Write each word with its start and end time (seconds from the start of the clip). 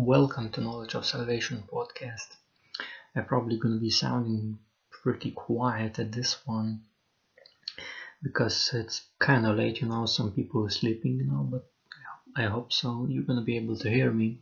Welcome 0.00 0.50
to 0.50 0.60
Knowledge 0.60 0.94
of 0.94 1.04
Salvation 1.04 1.64
podcast. 1.66 2.36
I'm 3.16 3.24
probably 3.24 3.58
going 3.58 3.74
to 3.74 3.80
be 3.80 3.90
sounding 3.90 4.60
pretty 4.92 5.32
quiet 5.32 5.98
at 5.98 6.12
this 6.12 6.36
one 6.46 6.82
because 8.22 8.70
it's 8.74 9.02
kind 9.18 9.44
of 9.44 9.56
late, 9.56 9.80
you 9.80 9.88
know, 9.88 10.06
some 10.06 10.30
people 10.30 10.64
are 10.64 10.70
sleeping, 10.70 11.16
you 11.16 11.24
know, 11.24 11.48
but 11.50 11.68
I 12.36 12.44
hope 12.46 12.72
so. 12.72 13.08
You're 13.10 13.24
going 13.24 13.40
to 13.40 13.44
be 13.44 13.56
able 13.56 13.76
to 13.78 13.90
hear 13.90 14.12
me. 14.12 14.38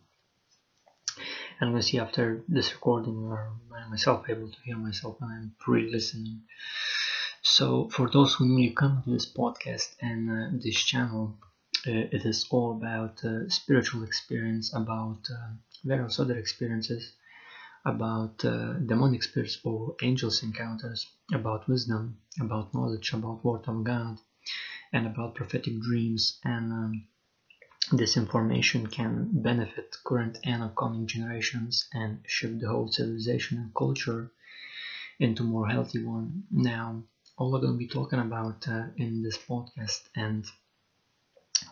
I'm 1.59 1.71
going 1.71 1.81
to 1.81 1.89
see 1.89 2.01
after 2.01 2.45
this 2.49 2.75
recording 2.75 3.17
or 3.17 3.55
I 3.75 3.89
myself 3.89 4.29
able 4.29 4.51
to 4.51 4.61
hear 4.63 4.77
myself 4.77 5.17
when 5.21 5.31
I'm 5.31 5.55
pre 5.59 5.91
listening. 5.91 6.43
So, 7.41 7.89
for 7.89 8.11
those 8.11 8.35
who 8.35 8.45
newly 8.45 8.75
come 8.75 9.03
to 9.03 9.11
this 9.11 9.33
podcast 9.33 9.95
and 10.03 10.31
uh, 10.31 10.59
this 10.63 10.77
channel, 10.77 11.39
it 11.87 12.25
is 12.25 12.47
all 12.51 12.73
about 12.73 13.25
uh, 13.25 13.49
spiritual 13.49 14.03
experience, 14.03 14.75
about 14.75 15.29
uh, 15.31 15.53
various 15.85 16.19
other 16.19 16.37
experiences, 16.39 17.13
about 17.85 18.39
demonic 18.39 19.23
spirits 19.23 19.59
or 19.65 19.95
angels 20.03 20.43
encounters, 20.43 21.07
about 21.33 21.69
wisdom, 21.69 22.19
about 22.41 22.75
knowledge, 22.75 23.13
about 23.13 23.45
word 23.45 23.69
of 23.69 23.85
God, 23.85 24.19
and 24.93 25.07
about 25.07 25.35
prophetic 25.35 25.81
dreams 25.81 26.41
and 26.45 26.73
um, 26.73 27.07
this 27.93 28.17
information 28.17 28.89
can 28.89 29.29
benefit 29.31 29.97
current 30.03 30.39
and 30.43 30.61
upcoming 30.61 31.07
generations 31.07 31.89
and 31.93 32.19
shift 32.27 32.59
the 32.59 32.69
whole 32.69 32.91
civilization 32.91 33.59
and 33.59 33.73
culture 33.77 34.33
into 35.21 35.45
more 35.45 35.69
healthy 35.69 36.03
one. 36.03 36.43
Now, 36.51 37.05
all 37.39 37.55
I'm 37.55 37.61
going 37.61 37.75
to 37.75 37.79
be 37.79 37.87
talking 37.87 38.19
about 38.19 38.67
uh, 38.67 38.87
in 38.97 39.23
this 39.23 39.39
podcast 39.39 40.01
and 40.17 40.45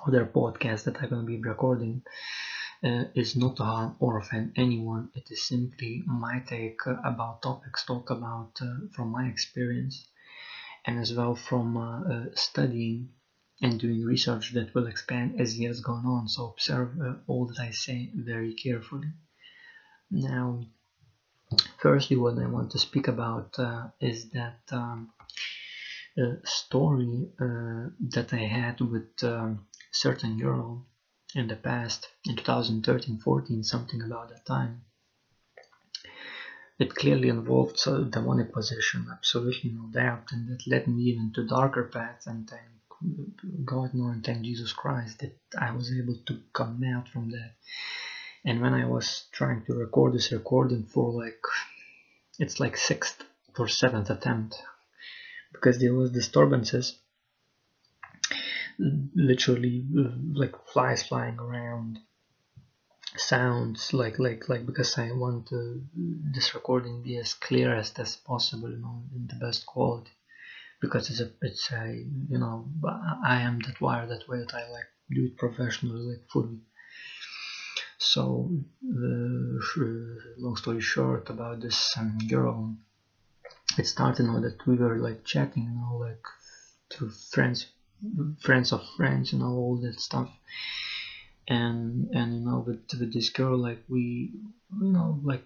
other 0.06 0.26
podcasts 0.26 0.84
that 0.84 1.02
I'm 1.02 1.08
going 1.08 1.22
to 1.22 1.26
be 1.26 1.40
recording 1.40 2.02
uh, 2.84 3.04
is 3.14 3.34
not 3.34 3.56
to 3.56 3.64
harm 3.64 3.96
or 3.98 4.18
offend 4.18 4.52
anyone. 4.56 5.10
It 5.14 5.30
is 5.30 5.42
simply 5.42 6.02
my 6.06 6.42
take 6.46 6.80
about 6.86 7.42
topics, 7.42 7.84
talk 7.84 8.10
about 8.10 8.52
uh, 8.60 8.88
from 8.92 9.08
my 9.08 9.26
experience, 9.26 10.06
and 10.84 10.98
as 10.98 11.14
well 11.14 11.34
from 11.34 11.76
uh, 11.76 12.00
uh 12.02 12.24
studying 12.34 13.08
and 13.62 13.80
doing 13.80 14.04
research 14.04 14.52
that 14.52 14.74
will 14.74 14.86
expand 14.86 15.40
as 15.40 15.58
years 15.58 15.80
go 15.80 15.92
on. 15.92 16.28
So 16.28 16.50
observe 16.50 16.90
uh, 17.00 17.14
all 17.26 17.46
that 17.46 17.60
I 17.60 17.70
say 17.70 18.10
very 18.14 18.52
carefully. 18.52 19.08
Now, 20.10 20.64
firstly, 21.78 22.16
what 22.16 22.38
I 22.38 22.46
want 22.46 22.72
to 22.72 22.78
speak 22.78 23.08
about 23.08 23.58
uh, 23.58 23.88
is 24.00 24.30
that. 24.30 24.60
Um, 24.70 25.10
story 26.44 27.26
that 28.14 28.32
I 28.32 28.44
had 28.46 28.80
with 28.80 29.24
um, 29.24 29.66
certain 29.94 30.38
girl 30.38 30.84
in 31.34 31.48
the 31.48 31.56
past, 31.56 32.08
in 32.26 32.36
2013 32.36 33.18
14, 33.18 33.64
something 33.64 34.02
about 34.02 34.28
that 34.28 34.44
time. 34.44 34.82
It 36.78 36.94
clearly 36.94 37.28
involved 37.28 37.80
uh, 37.86 38.02
a 38.02 38.04
demonic 38.04 38.52
possession, 38.52 39.06
absolutely 39.10 39.70
no 39.70 39.86
doubt, 39.92 40.32
and 40.32 40.48
that 40.48 40.66
led 40.66 40.88
me 40.88 41.04
even 41.04 41.32
to 41.34 41.46
darker 41.46 41.84
paths. 41.84 42.26
And 42.26 42.50
thank 42.50 42.62
God, 43.64 43.94
no, 43.94 44.08
and 44.08 44.24
thank 44.24 44.42
Jesus 44.42 44.72
Christ 44.72 45.20
that 45.20 45.38
I 45.56 45.70
was 45.70 45.92
able 45.92 46.16
to 46.26 46.40
come 46.52 46.82
out 46.84 47.08
from 47.08 47.30
that. 47.30 47.52
And 48.44 48.60
when 48.60 48.74
I 48.74 48.86
was 48.86 49.24
trying 49.32 49.64
to 49.66 49.74
record 49.74 50.14
this 50.14 50.32
recording 50.32 50.84
for 50.84 51.12
like, 51.12 51.40
it's 52.38 52.58
like 52.58 52.76
sixth 52.76 53.22
or 53.56 53.68
seventh 53.68 54.10
attempt, 54.10 54.56
because 55.52 55.78
there 55.78 55.94
was 55.94 56.10
disturbances 56.10 56.98
literally 58.78 59.84
like 60.32 60.54
flies 60.72 61.02
flying 61.02 61.38
around. 61.38 61.98
Sounds 63.16 63.92
like 63.92 64.18
like 64.18 64.48
like 64.48 64.66
because 64.66 64.98
I 64.98 65.12
want 65.12 65.46
to, 65.48 65.80
this 65.94 66.54
recording 66.54 67.02
be 67.02 67.16
as 67.16 67.34
clear 67.34 67.72
as 67.74 67.92
as 67.96 68.16
possible 68.16 68.70
you 68.70 68.78
know 68.78 69.04
in 69.14 69.26
the 69.28 69.36
best 69.36 69.64
quality. 69.66 70.10
Because 70.80 71.08
it's 71.10 71.20
a 71.20 71.30
it's 71.40 71.70
a 71.70 71.92
you 72.28 72.38
know 72.38 72.66
I 73.24 73.40
am 73.40 73.60
that 73.60 73.80
wire 73.80 74.06
that 74.06 74.28
way 74.28 74.40
that 74.40 74.54
I 74.54 74.68
like 74.68 74.90
do 75.10 75.26
it 75.26 75.36
professionally 75.36 76.02
like 76.10 76.22
fully. 76.32 76.58
So 77.98 78.50
uh, 78.84 79.58
long 80.38 80.56
story 80.56 80.80
short 80.80 81.30
about 81.30 81.60
this 81.60 81.94
um, 81.96 82.18
girl 82.28 82.74
it 83.78 83.86
started 83.86 84.24
you 84.24 84.32
know 84.32 84.40
that 84.40 84.66
we 84.66 84.76
were 84.76 84.98
like 84.98 85.24
chatting 85.24 85.64
you 85.64 85.70
know 85.70 85.96
like 85.96 86.24
through 86.90 87.10
friends 87.10 87.66
friends 88.40 88.72
of 88.72 88.82
friends 88.96 89.32
and 89.32 89.42
all 89.42 89.76
that 89.82 90.00
stuff. 90.00 90.28
And 91.48 92.08
and 92.14 92.34
you 92.34 92.40
know 92.40 92.58
with, 92.58 92.82
with 93.00 93.10
this 93.12 93.30
girl 93.30 93.56
like 93.56 93.80
we 93.88 94.30
you 94.80 94.92
know 94.96 95.18
like 95.22 95.42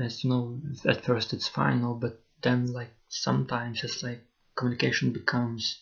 as 0.00 0.24
you 0.24 0.30
know 0.30 0.60
at 0.86 1.04
first 1.04 1.32
it's 1.34 1.48
fine 1.48 1.76
you 1.76 1.82
know, 1.82 1.94
but 1.94 2.14
then 2.42 2.66
like 2.72 2.92
sometimes 3.08 3.84
it's 3.84 4.02
like 4.02 4.22
communication 4.56 5.12
becomes 5.12 5.78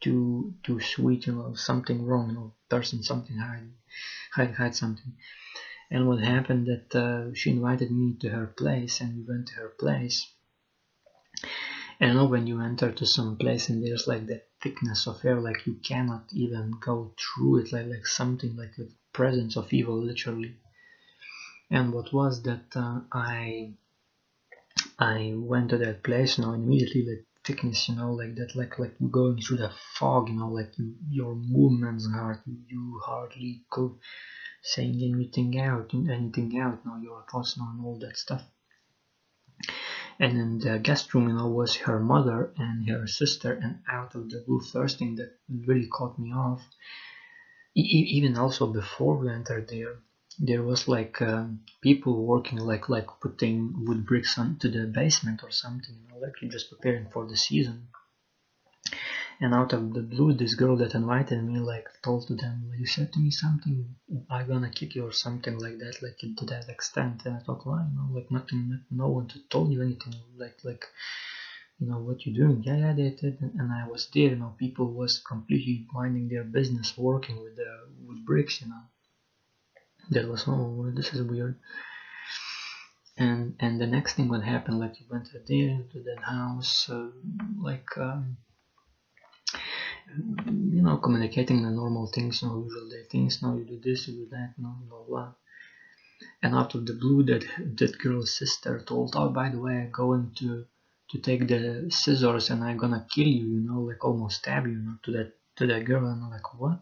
too 0.00 0.54
too 0.64 0.80
sweet 0.80 1.26
you 1.26 1.34
know 1.34 1.54
something 1.54 2.04
wrong 2.04 2.28
you 2.28 2.34
know 2.34 2.52
person 2.68 3.02
something 3.02 3.36
hide 3.38 3.70
hide 4.32 4.52
hide 4.52 4.74
something. 4.76 5.14
And 5.90 6.06
what 6.08 6.20
happened 6.20 6.66
that 6.68 6.88
uh, 6.94 7.34
she 7.34 7.50
invited 7.50 7.90
me 7.90 8.14
to 8.20 8.30
her 8.30 8.46
place 8.48 9.00
and 9.00 9.16
we 9.16 9.22
went 9.24 9.48
to 9.48 9.54
her 9.56 9.70
place 9.70 10.26
and 12.00 12.14
know 12.14 12.26
when 12.26 12.46
you 12.46 12.60
enter 12.60 12.92
to 12.92 13.06
some 13.06 13.36
place 13.36 13.68
and 13.68 13.82
there's 13.82 14.06
like 14.06 14.26
that 14.26 14.46
thickness 14.62 15.06
of 15.06 15.24
air 15.24 15.40
like 15.40 15.66
you 15.66 15.74
cannot 15.74 16.24
even 16.32 16.72
go 16.80 17.12
through 17.18 17.58
it 17.58 17.72
like 17.72 17.86
like 17.86 18.06
something 18.06 18.56
like 18.56 18.74
the 18.76 18.90
presence 19.12 19.56
of 19.56 19.72
evil 19.72 20.02
literally. 20.02 20.54
And 21.70 21.92
what 21.92 22.12
was 22.12 22.42
that 22.42 22.66
uh, 22.76 23.00
i 23.12 23.72
i 24.98 25.32
went 25.34 25.70
to 25.70 25.78
that 25.78 26.02
place 26.02 26.38
you 26.38 26.44
know 26.44 26.52
and 26.52 26.64
immediately 26.64 27.02
the 27.04 27.24
thickness 27.44 27.88
you 27.88 27.96
know 27.96 28.12
like 28.12 28.34
that 28.36 28.54
like 28.54 28.78
like 28.78 28.94
you 29.00 29.08
going 29.08 29.38
through 29.40 29.56
the 29.56 29.70
fog 29.94 30.28
you 30.28 30.36
know 30.36 30.48
like 30.48 30.72
you, 30.78 30.94
your 31.08 31.34
movements 31.34 32.06
hard 32.12 32.38
you 32.46 33.00
hardly 33.04 33.62
could 33.70 33.94
saying 34.62 35.00
anything 35.02 35.58
out 35.60 35.92
anything 35.94 36.58
out 36.58 36.78
you 36.84 36.90
know 36.90 36.98
your 37.02 37.24
thoughts 37.30 37.56
know, 37.56 37.68
and 37.70 37.84
all 37.84 37.98
that 37.98 38.16
stuff 38.16 38.44
and 40.18 40.32
in 40.38 40.58
the 40.58 40.78
guest 40.78 41.12
room 41.14 41.28
you 41.28 41.34
know 41.34 41.48
was 41.48 41.74
her 41.76 41.98
mother 42.00 42.50
and 42.56 42.88
her 42.88 43.06
sister 43.06 43.52
and 43.52 43.76
out 43.88 44.14
of 44.14 44.28
the 44.30 44.40
blue 44.46 44.60
first 44.60 44.98
thing 44.98 45.14
that 45.16 45.30
really 45.66 45.86
caught 45.86 46.18
me 46.18 46.32
off 46.32 46.62
e- 47.76 48.08
even 48.16 48.36
also 48.36 48.66
before 48.66 49.14
we 49.16 49.28
entered 49.30 49.68
there 49.68 49.94
there 50.38 50.62
was 50.64 50.88
like 50.88 51.22
um, 51.22 51.60
people 51.80 52.14
working 52.32 52.58
like 52.58 52.88
like 52.88 53.06
putting 53.20 53.56
wood 53.86 54.04
bricks 54.04 54.36
onto 54.36 54.68
the 54.68 54.84
basement 55.00 55.42
or 55.44 55.50
something 55.52 55.94
you 56.00 56.08
know 56.08 56.18
like 56.24 56.34
just 56.50 56.68
preparing 56.70 57.06
for 57.12 57.24
the 57.26 57.36
season 57.36 57.78
and 59.40 59.54
out 59.54 59.72
of 59.72 59.92
the 59.92 60.00
blue 60.00 60.32
this 60.32 60.54
girl 60.54 60.76
that 60.76 60.94
invited 60.94 61.42
me 61.42 61.58
like 61.58 61.88
told 62.02 62.26
to 62.26 62.34
them 62.34 62.72
you 62.76 62.86
said 62.86 63.12
to 63.12 63.18
me 63.18 63.30
something 63.30 63.94
i'm 64.30 64.46
gonna 64.48 64.70
kick 64.70 64.94
you 64.94 65.04
or 65.06 65.12
something 65.12 65.58
like 65.58 65.78
that 65.78 66.02
like 66.02 66.18
to 66.38 66.44
that 66.46 66.68
extent. 66.68 67.22
And 67.24 67.36
i 67.36 67.40
thought 67.40 67.66
know 67.66 68.08
like 68.10 68.30
nothing 68.30 68.80
no 68.90 69.08
one 69.08 69.28
told 69.50 69.70
you 69.72 69.82
anything 69.82 70.14
like 70.36 70.56
like 70.64 70.84
you 71.78 71.86
know 71.86 71.98
what 71.98 72.24
you're 72.24 72.34
doing. 72.42 72.62
Yeah 72.62 72.76
yeah 72.76 72.92
they 72.94 73.10
did. 73.10 73.36
And 73.40 73.70
i 73.72 73.86
was 73.86 74.08
there 74.14 74.30
you 74.30 74.36
know 74.36 74.54
people 74.58 74.86
was 74.92 75.18
completely 75.18 75.86
minding 75.92 76.28
their 76.28 76.44
business 76.44 76.96
working 76.96 77.42
with 77.42 77.56
the 77.56 77.70
with 78.06 78.24
bricks 78.24 78.60
you 78.62 78.68
know. 78.68 78.82
That 80.10 80.28
was 80.28 80.44
oh 80.46 80.90
this 80.94 81.12
is 81.12 81.22
weird. 81.22 81.56
And 83.18 83.54
and 83.60 83.80
the 83.80 83.86
next 83.86 84.14
thing 84.14 84.28
what 84.28 84.42
happened 84.42 84.78
like 84.78 84.98
you 85.00 85.06
went 85.10 85.28
there 85.32 85.82
to 85.92 85.98
that 86.08 86.22
house 86.22 86.88
uh, 86.88 87.08
like 87.58 87.88
um, 87.98 88.36
you 90.14 90.82
know, 90.82 90.96
communicating 90.98 91.62
the 91.62 91.70
normal 91.70 92.06
things, 92.06 92.42
you 92.42 92.48
know, 92.48 92.62
usual 92.62 92.88
day 92.88 93.04
things. 93.10 93.42
Now 93.42 93.54
you 93.56 93.64
do 93.64 93.80
this, 93.82 94.08
you 94.08 94.14
do 94.14 94.28
that, 94.30 94.54
know, 94.58 94.76
blah 94.88 95.02
blah. 95.08 95.32
And 96.42 96.54
out 96.54 96.74
of 96.74 96.86
the 96.86 96.94
blue, 96.94 97.22
that 97.24 97.44
that 97.78 97.98
girl's 97.98 98.32
sister 98.36 98.80
told, 98.80 99.14
"Oh, 99.16 99.28
by 99.28 99.48
the 99.50 99.58
way, 99.58 99.74
I'm 99.82 99.90
going 99.90 100.32
to 100.38 100.64
to 101.10 101.18
take 101.18 101.46
the 101.48 101.88
scissors 101.90 102.50
and 102.50 102.64
I'm 102.64 102.76
gonna 102.76 103.06
kill 103.10 103.26
you," 103.26 103.46
you 103.56 103.60
know, 103.60 103.80
like 103.80 104.04
almost 104.04 104.38
stab 104.38 104.66
you, 104.66 104.72
you 104.72 104.82
know, 104.86 104.96
to 105.04 105.12
that 105.12 105.32
to 105.56 105.66
that 105.66 105.84
girl. 105.84 106.06
And 106.06 106.22
I'm 106.22 106.30
like, 106.30 106.54
what? 106.60 106.80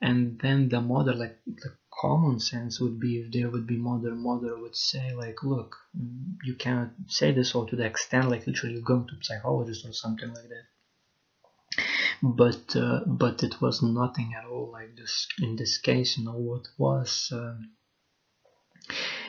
And 0.00 0.38
then 0.40 0.68
the 0.68 0.80
mother, 0.80 1.14
like 1.14 1.38
the 1.46 1.76
common 1.92 2.40
sense 2.40 2.80
would 2.80 2.98
be 2.98 3.20
if 3.20 3.32
there 3.32 3.50
would 3.50 3.66
be 3.66 3.76
mother, 3.76 4.14
mother 4.14 4.58
would 4.60 4.76
say 4.76 5.12
like, 5.14 5.42
look, 5.42 5.76
you 6.42 6.54
cannot 6.56 6.90
say 7.06 7.32
this 7.32 7.54
or 7.54 7.66
to 7.68 7.76
the 7.76 7.84
extent 7.84 8.28
like 8.28 8.46
literally 8.46 8.80
going 8.80 9.06
to 9.06 9.16
psychologist 9.22 9.86
or 9.86 9.92
something 9.92 10.28
like 10.28 10.48
that 10.48 10.66
but 12.22 12.76
uh, 12.76 13.00
but 13.06 13.42
it 13.42 13.60
was 13.60 13.82
nothing 13.82 14.32
at 14.38 14.44
all 14.44 14.70
like 14.72 14.96
this 14.96 15.26
in 15.40 15.56
this 15.56 15.78
case 15.78 16.16
you 16.16 16.24
know 16.24 16.38
what 16.38 16.68
was 16.78 17.30
um, 17.32 17.72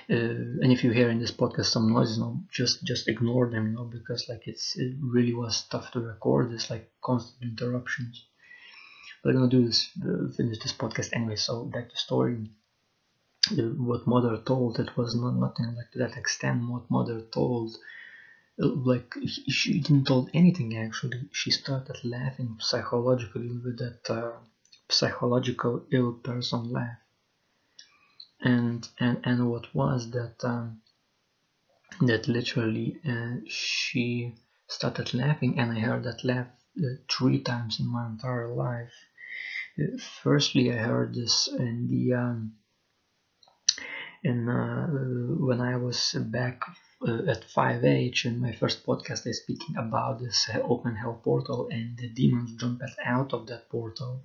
uh, 0.10 0.62
and 0.62 0.72
if 0.72 0.84
you 0.84 0.92
hear 0.92 1.10
in 1.10 1.20
this 1.20 1.32
podcast 1.32 1.66
some 1.68 1.92
noises 1.92 2.18
you 2.18 2.24
know, 2.24 2.42
just 2.52 2.84
just 2.84 3.08
ignore 3.08 3.50
them 3.50 3.68
you 3.68 3.74
know 3.74 3.86
because 3.86 4.28
like 4.28 4.44
it's 4.48 4.76
it 4.76 4.96
really 5.00 5.34
was 5.34 5.64
tough 5.70 5.92
to 5.92 6.00
record. 6.02 6.52
It's 6.52 6.70
like 6.70 6.92
constant 7.02 7.42
interruptions. 7.44 8.26
But 9.24 9.30
i'm 9.30 9.36
gonna 9.36 9.50
do 9.50 9.66
this 9.66 9.90
uh, 10.04 10.30
finish 10.36 10.60
this 10.60 10.74
podcast 10.74 11.10
anyway 11.14 11.38
so 11.38 11.64
back 11.64 11.90
to 11.90 11.98
story. 11.98 12.52
What 13.58 14.08
mother 14.08 14.38
told 14.38 14.80
it 14.80 14.96
was 14.98 15.16
not 15.16 15.36
nothing 15.36 15.76
like 15.76 15.92
to 15.92 16.00
that 16.00 16.18
extent. 16.18 16.70
What 16.70 16.92
mother 16.92 17.22
told 17.22 17.76
like 18.58 19.14
she 19.50 19.80
didn't 19.80 20.06
told 20.06 20.30
anything 20.34 20.78
actually. 20.78 21.28
She 21.32 21.52
started 21.52 21.98
laughing 22.04 22.58
psychologically 22.60 23.58
with 23.64 23.80
that 23.80 24.10
uh, 24.10 24.40
psychological 24.90 25.86
ill 25.92 26.14
person 26.14 26.72
laugh. 26.72 26.98
And 28.42 28.88
and 29.00 29.20
and 29.24 29.50
what 29.50 29.74
was 29.74 30.12
that 30.12 30.36
um, 30.44 30.82
that 32.02 32.28
literally 32.28 33.00
uh, 33.08 33.38
she 33.48 34.36
started 34.68 35.14
laughing 35.14 35.60
and 35.60 35.72
i 35.72 35.80
heard 35.80 36.04
that 36.04 36.24
laugh 36.24 36.48
uh, 36.80 36.88
three 37.10 37.40
times 37.40 37.80
in 37.80 37.88
my 37.88 38.06
entire 38.08 38.54
life. 38.54 38.94
Uh, 39.80 39.98
firstly 40.24 40.72
i 40.72 40.76
heard 40.76 41.14
this 41.14 41.48
in 41.48 41.88
the 41.88 42.14
um, 42.14 42.54
in 44.24 44.50
uh, 44.50 44.88
when 45.48 45.62
i 45.62 45.76
was 45.76 46.16
back 46.32 46.62
uh, 47.08 47.32
at 47.32 47.44
5H 47.46 48.26
in 48.26 48.40
my 48.40 48.52
first 48.54 48.86
podcast, 48.86 49.28
I 49.28 49.32
speaking 49.32 49.76
about 49.78 50.20
this 50.20 50.50
uh, 50.54 50.60
open 50.60 50.96
hell 50.96 51.20
portal 51.24 51.70
and 51.72 51.98
the 51.98 52.10
demons 52.10 52.56
jumped 52.56 52.84
out 53.04 53.34
of 53.34 53.48
that 53.48 53.70
portal, 53.70 54.24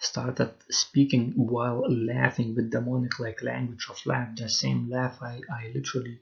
started 0.00 0.52
speaking 0.70 1.32
while 1.36 1.82
laughing 1.90 2.54
with 2.54 2.70
demonic 2.70 3.18
like 3.20 3.42
language 3.42 3.86
of 3.90 4.04
laugh, 4.06 4.36
the 4.36 4.48
same 4.48 4.90
laugh 4.90 5.18
I, 5.22 5.40
I 5.50 5.72
literally 5.74 6.20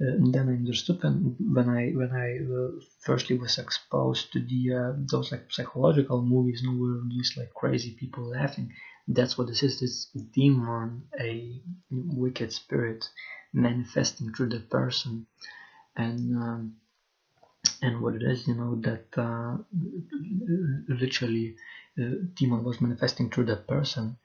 uh, 0.00 0.16
then 0.18 0.48
I 0.48 0.52
understood 0.52 1.02
when 1.02 1.36
when 1.56 1.68
I 1.68 1.90
when 1.90 2.10
I 2.12 2.28
uh, 2.52 2.80
firstly 3.00 3.38
was 3.38 3.58
exposed 3.58 4.32
to 4.32 4.40
the 4.40 4.62
uh, 4.74 4.92
those 5.10 5.30
like 5.30 5.46
psychological 5.50 6.20
movies, 6.22 6.62
know, 6.64 6.76
where 6.76 7.00
these 7.08 7.34
like 7.36 7.54
crazy 7.54 7.92
people 7.92 8.30
laughing. 8.30 8.72
That's 9.06 9.38
what 9.38 9.46
this 9.48 9.62
is. 9.62 9.78
This 9.80 10.06
demon, 10.34 11.04
a 11.20 11.60
wicked 11.90 12.52
spirit, 12.52 13.08
manifesting 13.54 14.34
through 14.34 14.50
the 14.50 14.60
person. 14.60 15.26
And 15.96 16.36
um, 16.36 16.76
and 17.80 18.00
what 18.02 18.14
it 18.16 18.22
is 18.22 18.46
you 18.46 18.54
know 18.54 18.74
that 18.82 19.06
uh, 19.16 19.56
literally 20.88 21.56
the 21.96 22.28
demon 22.34 22.64
was 22.64 22.80
manifesting 22.80 23.30
through 23.30 23.44
the 23.44 23.56
person. 23.56 24.16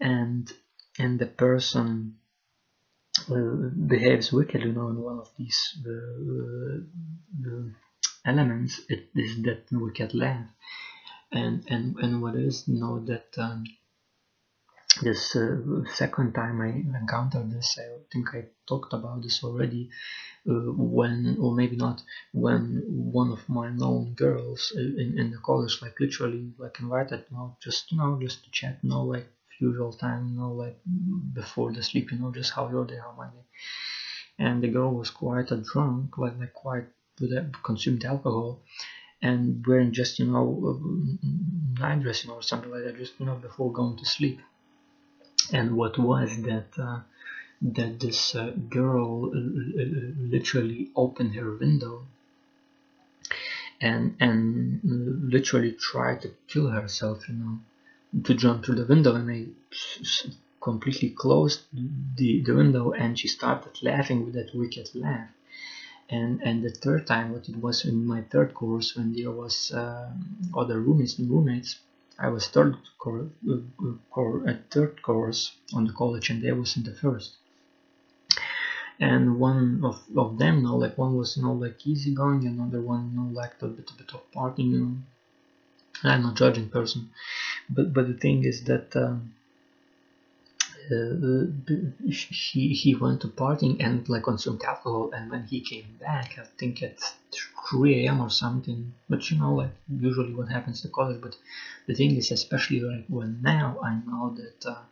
And 0.00 0.52
and 0.98 1.18
the 1.18 1.26
person 1.26 2.18
uh, 3.30 3.68
behaves 3.86 4.32
wickedly 4.32 4.68
you 4.68 4.72
know 4.72 4.88
in 4.88 5.00
one 5.00 5.18
of 5.18 5.30
these 5.36 5.76
uh, 5.86 6.78
uh 7.48 7.62
elements 8.24 8.80
it 8.88 9.08
is 9.14 9.42
that 9.42 9.64
wicked 9.72 10.14
laugh 10.14 10.46
and 11.32 11.64
and 11.68 11.96
and 11.98 12.22
what 12.22 12.36
is 12.36 12.64
you 12.66 12.80
know 12.80 13.00
that 13.00 13.26
um, 13.38 13.64
this 15.00 15.36
uh, 15.36 15.56
second 15.94 16.34
time 16.34 16.60
I 16.60 16.68
encountered 16.98 17.50
this, 17.50 17.78
I 17.78 17.98
think 18.12 18.34
I 18.34 18.44
talked 18.66 18.92
about 18.92 19.22
this 19.22 19.42
already 19.42 19.90
uh, 20.48 20.72
when, 20.72 21.36
or 21.40 21.54
maybe 21.54 21.76
not, 21.76 22.02
when 22.32 22.82
one 22.88 23.30
of 23.30 23.48
my 23.48 23.70
known 23.70 24.14
girls 24.14 24.72
in, 24.76 25.14
in 25.18 25.30
the 25.30 25.38
college, 25.38 25.80
like 25.82 25.98
literally, 26.00 26.52
like 26.58 26.78
invited, 26.80 27.24
you 27.30 27.36
know, 27.36 27.56
just, 27.62 27.90
you 27.92 27.98
know, 27.98 28.18
just 28.20 28.44
to 28.44 28.50
chat, 28.50 28.78
you 28.82 28.90
know, 28.90 29.02
like 29.02 29.26
usual 29.60 29.92
time, 29.92 30.28
you 30.28 30.38
know, 30.38 30.52
like 30.52 30.78
before 31.32 31.72
the 31.72 31.82
sleep, 31.82 32.10
you 32.12 32.18
know, 32.18 32.30
just 32.32 32.52
how 32.52 32.68
your 32.68 32.84
day, 32.84 32.96
how 32.96 33.14
my 33.16 33.26
day. 33.26 33.44
And 34.38 34.62
the 34.62 34.68
girl 34.68 34.94
was 34.94 35.10
quite 35.10 35.50
a 35.50 35.56
drunk, 35.56 36.16
like, 36.18 36.38
like 36.38 36.54
quite 36.54 36.86
consumed 37.64 38.04
alcohol 38.04 38.60
and 39.20 39.66
wearing 39.66 39.92
just, 39.92 40.18
you 40.20 40.26
know, 40.26 40.88
night 41.80 42.02
dressing 42.02 42.30
or 42.30 42.42
something 42.42 42.70
like 42.70 42.84
that, 42.84 42.96
just, 42.96 43.18
you 43.18 43.26
know, 43.26 43.34
before 43.34 43.72
going 43.72 43.96
to 43.98 44.04
sleep 44.04 44.40
and 45.52 45.76
what 45.76 45.98
was 45.98 46.42
that 46.42 46.68
uh, 46.78 47.00
that 47.60 48.00
this 48.00 48.34
uh, 48.34 48.50
girl 48.68 49.30
literally 49.32 50.90
opened 50.94 51.34
her 51.34 51.52
window 51.54 52.04
and 53.80 54.16
and 54.20 54.80
literally 54.84 55.72
tried 55.72 56.20
to 56.22 56.30
kill 56.46 56.68
herself 56.68 57.28
you 57.28 57.34
know 57.34 57.58
to 58.24 58.34
jump 58.34 58.64
through 58.64 58.74
the 58.76 58.86
window 58.86 59.14
and 59.14 59.30
I 59.30 59.46
completely 60.60 61.10
closed 61.10 61.60
the, 62.16 62.42
the 62.42 62.52
window 62.52 62.92
and 62.92 63.18
she 63.18 63.28
started 63.28 63.72
laughing 63.82 64.24
with 64.24 64.34
that 64.34 64.54
wicked 64.54 64.88
laugh. 64.94 65.28
And 66.10 66.40
and 66.42 66.62
the 66.62 66.70
third 66.70 67.06
time 67.06 67.32
what 67.32 67.48
it 67.50 67.56
was 67.56 67.84
in 67.84 68.06
my 68.06 68.22
third 68.22 68.54
course 68.54 68.96
when 68.96 69.12
there 69.12 69.30
was 69.30 69.70
uh, 69.72 70.10
other 70.56 70.80
roommates 70.80 71.18
roommates 71.18 71.76
I 72.18 72.28
was 72.28 72.48
third 72.48 72.76
core, 72.98 73.30
uh, 73.48 73.56
core, 74.10 74.48
at 74.48 74.70
third 74.70 75.02
course 75.02 75.52
on 75.72 75.84
the 75.84 75.92
college, 75.92 76.30
and 76.30 76.42
they 76.42 76.52
was 76.52 76.76
in 76.76 76.82
the 76.82 76.94
first. 76.94 77.36
And 78.98 79.38
one 79.38 79.84
of, 79.84 80.02
of 80.16 80.38
them, 80.38 80.56
you 80.56 80.62
know, 80.62 80.76
like 80.76 80.98
one 80.98 81.14
was, 81.16 81.36
you 81.36 81.44
know, 81.44 81.52
like 81.52 81.86
easygoing, 81.86 82.44
another 82.44 82.80
one, 82.80 83.10
you 83.10 83.16
know, 83.20 83.28
like 83.32 83.54
a 83.62 83.68
bit, 83.68 83.90
a 83.90 83.94
bit 83.94 84.12
of 84.12 84.30
partying. 84.32 84.72
You 84.72 84.80
know. 84.80 84.96
I'm 86.02 86.22
not 86.22 86.36
judging 86.36 86.68
person, 86.68 87.10
but 87.70 87.92
but 87.92 88.06
the 88.08 88.14
thing 88.14 88.44
is 88.44 88.64
that 88.64 88.94
um, 88.96 89.34
uh, 90.90 91.44
he 92.50 92.62
he 92.82 92.94
went 92.94 93.20
to 93.20 93.28
partying 93.28 93.76
and 93.80 94.08
like 94.08 94.22
consumed 94.22 94.62
alcohol 94.64 95.10
and 95.12 95.30
when 95.30 95.44
he 95.44 95.60
came 95.60 95.88
back 96.00 96.38
i 96.38 96.44
think 96.58 96.82
at 96.82 96.98
3 97.68 97.94
a.m 98.06 98.20
or 98.20 98.30
something 98.30 98.80
but 99.08 99.30
you 99.30 99.38
know 99.38 99.54
like 99.54 99.74
usually 99.88 100.34
what 100.34 100.48
happens 100.48 100.80
to 100.80 100.88
college 100.88 101.20
but 101.20 101.36
the 101.86 101.94
thing 101.94 102.16
is 102.16 102.30
especially 102.30 102.80
like 102.80 103.04
when 103.08 103.40
now 103.42 103.76
i 103.82 103.92
know 104.06 104.34
that 104.40 104.60
uh, 104.74 104.82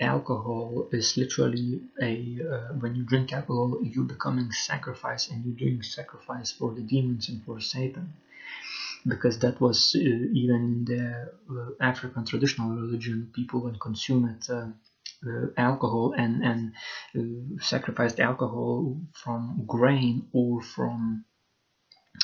alcohol 0.00 0.88
is 0.92 1.16
literally 1.16 1.80
a 2.00 2.12
uh, 2.54 2.72
when 2.80 2.94
you 2.94 3.02
drink 3.04 3.32
alcohol 3.32 3.78
you're 3.82 4.04
becoming 4.16 4.50
sacrifice 4.52 5.28
and 5.28 5.44
you're 5.44 5.60
doing 5.64 5.82
sacrifice 5.82 6.50
for 6.50 6.72
the 6.72 6.82
demons 6.82 7.28
and 7.28 7.42
for 7.44 7.60
satan. 7.60 8.12
Because 9.06 9.38
that 9.38 9.60
was 9.60 9.94
uh, 9.96 10.00
even 10.42 10.60
in 10.72 10.84
the 10.84 11.32
uh, 11.54 11.70
african 11.80 12.24
traditional 12.24 12.70
religion 12.70 13.30
people 13.32 13.60
would 13.60 13.78
consume 13.80 14.24
it 14.26 14.48
uh, 14.50 14.54
uh, 14.56 14.68
alcohol 15.56 16.14
and 16.16 16.42
and 16.42 16.72
uh, 17.18 17.62
sacrificed 17.62 18.20
alcohol 18.20 19.00
from 19.12 19.64
grain 19.66 20.28
or 20.32 20.62
from 20.62 21.24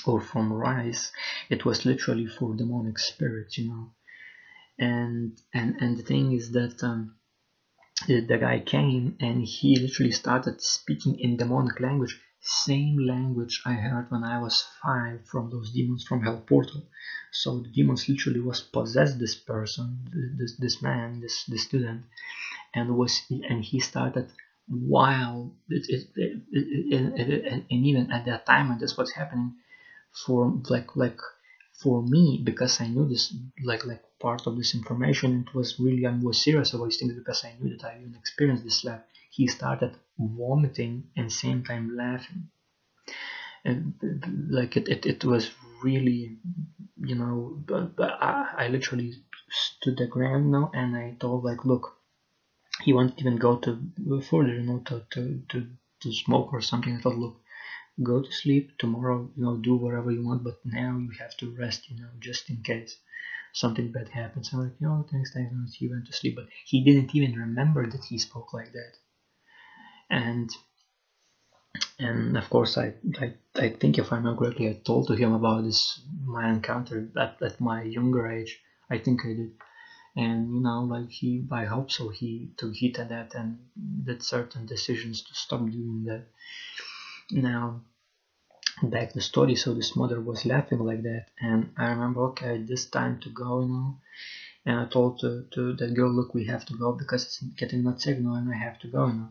or 0.06 0.20
from 0.20 0.52
rice. 0.52 1.12
It 1.50 1.64
was 1.64 1.84
literally 1.84 2.26
for 2.26 2.54
demonic 2.54 2.98
spirits 2.98 3.58
you 3.58 3.69
know. 3.69 3.93
And 4.78 5.38
and 5.52 5.76
and 5.81 5.96
the 5.96 6.02
thing 6.02 6.32
is 6.32 6.52
that 6.52 6.82
um, 6.82 7.16
the 8.06 8.38
guy 8.38 8.60
came 8.60 9.16
and 9.20 9.42
he 9.42 9.76
literally 9.78 10.12
started 10.12 10.60
speaking 10.62 11.19
in 11.19 11.37
demonic 11.37 11.80
language 11.80 12.21
same 12.47 12.99
language 12.99 13.61
I 13.67 13.73
heard 13.73 14.11
when 14.11 14.25
I 14.25 14.38
was 14.41 14.65
five 14.83 15.26
from 15.26 15.50
those 15.50 15.73
demons 15.73 16.05
from 16.05 16.23
Hell 16.23 16.43
Portal. 16.47 16.83
So 17.33 17.61
the 17.61 17.69
demons 17.69 18.09
literally 18.09 18.41
was 18.41 18.61
possessed 18.61 19.19
this 19.19 19.35
person, 19.35 19.99
this 20.38 20.57
this 20.57 20.81
man, 20.81 21.21
this 21.21 21.45
this 21.45 21.65
student, 21.65 22.05
and 22.75 22.97
was 22.97 23.21
and 23.31 23.65
he 23.65 23.81
started 23.81 24.29
while 24.69 25.53
it, 25.69 25.87
it, 25.88 26.43
it, 26.53 27.65
and 27.71 27.87
even 27.87 28.11
at 28.11 28.25
that 28.26 28.47
time 28.47 28.71
and 28.71 28.81
that's 28.81 28.97
what's 28.97 29.12
happening 29.12 29.55
for 30.12 30.61
like 30.69 30.97
like 30.97 31.21
for 31.73 32.03
me 32.03 32.41
because 32.43 32.81
I 32.81 32.88
knew 32.88 33.09
this 33.09 33.35
like 33.62 33.85
like 33.87 34.03
part 34.19 34.47
of 34.47 34.57
this 34.57 34.75
information 34.75 35.45
it 35.47 35.55
was 35.55 35.79
really 35.79 36.07
I 36.07 36.17
was 36.17 36.43
serious 36.43 36.73
about 36.73 36.87
these 36.87 36.97
things 36.99 37.15
because 37.15 37.45
I 37.45 37.55
knew 37.61 37.76
that 37.76 37.85
I 37.85 37.99
even 38.00 38.17
experienced 38.17 38.65
this 38.65 38.85
laugh 38.85 39.03
he 39.37 39.47
started 39.47 39.93
vomiting 40.19 41.11
and 41.16 41.33
same 41.33 41.62
time 41.64 41.97
laughing 41.97 42.49
and 43.64 43.95
like 44.50 44.76
it, 44.76 44.88
it, 44.88 45.07
it 45.07 45.25
was 45.25 45.50
really 45.83 46.37
you 46.97 47.14
know 47.14 47.62
I, 47.99 48.55
I 48.64 48.69
literally 48.69 49.12
stood 49.50 49.97
the 49.99 50.07
ground 50.07 50.50
now 50.50 50.71
and 50.75 50.97
I 50.97 51.16
told 51.21 51.45
like 51.45 51.64
look 51.64 51.97
he 52.85 52.93
won't 52.95 53.19
even 53.21 53.37
go 53.37 53.57
to 53.59 53.93
further, 54.23 54.55
you 54.55 54.62
know, 54.62 54.81
to, 54.87 55.05
to, 55.11 55.43
to, 55.50 55.69
to 56.00 56.12
smoke 56.12 56.52
or 56.52 56.61
something. 56.62 56.97
I 56.97 57.00
thought, 57.00 57.16
look, 57.16 57.40
go 58.02 58.23
to 58.23 58.33
sleep 58.33 58.78
tomorrow, 58.78 59.31
you 59.37 59.45
know, 59.45 59.57
do 59.59 59.76
whatever 59.76 60.11
you 60.12 60.25
want, 60.26 60.45
but 60.45 60.59
now 60.64 60.99
you 60.99 61.11
have 61.21 61.37
to 61.38 61.55
rest, 61.57 61.90
you 61.90 61.97
know, 61.99 62.11
just 62.21 62.50
in 62.50 62.62
case 62.62 62.99
something 63.52 63.93
bad 63.93 64.09
happens. 64.11 64.50
I'm 64.52 64.61
like, 64.61 64.75
you 64.81 64.88
know, 64.88 65.07
thanks, 65.11 65.33
thanks, 65.35 65.52
and 65.52 65.69
he 65.75 65.88
went 65.88 66.07
to 66.07 66.12
sleep, 66.14 66.37
but 66.37 66.49
he 66.66 66.85
didn't 66.85 67.14
even 67.14 67.38
remember 67.38 67.87
that 67.90 68.05
he 68.05 68.19
spoke 68.19 68.52
like 68.55 68.73
that. 68.73 68.93
And 70.10 70.50
and 71.98 72.36
of 72.36 72.48
course, 72.50 72.76
I, 72.78 72.92
I 73.20 73.32
I 73.56 73.68
think 73.70 73.98
if 73.98 74.12
I 74.12 74.16
remember 74.16 74.44
correctly, 74.44 74.68
I 74.68 74.75
told 74.84 75.06
to 75.08 75.14
him 75.14 75.32
about 75.32 75.64
this 75.64 76.00
my 76.25 76.48
encounter 76.48 77.08
at, 77.16 77.34
at 77.42 77.60
my 77.60 77.82
younger 77.82 78.26
age. 78.28 78.60
I 78.90 78.98
think 78.98 79.25
I 79.25 79.32
did. 79.34 79.52
And 80.16 80.54
you 80.54 80.60
know 80.60 80.82
like 80.82 81.10
he 81.10 81.44
i 81.52 81.64
hope 81.64 81.90
so 81.90 82.08
he 82.08 82.50
took 82.56 82.72
heed 82.75 82.98
of 82.98 83.08
that 83.08 83.34
and 83.34 83.58
did 84.06 84.22
certain 84.22 84.64
decisions 84.66 85.22
to 85.22 85.34
stop 85.34 85.60
doing 85.60 86.04
that. 86.04 86.25
Now 87.30 87.82
back 88.82 89.12
the 89.12 89.20
story. 89.20 89.54
So 89.56 89.75
this 89.75 89.96
mother 89.96 90.20
was 90.20 90.44
laughing 90.46 90.78
like 90.80 91.02
that. 91.02 91.25
And 91.40 91.70
i 91.76 91.88
remember 91.88 92.22
okay 92.30 92.58
this 92.58 92.86
time 92.86 93.18
to 93.20 93.30
go 93.30 93.60
you 93.62 93.68
know. 93.68 93.96
And 94.66 94.80
I 94.80 94.86
told 94.86 95.20
to, 95.20 95.44
to 95.52 95.75
that 95.75 95.94
girl, 95.94 96.10
look, 96.12 96.34
we 96.34 96.44
have 96.46 96.64
to 96.66 96.75
go 96.75 96.92
because 96.92 97.25
it's 97.25 97.38
getting 97.58 97.84
not 97.84 98.00
signal 98.00 98.34
and 98.34 98.48
I 98.52 98.56
have 98.56 98.78
to 98.80 98.88
go 98.88 99.06
now. 99.08 99.30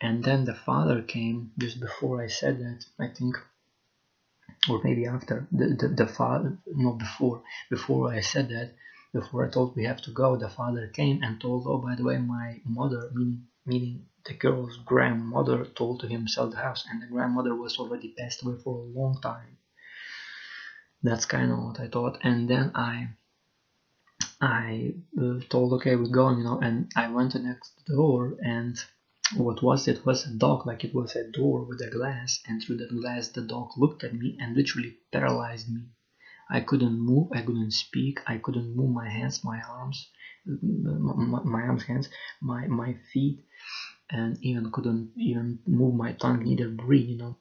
And 0.00 0.22
then 0.22 0.44
the 0.44 0.54
father 0.54 1.02
came 1.02 1.52
just 1.58 1.80
before 1.80 2.22
I 2.22 2.28
said 2.28 2.58
that, 2.60 2.84
I 3.00 3.08
think, 3.08 3.36
or 4.68 4.80
maybe 4.84 5.06
after 5.06 5.46
the 5.50 5.66
the, 5.80 5.88
the 5.88 6.06
father, 6.06 6.56
not 6.66 6.98
before, 6.98 7.42
before 7.68 8.12
I 8.12 8.20
said 8.20 8.48
that, 8.50 8.74
before 9.12 9.46
I 9.46 9.50
told 9.50 9.74
we 9.74 9.84
have 9.84 10.02
to 10.02 10.12
go, 10.12 10.36
the 10.36 10.48
father 10.48 10.86
came 10.88 11.22
and 11.22 11.40
told, 11.40 11.66
oh, 11.66 11.78
by 11.78 11.94
the 11.96 12.04
way, 12.04 12.18
my 12.18 12.60
mother, 12.64 13.10
meaning, 13.12 13.46
meaning 13.66 14.06
the 14.24 14.34
girl's 14.34 14.76
grandmother, 14.76 15.64
told 15.64 16.00
to 16.00 16.06
him 16.06 16.28
sell 16.28 16.48
the 16.50 16.58
house, 16.58 16.84
and 16.88 17.02
the 17.02 17.06
grandmother 17.06 17.54
was 17.54 17.78
already 17.78 18.14
passed 18.16 18.42
away 18.44 18.56
for 18.62 18.76
a 18.78 18.98
long 18.98 19.20
time. 19.20 19.56
That's 21.02 21.26
kind 21.26 21.50
of 21.50 21.58
what 21.58 21.80
I 21.80 21.88
thought, 21.88 22.18
and 22.22 22.48
then 22.48 22.72
I 22.74 23.08
I 24.40 24.94
uh, 25.20 25.40
told 25.48 25.72
okay 25.74 25.96
we're 25.96 26.08
going 26.08 26.38
you 26.38 26.44
know 26.44 26.58
and 26.60 26.90
I 26.94 27.08
went 27.08 27.32
to 27.32 27.40
next 27.40 27.72
door 27.86 28.36
and 28.40 28.76
what 29.34 29.62
was 29.62 29.88
it 29.88 30.04
was 30.06 30.24
a 30.26 30.30
dog 30.30 30.66
like 30.66 30.84
it 30.84 30.94
was 30.94 31.14
a 31.16 31.24
door 31.24 31.62
with 31.62 31.80
a 31.80 31.90
glass 31.90 32.40
and 32.46 32.62
through 32.62 32.76
that 32.76 32.90
glass 33.00 33.28
the 33.28 33.42
dog 33.42 33.68
looked 33.76 34.04
at 34.04 34.12
me 34.12 34.36
and 34.40 34.56
literally 34.56 34.96
paralyzed 35.12 35.68
me. 35.68 35.82
I 36.50 36.60
couldn't 36.60 36.98
move 37.00 37.28
I 37.32 37.42
couldn't 37.42 37.72
speak 37.72 38.20
I 38.26 38.38
couldn't 38.38 38.76
move 38.76 38.90
my 38.90 39.08
hands 39.08 39.44
my 39.44 39.60
arms 39.62 40.08
my, 40.46 41.40
my 41.44 41.62
arms 41.62 41.84
hands 41.84 42.08
my 42.40 42.66
my 42.66 42.94
feet 43.12 43.38
and 44.10 44.38
even 44.42 44.70
couldn't 44.72 45.12
even 45.16 45.60
move 45.66 45.94
my 45.94 46.12
tongue 46.12 46.40
neither 46.44 46.68
breathe 46.68 47.08
you 47.08 47.16
know. 47.18 47.36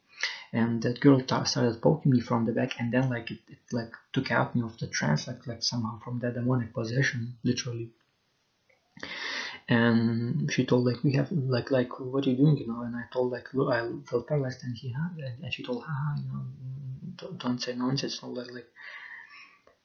And 0.53 0.81
that 0.83 0.99
girl 1.01 1.19
started 1.45 1.81
poking 1.81 2.11
me 2.13 2.19
from 2.21 2.45
the 2.45 2.53
back 2.53 2.79
and 2.79 2.91
then 2.93 3.09
like 3.09 3.31
it, 3.31 3.39
it 3.49 3.59
like 3.71 3.91
took 4.13 4.31
out 4.31 4.55
me 4.55 4.61
of 4.63 4.77
the 4.79 4.87
trance 4.87 5.27
like 5.27 5.45
like 5.47 5.63
somehow 5.63 5.99
from 5.99 6.19
that 6.19 6.35
demonic 6.35 6.73
possession 6.73 7.37
literally 7.43 7.91
and 9.69 10.51
she 10.51 10.65
told 10.65 10.85
like 10.85 11.03
we 11.03 11.13
have 11.13 11.29
like 11.31 11.71
like 11.71 11.99
what 11.99 12.25
are 12.25 12.29
you 12.29 12.37
doing 12.37 12.57
you 12.57 12.67
know? 12.67 12.81
And 12.81 12.95
i 12.95 13.03
told 13.11 13.31
like 13.31 13.53
look 13.53 13.73
i 13.73 13.85
felt 14.09 14.27
paralyzed 14.27 14.63
and 14.63 14.77
he 14.77 14.93
and 15.43 15.53
she 15.53 15.63
told 15.63 15.83
haha 15.83 16.15
you 16.17 16.31
know 16.31 16.45
don't, 17.17 17.37
don't 17.39 17.61
say 17.61 17.75
nonsense 17.75 18.21
no 18.21 18.29
like 18.29 18.51
like. 18.51 18.67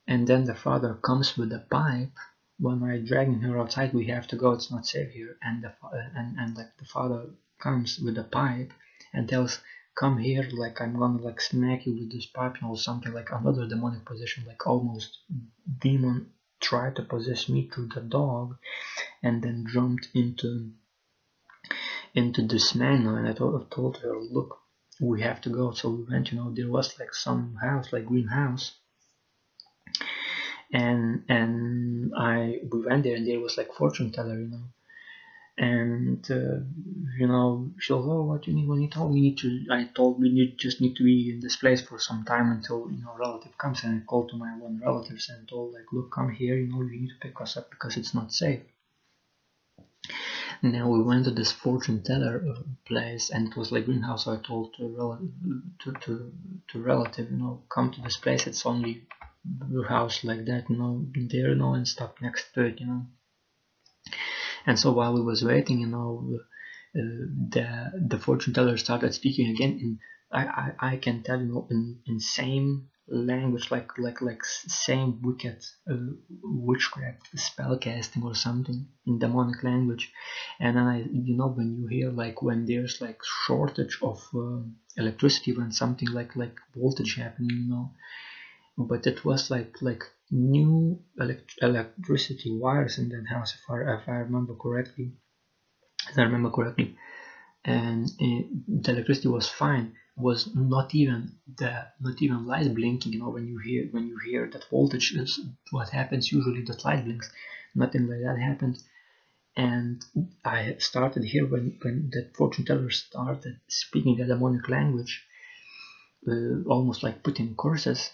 And 0.07 0.27
then 0.27 0.45
the 0.45 0.55
father 0.55 0.95
comes 0.95 1.37
with 1.37 1.53
a 1.53 1.61
pipe. 1.71 2.17
When 2.59 2.83
i 2.83 2.99
dragging 2.99 3.41
her 3.41 3.59
outside 3.59 3.93
we 3.93 4.07
have 4.07 4.27
to 4.29 4.37
go 4.37 4.53
it's 4.53 4.71
not 4.71 4.87
safe 4.87 5.11
here. 5.11 5.37
And 5.43 5.65
the 5.65 5.73
and, 6.15 6.39
and 6.39 6.57
like 6.57 6.77
the 6.79 6.85
father 6.85 7.31
comes 7.61 7.99
with 7.99 8.19
a 8.19 8.25
pipe 8.25 8.73
and 9.13 9.29
tells 9.29 9.61
come 9.95 10.17
here 10.19 10.49
like 10.53 10.81
i'm 10.81 10.99
gonna 10.99 11.23
like 11.23 11.41
smack 11.41 11.87
you 11.87 11.93
with 11.95 12.11
this 12.11 12.27
pipe 12.27 12.57
or 12.63 12.77
something 12.79 13.13
like 13.13 13.31
another 13.31 13.67
demonic 13.69 14.05
position 14.05 14.45
like 14.47 14.67
almost 14.67 15.19
demon 15.81 16.31
tried 16.63 16.97
to 16.97 17.03
possess 17.03 17.49
me 17.49 17.69
through 17.69 17.89
the 17.89 18.01
dog 18.01 18.57
and 19.23 19.43
then 19.43 19.67
jumped 19.69 20.09
into 20.15 20.71
into 22.15 22.47
this 22.47 22.75
man 22.75 23.07
and 23.07 23.29
i 23.29 23.33
told, 23.33 23.71
told 23.71 23.97
her 23.99 24.15
look 24.19 24.59
we 25.01 25.23
have 25.23 25.41
to 25.41 25.51
go. 25.51 25.73
So 25.73 25.91
we 25.91 26.05
went 26.05 26.31
you 26.31 26.39
know 26.39 26.53
there 26.55 26.71
was 26.71 26.99
like 26.99 27.15
some 27.15 27.57
house 27.61 27.93
like 27.93 28.07
greenhouse 28.07 28.73
and 30.73 31.25
and 31.29 32.13
i 32.17 32.61
we 32.71 32.81
went 32.87 33.03
there 33.05 33.17
and 33.17 33.27
there 33.27 33.41
was 33.41 33.57
like 33.57 33.73
fortune 33.75 34.13
teller 34.13 34.39
you 34.39 34.49
know 34.49 34.65
and 35.59 36.25
uh, 36.31 36.57
you 37.19 37.27
know 37.27 37.71
she 37.79 37.93
was 37.93 38.07
oh 38.07 38.23
what 38.23 38.43
do 38.43 38.51
you 38.51 38.57
need? 38.57 38.69
When 38.69 38.81
you 38.81 38.89
told 38.89 39.13
we 39.13 39.21
need 39.21 39.39
to 39.39 39.67
i 39.71 39.85
told 39.95 40.19
we 40.19 40.31
need 40.31 40.59
just 40.59 40.81
need 40.81 40.97
to 40.97 41.05
be 41.05 41.31
in 41.31 41.41
this 41.41 41.57
place 41.57 41.83
for 41.83 41.99
some 41.99 42.25
time 42.25 42.51
until 42.51 42.91
you 42.91 43.03
know 43.03 43.15
relative 43.19 43.57
comes 43.59 43.85
and 43.85 44.03
i 44.03 44.05
called 44.05 44.31
to 44.31 44.37
my 44.37 44.51
one 44.59 44.81
relatives 44.83 45.29
and 45.29 45.47
told 45.47 45.75
like 45.75 45.93
look 45.93 46.11
come 46.11 46.31
here 46.31 46.57
you 46.57 46.69
know 46.69 46.83
you 46.83 47.01
need 47.01 47.09
to 47.09 47.21
pick 47.21 47.39
us 47.41 47.57
up 47.57 47.71
because 47.71 47.97
it's 47.97 48.15
not 48.15 48.33
safe. 48.33 48.61
Then 50.63 50.89
we 50.89 51.03
went 51.03 51.25
to 51.27 51.31
this 51.33 51.53
fortune 51.53 52.03
teller 52.03 52.43
uh, 52.51 52.63
place 52.87 53.31
and 53.31 53.49
it 53.49 53.57
was 53.57 53.73
like 53.73 53.85
greenhouse. 53.85 54.25
So 54.25 54.33
i 54.33 54.37
told 54.39 54.75
to, 54.75 54.89
rel- 54.97 55.29
to, 55.81 55.93
to, 55.93 56.33
to 56.69 56.81
relative 56.81 57.31
you 57.31 57.37
know 57.37 57.63
come 57.69 57.91
to 57.93 58.01
this 58.01 58.17
place. 58.17 58.47
It's 58.47 58.65
only 58.65 59.03
house 59.89 60.25
like 60.25 60.45
that 60.47 60.71
you 60.71 60.77
know 60.77 61.05
there 61.15 61.49
you 61.51 61.55
know 61.57 61.75
and 61.75 61.87
stop 61.87 62.21
next 62.23 62.55
to 62.55 62.63
it 62.63 62.81
you 62.81 62.87
know 62.87 63.03
and 64.67 64.79
so 64.79 64.93
while 64.93 65.15
we 65.15 65.21
was 65.21 65.45
waiting 65.45 65.81
you 65.81 65.87
know 65.87 66.39
uh, 66.99 67.25
the 67.55 67.93
the 68.09 68.19
fortune 68.19 68.53
teller 68.53 68.77
started 68.77 69.13
speaking 69.15 69.51
again 69.51 69.79
in 69.81 69.99
I, 70.33 70.73
I, 70.81 70.93
I 70.93 70.97
can 70.97 71.23
tell 71.23 71.41
you 71.41 71.49
know 71.49 71.67
in, 71.71 71.99
in 72.07 72.19
same 72.21 72.89
language 73.09 73.71
like 73.71 73.99
like 73.99 74.23
like 74.23 74.43
same 74.45 75.21
wicked 75.23 75.59
uh, 75.91 75.97
witchcraft 76.43 77.29
spell 77.39 77.77
casting 77.77 78.23
or 78.23 78.35
something 78.35 78.87
in 79.07 79.19
demonic 79.19 79.63
language. 79.63 80.13
And 80.61 80.77
then 80.77 80.87
I 80.87 80.99
you 80.99 81.37
know 81.37 81.49
when 81.49 81.77
you 81.77 81.87
hear 81.87 82.11
like 82.11 82.41
when 82.43 82.65
there's 82.65 83.01
like 83.01 83.21
shortage 83.47 83.99
of 84.03 84.27
uh, 84.35 84.63
electricity 84.97 85.53
when 85.53 85.73
something 85.73 86.09
like 86.09 86.37
like 86.37 86.57
voltage 86.75 87.17
happening 87.17 87.57
you 87.65 87.69
know 87.69 87.91
but 88.79 89.07
it 89.07 89.25
was 89.25 89.51
like 89.51 89.83
like 89.83 90.05
new 90.33 91.01
elect 91.21 91.55
electricity 91.63 92.51
wires 92.51 92.99
in 92.99 93.09
that 93.11 93.27
house 93.29 93.55
if 93.55 93.71
I, 93.71 93.95
if 93.95 94.09
I 94.09 94.13
remember 94.27 94.55
correctly 94.55 95.13
if 96.11 96.19
I 96.19 96.23
remember 96.23 96.51
correctly. 96.51 96.97
And 97.65 98.11
it, 98.19 98.83
the 98.83 98.93
electricity 98.93 99.29
was 99.29 99.49
fine 99.49 99.95
was 100.17 100.55
not 100.55 100.95
even 100.95 101.33
the 101.57 101.87
not 102.01 102.21
even 102.21 102.47
light 102.47 102.75
blinking 102.75 103.15
you 103.15 103.19
know 103.19 103.31
when 103.31 103.47
you 103.49 103.57
hear 103.59 103.89
when 103.93 104.07
you 104.07 104.19
hear 104.19 104.47
that 104.53 104.69
voltage 104.69 105.15
is 105.17 105.41
what 105.71 105.89
happens 105.89 106.31
usually 106.31 106.63
that 106.65 106.85
light 106.85 107.05
blinks. 107.05 107.31
Nothing 107.75 108.09
like 108.09 108.21
that 108.21 108.39
happened. 108.39 108.79
And 109.57 110.05
I 110.45 110.77
started 110.79 111.25
here 111.25 111.47
when 111.47 111.79
when 111.83 112.11
that 112.15 112.37
fortune 112.37 112.65
teller 112.65 112.91
started 112.91 113.61
speaking 113.69 114.21
a 114.21 114.27
demonic 114.27 114.69
language 114.69 115.25
uh, 116.29 116.63
almost 116.69 117.03
like 117.03 117.23
putting 117.23 117.55
curses. 117.57 118.11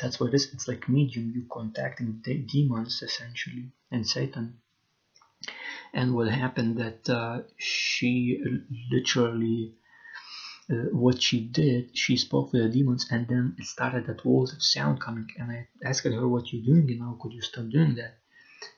That's 0.00 0.18
what 0.18 0.28
it 0.28 0.34
is. 0.34 0.52
It's 0.52 0.68
like 0.68 0.88
medium, 0.88 1.32
you 1.34 1.46
contacting 1.50 2.22
demons 2.46 3.02
essentially 3.02 3.72
and 3.90 4.06
Satan. 4.06 4.58
And 5.92 6.14
what 6.14 6.28
happened 6.28 6.76
that 6.78 7.08
uh, 7.08 7.42
she 7.56 8.42
literally, 8.90 9.74
uh, 10.70 10.88
what 10.92 11.22
she 11.22 11.40
did, 11.40 11.96
she 11.96 12.16
spoke 12.16 12.52
with 12.52 12.62
the 12.62 12.68
demons, 12.68 13.06
and 13.10 13.28
then 13.28 13.56
it 13.58 13.66
started 13.66 14.06
that 14.06 14.22
voltage 14.22 14.60
sound 14.60 15.00
coming. 15.00 15.28
And 15.38 15.50
I 15.50 15.68
asked 15.84 16.04
her, 16.04 16.28
"What 16.28 16.52
you're 16.52 16.64
doing? 16.64 16.88
You 16.88 16.98
know, 16.98 17.18
could 17.20 17.32
you 17.32 17.42
stop 17.42 17.68
doing 17.68 17.94
that?" 17.96 18.18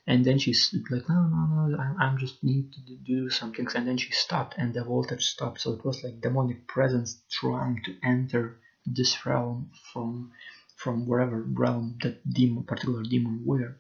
And 0.07 0.25
then 0.25 0.39
she's 0.39 0.75
like, 0.91 1.09
"No, 1.09 1.27
no, 1.27 1.67
no, 1.67 1.77
I'm, 1.79 1.97
I'm 2.01 2.19
just 2.19 2.43
need 2.43 2.73
to 2.73 2.97
do 2.97 3.31
some 3.31 3.53
things." 3.53 3.75
And 3.75 3.87
then 3.87 3.99
she 3.99 4.13
stopped, 4.13 4.55
and 4.59 4.73
the 4.75 4.85
voltage 4.85 5.25
stopped. 5.25 5.61
So 5.61 5.73
it 5.73 5.85
was 5.85 6.03
like 6.03 6.21
demonic 6.21 6.67
presence 6.67 7.23
trying 7.31 7.83
to 7.85 7.97
enter 8.03 8.59
this 8.87 9.27
realm 9.27 9.71
from 9.93 10.33
from 10.77 11.07
wherever 11.07 11.43
realm 11.43 11.99
that 12.03 12.29
demon, 12.29 12.65
particular 12.65 13.03
demon 13.03 13.43
were. 13.45 13.77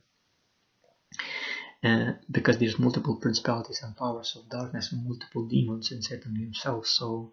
Uh, 1.84 2.12
because 2.30 2.58
there's 2.58 2.78
multiple 2.78 3.16
principalities 3.16 3.82
and 3.82 3.96
powers 3.96 4.34
of 4.34 4.48
darkness 4.48 4.92
and 4.92 5.04
multiple 5.04 5.46
demons 5.46 5.92
in 5.92 6.02
Satan 6.02 6.34
himself. 6.34 6.86
So, 6.86 7.32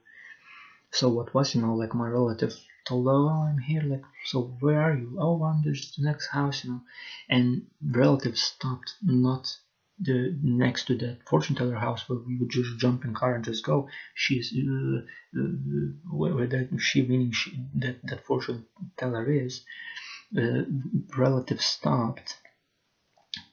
so 0.91 1.09
what 1.09 1.33
was 1.33 1.55
you 1.55 1.61
know 1.61 1.73
like 1.75 1.95
my 1.95 2.07
relative 2.07 2.53
told, 2.85 3.07
I'm 3.07 3.57
here, 3.57 3.81
like 3.81 4.03
so 4.25 4.55
where 4.59 4.81
are 4.81 4.93
you? 4.93 5.17
Oh 5.19 5.43
I'm 5.43 5.63
just 5.63 5.97
the 5.97 6.03
next 6.03 6.27
house, 6.27 6.63
you 6.63 6.71
know, 6.71 6.81
and 7.29 7.63
relative 7.81 8.37
stopped 8.37 8.95
not 9.01 9.57
the 9.99 10.35
next 10.41 10.85
to 10.85 10.95
that 10.95 11.27
fortune 11.27 11.55
teller 11.55 11.75
house 11.75 12.07
where 12.09 12.19
we 12.19 12.37
would 12.37 12.49
just 12.49 12.77
jump 12.77 13.05
in 13.05 13.13
car 13.13 13.35
and 13.35 13.43
just 13.43 13.63
go. 13.63 13.87
She's 14.15 14.53
uh, 14.53 15.01
uh, 15.39 15.41
where 16.11 16.47
that 16.47 16.69
she 16.79 17.01
meaning 17.03 17.31
she, 17.31 17.59
that 17.75 17.97
that 18.03 18.25
fortune 18.25 18.65
teller 18.97 19.29
is. 19.31 19.61
Uh, 20.35 20.63
relative 21.15 21.61
stopped 21.61 22.37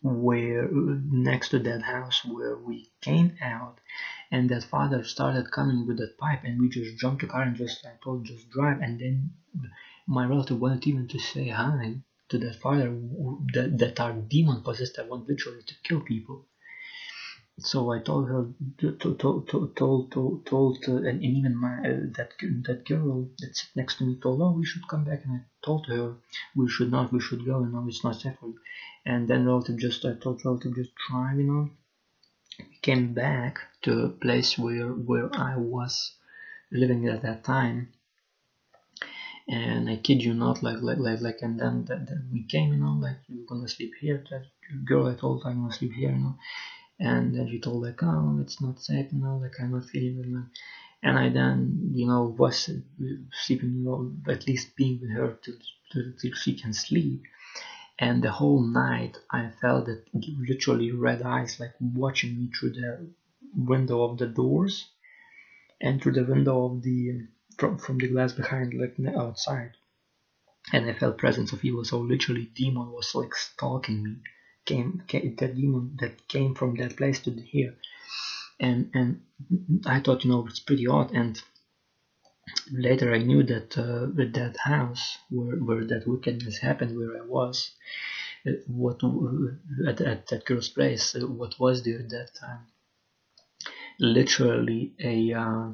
where 0.03 0.69
next 0.71 1.51
to 1.51 1.59
that 1.59 1.83
house 1.83 2.25
where 2.25 2.57
we 2.57 2.91
came 3.01 3.37
out 3.43 3.79
and 4.31 4.49
that 4.51 4.65
father 4.65 5.03
started 5.05 5.51
coming 5.51 5.87
with 5.87 5.99
that 5.99 6.17
pipe 6.19 6.43
and 6.45 6.61
we 6.61 6.69
just 6.69 6.97
jumped 6.99 7.23
the 7.23 7.29
car 7.29 7.43
and 7.43 7.57
just 7.57 7.85
I 7.87 7.93
told 8.03 8.25
just 8.25 8.51
drive 8.51 8.81
and 8.81 9.01
then 9.01 9.31
my 10.07 10.27
relative 10.27 10.61
wanted 10.61 10.87
even 10.87 11.09
to 11.09 11.19
say 11.19 11.49
hi 11.49 11.97
to 12.29 12.39
that 12.39 12.57
father 12.57 12.89
that, 13.55 13.79
that 13.79 14.01
are 14.01 14.13
demon 14.13 14.63
possessed 14.63 14.97
that 14.97 15.09
want 15.09 15.29
literally 15.29 15.63
to 15.63 15.75
kill 15.83 16.01
people 16.01 16.47
so 17.63 17.91
I 17.93 17.99
told 17.99 18.29
her, 18.29 18.47
told, 18.99 19.19
told, 19.21 19.49
told, 19.77 19.77
told, 20.13 20.47
told 20.47 20.79
uh, 20.89 20.97
and 21.09 21.23
even 21.23 21.55
my 21.55 21.77
uh, 21.79 22.01
that 22.17 22.31
that 22.67 22.87
girl 22.87 23.29
that 23.39 23.55
sat 23.55 23.69
next 23.77 23.99
to 23.99 24.05
me 24.05 24.17
told, 24.23 24.41
oh, 24.41 24.53
we 24.53 24.65
should 24.65 24.89
come 24.89 25.05
back, 25.05 25.25
and 25.25 25.35
I 25.35 25.41
told 25.63 25.87
her 25.89 26.15
we 26.57 26.71
should 26.71 26.91
not, 26.91 27.13
we 27.13 27.21
should 27.21 27.45
go, 27.45 27.61
you 27.61 27.67
know, 27.67 27.85
it's 27.87 28.03
not 28.03 28.21
safe 28.21 28.39
for 28.41 28.47
you. 28.47 28.59
And 29.05 29.29
then 29.29 29.45
relative 29.45 29.79
just, 29.79 30.05
I 30.07 30.15
told 30.15 30.43
relative 30.45 30.75
just 30.75 30.93
drive 31.07 31.37
you 31.37 31.45
know. 31.45 31.71
Came 32.83 33.13
back 33.15 33.59
to 33.83 34.05
a 34.05 34.09
place 34.09 34.59
where 34.59 34.89
where 34.89 35.29
I 35.35 35.57
was 35.57 36.13
living 36.71 37.09
at 37.09 37.23
that 37.23 37.45
time, 37.45 37.93
and 39.49 39.89
I 39.89 39.97
kid 39.97 40.23
you 40.23 40.35
not, 40.35 40.63
like 40.63 40.81
like 40.81 40.99
like 40.99 41.21
like, 41.21 41.39
and 41.43 41.59
then 41.61 41.85
that, 41.87 42.07
then 42.07 42.29
we 42.33 42.43
came, 42.45 42.73
you 42.73 42.79
know, 42.79 42.99
like 43.01 43.19
you're 43.29 43.47
gonna 43.47 43.69
sleep 43.69 43.93
here, 44.01 44.25
that 44.31 44.45
girl 44.85 45.07
I 45.09 45.15
told 45.15 45.43
I'm 45.45 45.61
gonna 45.61 45.73
sleep 45.73 45.93
here, 45.93 46.11
you 46.11 46.19
know. 46.19 46.37
And 46.99 47.35
then 47.35 47.49
she 47.49 47.61
told 47.61 47.83
like, 47.83 48.03
oh, 48.03 48.39
it's 48.43 48.61
not 48.61 48.81
safe, 48.81 49.13
you 49.13 49.21
know, 49.21 49.39
like 49.39 49.55
I'm 49.59 49.73
not 49.73 49.87
feeling 49.87 50.19
well. 50.33 50.47
And 51.03 51.19
I 51.19 51.31
then, 51.31 51.93
you 51.95 52.07
know, 52.07 52.35
was 52.39 52.69
sleeping, 53.45 53.73
you 53.77 53.85
know, 53.85 54.13
at 54.29 54.47
least 54.47 54.77
being 54.77 55.01
with 55.01 55.11
her 55.11 55.39
till, 55.43 55.55
till 55.93 56.35
she 56.35 56.55
can 56.55 56.75
sleep. 56.75 57.23
And 58.01 58.23
the 58.25 58.33
whole 58.33 58.61
night 58.63 59.19
I 59.31 59.51
felt 59.61 59.87
that 59.87 60.03
literally 60.15 60.91
red 60.91 61.23
eyes 61.23 61.61
like 61.61 61.75
watching 61.81 62.37
me 62.37 62.49
through 62.49 62.71
the 62.73 63.11
window 63.55 64.03
of 64.03 64.19
the 64.19 64.27
doors 64.27 64.89
and 65.81 66.03
through 66.03 66.13
the 66.15 66.25
window 66.25 66.65
of 66.65 66.83
the 66.83 67.29
from, 67.59 67.79
from 67.79 67.99
the 67.99 68.09
glass 68.09 68.33
behind 68.33 68.75
like 68.75 68.97
outside 69.15 69.71
and 70.73 70.87
I 70.87 70.93
felt 70.93 71.19
presence 71.19 71.53
of 71.53 71.65
evil. 71.65 71.85
So 71.85 71.99
literally, 72.01 72.51
demon 72.55 72.91
was 72.91 73.15
like 73.15 73.35
stalking 73.35 74.03
me. 74.03 74.17
Came, 74.67 75.03
came 75.07 75.35
that 75.39 75.55
demon 75.55 75.97
that 76.01 76.29
came 76.29 76.55
from 76.55 76.75
that 76.77 76.97
place 76.97 77.21
to 77.21 77.33
here, 77.33 77.75
and 78.61 78.91
and 78.95 79.21
I 79.87 80.01
thought 80.01 80.25
you 80.25 80.31
know 80.31 80.47
it's 80.47 80.61
pretty 80.61 80.87
odd. 80.87 81.13
And 81.13 81.41
later 82.71 83.13
I 83.15 83.19
knew 83.19 83.43
that 83.45 83.77
uh, 83.79 84.07
with 84.15 84.33
that 84.35 84.57
house 84.57 85.19
where 85.31 85.57
where 85.57 85.85
that 85.85 86.07
wickedness 86.07 86.59
happened, 86.59 86.97
where 86.97 87.17
I 87.23 87.27
was, 87.27 87.73
uh, 88.47 88.53
what 88.67 89.01
at, 89.89 90.01
at 90.01 90.27
that 90.29 90.45
girl's 90.45 90.69
place, 90.69 91.15
uh, 91.15 91.27
what 91.27 91.59
was 91.59 91.83
there 91.83 92.01
at 92.01 92.11
that 92.11 92.35
time? 92.35 92.67
Literally 93.99 94.95
a 94.99 95.33
uh, 95.33 95.71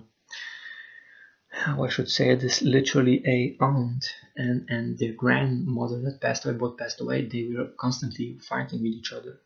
how 1.56 1.83
I 1.85 1.88
should 1.88 2.11
say 2.11 2.35
this, 2.35 2.61
literally 2.61 3.23
a 3.26 3.56
aunt 3.64 4.14
and, 4.37 4.68
and 4.68 4.99
their 4.99 5.14
grandmother 5.14 6.00
that 6.02 6.21
passed 6.21 6.45
away, 6.45 6.54
both 6.54 6.76
passed 6.76 7.00
away, 7.00 7.26
they 7.26 7.50
were 7.52 7.68
constantly 7.78 8.38
fighting 8.38 8.83
with 8.83 8.92
each 8.92 9.12
other. 9.12 9.40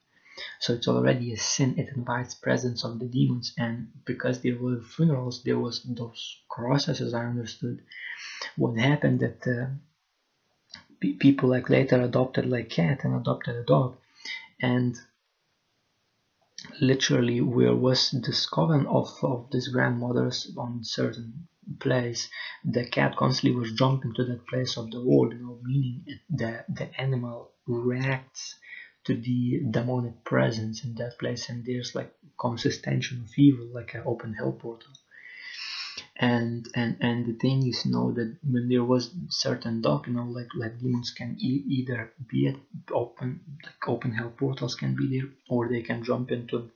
So 0.58 0.74
it's 0.74 0.88
already 0.88 1.32
a 1.32 1.36
sin, 1.36 1.78
it 1.78 1.88
invites 1.96 2.34
presence 2.34 2.84
of 2.84 2.98
the 2.98 3.06
demons 3.06 3.52
and 3.58 3.90
because 4.04 4.40
there 4.40 4.56
were 4.56 4.80
funerals, 4.80 5.42
there 5.42 5.58
was 5.58 5.82
those 5.84 6.42
crosses 6.48 7.00
as 7.00 7.14
I 7.14 7.24
understood. 7.26 7.82
What 8.56 8.78
happened 8.78 9.20
that 9.20 9.46
uh, 9.46 9.66
people 11.18 11.48
like 11.48 11.68
later 11.70 12.00
adopted 12.00 12.46
like 12.46 12.70
cat 12.70 13.04
and 13.04 13.14
adopted 13.14 13.56
a 13.56 13.64
dog 13.64 13.96
and 14.60 14.96
literally 16.80 17.40
where 17.40 17.74
was 17.74 18.10
this 18.10 18.46
coven 18.46 18.86
of, 18.86 19.08
of 19.22 19.48
these 19.50 19.68
grandmothers 19.68 20.52
on 20.56 20.84
certain 20.84 21.48
place, 21.78 22.28
the 22.64 22.84
cat 22.84 23.16
constantly 23.16 23.58
was 23.58 23.72
jumping 23.72 24.12
to 24.14 24.24
that 24.24 24.46
place 24.46 24.76
of 24.76 24.90
the 24.90 25.00
wall, 25.00 25.32
you 25.32 25.38
know, 25.38 25.58
meaning 25.62 26.04
the, 26.28 26.64
the 26.68 27.00
animal 27.00 27.52
reacts 27.66 28.56
to 29.04 29.14
the 29.14 29.60
demonic 29.70 30.24
presence 30.24 30.84
in 30.84 30.94
that 30.96 31.18
place 31.18 31.48
and 31.48 31.64
there's 31.64 31.94
like 31.94 32.12
consistential 32.38 33.18
of 33.22 33.30
evil, 33.36 33.66
like 33.72 33.94
an 33.94 34.02
open 34.04 34.32
hell 34.34 34.52
portal. 34.52 34.92
And 36.16 36.66
and 36.74 36.96
and 37.00 37.24
the 37.26 37.32
thing 37.32 37.66
is, 37.66 37.84
you 37.84 37.92
know, 37.92 38.12
that 38.12 38.36
when 38.44 38.68
there 38.68 38.84
was 38.84 39.10
certain 39.28 39.80
dog, 39.80 40.06
you 40.06 40.12
know, 40.12 40.26
like 40.26 40.48
like 40.54 40.78
demons 40.78 41.10
can 41.10 41.36
e 41.38 41.62
either 41.66 42.12
be 42.28 42.46
at 42.48 42.56
open, 42.92 43.40
like 43.64 43.88
open 43.88 44.12
hell 44.12 44.32
portals 44.36 44.74
can 44.74 44.94
be 44.94 45.06
there, 45.18 45.30
or 45.48 45.68
they 45.68 45.80
can 45.82 46.02
jump 46.02 46.30
into 46.30 46.70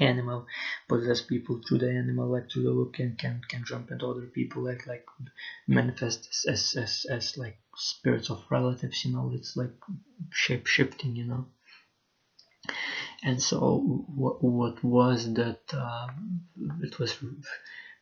animal 0.00 0.46
possess 0.88 1.20
people 1.20 1.60
through 1.66 1.78
the 1.78 1.90
animal 1.90 2.28
like 2.28 2.50
through 2.50 2.62
the 2.62 2.70
look 2.70 2.94
can 2.94 3.16
can 3.16 3.40
can 3.48 3.64
jump 3.64 3.90
into 3.90 4.06
other 4.06 4.26
people 4.26 4.62
like 4.62 4.86
like 4.86 5.04
manifest 5.66 6.28
as 6.48 6.74
as 6.76 7.06
as 7.10 7.36
like 7.36 7.58
spirits 7.78 8.30
of 8.30 8.44
relatives 8.50 9.04
you 9.04 9.12
know 9.12 9.30
it's 9.34 9.56
like 9.56 9.72
shape 10.30 10.66
shifting 10.66 11.16
you 11.16 11.24
know. 11.24 11.46
And 13.22 13.42
so 13.42 13.58
what, 14.14 14.42
what 14.42 14.84
was 14.84 15.32
that 15.34 15.60
uh, 15.72 16.08
it 16.82 16.98
was 16.98 17.16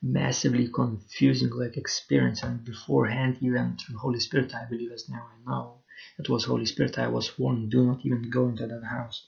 massively 0.03 0.69
confusing 0.69 1.51
like 1.51 1.77
experience. 1.77 2.43
And 2.43 2.65
beforehand 2.65 3.39
even 3.41 3.77
through 3.77 3.99
holy 3.99 4.21
spirit 4.21 4.55
i 4.55 4.65
believe 4.65 4.93
as 4.93 5.09
now 5.09 5.25
i 5.35 5.51
know 5.51 5.79
it 6.19 6.29
was 6.29 6.45
holy 6.45 6.67
spirit 6.67 6.99
i 6.99 7.09
was 7.09 7.39
warned 7.39 7.71
do 7.71 7.85
not 7.87 8.05
even 8.05 8.31
go 8.31 8.49
into 8.49 8.67
that 8.67 8.85
house. 8.85 9.27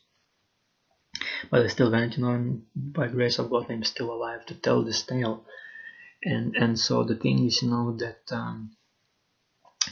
But 1.51 1.65
I 1.65 1.69
still 1.69 1.91
went, 1.91 2.17
you 2.17 2.23
know, 2.23 2.33
and 2.33 2.63
by 2.75 3.09
grace 3.09 3.39
of 3.39 3.51
God, 3.51 3.71
I'm 3.71 3.85
still 3.85 4.13
alive 4.13 4.45
to 4.47 4.55
tell 4.55 4.83
this 4.83 5.03
tale. 5.03 5.47
And 6.23 6.57
and 6.57 6.79
so 6.79 7.05
the 7.05 7.15
thing 7.15 7.45
is, 7.47 7.63
you 7.63 7.71
know, 7.71 7.97
that 7.97 8.23
um, 8.33 8.77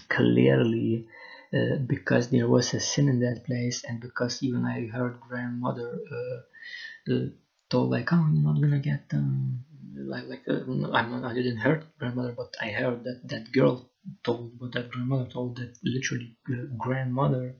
clearly, 0.08 1.06
uh, 1.54 1.76
because 1.86 2.28
there 2.30 2.48
was 2.48 2.74
a 2.74 2.80
sin 2.80 3.08
in 3.08 3.20
that 3.20 3.44
place, 3.44 3.84
and 3.84 4.00
because 4.00 4.42
even 4.42 4.64
I 4.64 4.86
heard 4.86 5.20
grandmother 5.20 5.98
uh, 6.10 7.12
uh, 7.12 7.26
told 7.70 7.90
like, 7.90 8.12
oh, 8.12 8.26
you're 8.32 8.42
not 8.42 8.60
gonna 8.60 8.78
get 8.78 9.04
um, 9.12 9.64
like 9.96 10.26
like 10.28 10.42
uh, 10.48 10.60
I'm 10.92 11.10
not, 11.10 11.24
I 11.24 11.34
didn't 11.34 11.58
hear 11.58 11.82
grandmother, 11.98 12.32
but 12.32 12.56
I 12.60 12.68
heard 12.70 13.04
that 13.04 13.28
that 13.28 13.52
girl 13.52 13.88
told, 14.22 14.58
what 14.58 14.72
that 14.72 14.90
grandmother 14.90 15.28
told 15.30 15.56
that 15.56 15.76
literally 15.82 16.36
uh, 16.50 16.66
grandmother 16.76 17.56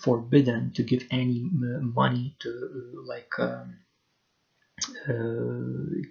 forbidden 0.00 0.72
to 0.72 0.82
give 0.82 1.04
any 1.10 1.40
money 1.50 2.34
to 2.40 3.04
like 3.06 3.38
um, 3.38 3.76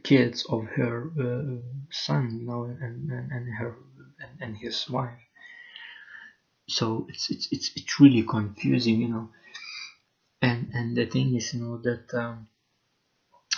kids 0.03 0.45
of 0.49 0.65
her 0.65 1.11
son, 1.91 2.39
you 2.39 2.45
know, 2.45 2.63
and, 2.65 3.09
and, 3.09 3.31
and 3.31 3.53
her 3.55 3.75
and, 4.21 4.41
and 4.41 4.57
his 4.57 4.89
wife 4.89 5.19
so 6.67 7.05
it's 7.09 7.29
it's 7.29 7.47
it's 7.51 7.71
it's 7.75 7.99
really 7.99 8.23
confusing 8.23 9.01
you 9.01 9.07
know. 9.07 9.29
And 10.41 10.69
and 10.73 10.95
the 10.97 11.05
thing 11.05 11.35
is 11.35 11.53
you 11.53 11.59
know 11.59 11.77
that 11.77 12.05
um, 12.13 12.47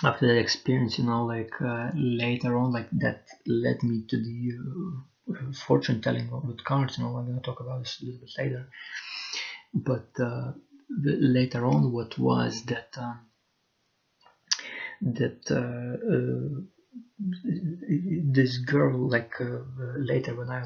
after 0.04 0.28
that 0.28 0.38
experience 0.38 0.98
you 0.98 1.06
know 1.06 1.24
like 1.24 1.54
uh, 1.62 1.90
later 1.94 2.58
on 2.58 2.72
like 2.72 2.90
that 2.92 3.22
led 3.46 3.82
me 3.84 4.04
to 4.10 4.18
the 4.18 4.38
uh, 5.32 5.52
fortune 5.54 6.02
telling 6.02 6.30
with 6.48 6.64
cards 6.64 6.98
you 6.98 7.04
know 7.04 7.16
i'm 7.16 7.26
gonna 7.26 7.40
talk 7.42 7.60
about 7.62 7.80
this 7.80 8.00
a 8.02 8.06
little 8.06 8.20
bit 8.20 8.32
later. 8.38 8.68
But 9.74 10.10
uh, 10.20 10.52
later 11.38 11.66
on 11.66 11.92
what 11.92 12.18
was 12.18 12.64
that 12.64 12.90
um, 12.98 13.20
that 15.02 15.42
uh, 15.50 15.94
uh 16.14 16.62
this 18.38 18.58
girl 18.58 19.10
like 19.10 19.34
uh, 19.40 19.60
later 19.98 20.36
when 20.36 20.50
I 20.50 20.64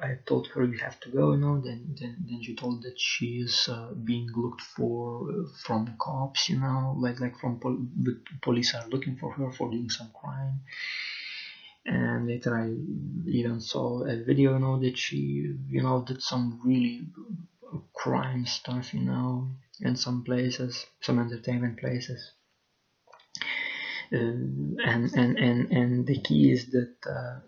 I 0.00 0.18
told 0.26 0.48
her 0.48 0.64
you 0.64 0.78
have 0.78 0.98
to 1.00 1.08
go 1.10 1.32
you 1.32 1.38
know 1.38 1.60
then 1.60 1.94
then, 1.98 2.16
then 2.28 2.42
she 2.42 2.54
told 2.54 2.82
that 2.82 2.98
she 2.98 3.26
is 3.46 3.68
uh, 3.68 3.92
being 3.92 4.28
looked 4.36 4.60
for 4.60 5.28
from 5.64 5.94
cops 5.98 6.48
you 6.48 6.58
know 6.58 6.94
like 6.98 7.20
like 7.20 7.36
from 7.38 7.58
pol 7.60 7.76
police 8.42 8.74
are 8.74 8.88
looking 8.88 9.16
for 9.16 9.32
her 9.32 9.50
for 9.52 9.70
doing 9.70 9.90
some 9.90 10.10
crime 10.20 10.60
and 11.86 12.26
later 12.26 12.52
I 12.56 12.68
even 13.30 13.60
saw 13.60 14.04
a 14.04 14.16
video 14.22 14.52
you 14.54 14.58
know 14.58 14.78
that 14.80 14.96
she 14.98 15.54
you 15.68 15.82
know 15.82 16.04
did 16.06 16.22
some 16.22 16.60
really 16.64 17.06
crime 17.94 18.46
stuff, 18.46 18.92
you 18.92 19.00
know, 19.00 19.50
in 19.80 19.96
some 19.96 20.24
places, 20.24 20.86
some 21.00 21.18
entertainment 21.18 21.78
places. 21.78 22.32
Uh, 24.12 24.16
and, 24.16 25.10
and, 25.14 25.38
and, 25.38 25.70
and 25.72 26.06
the 26.06 26.20
key 26.20 26.52
is 26.52 26.66
that, 26.66 26.94
uh, 27.06 27.40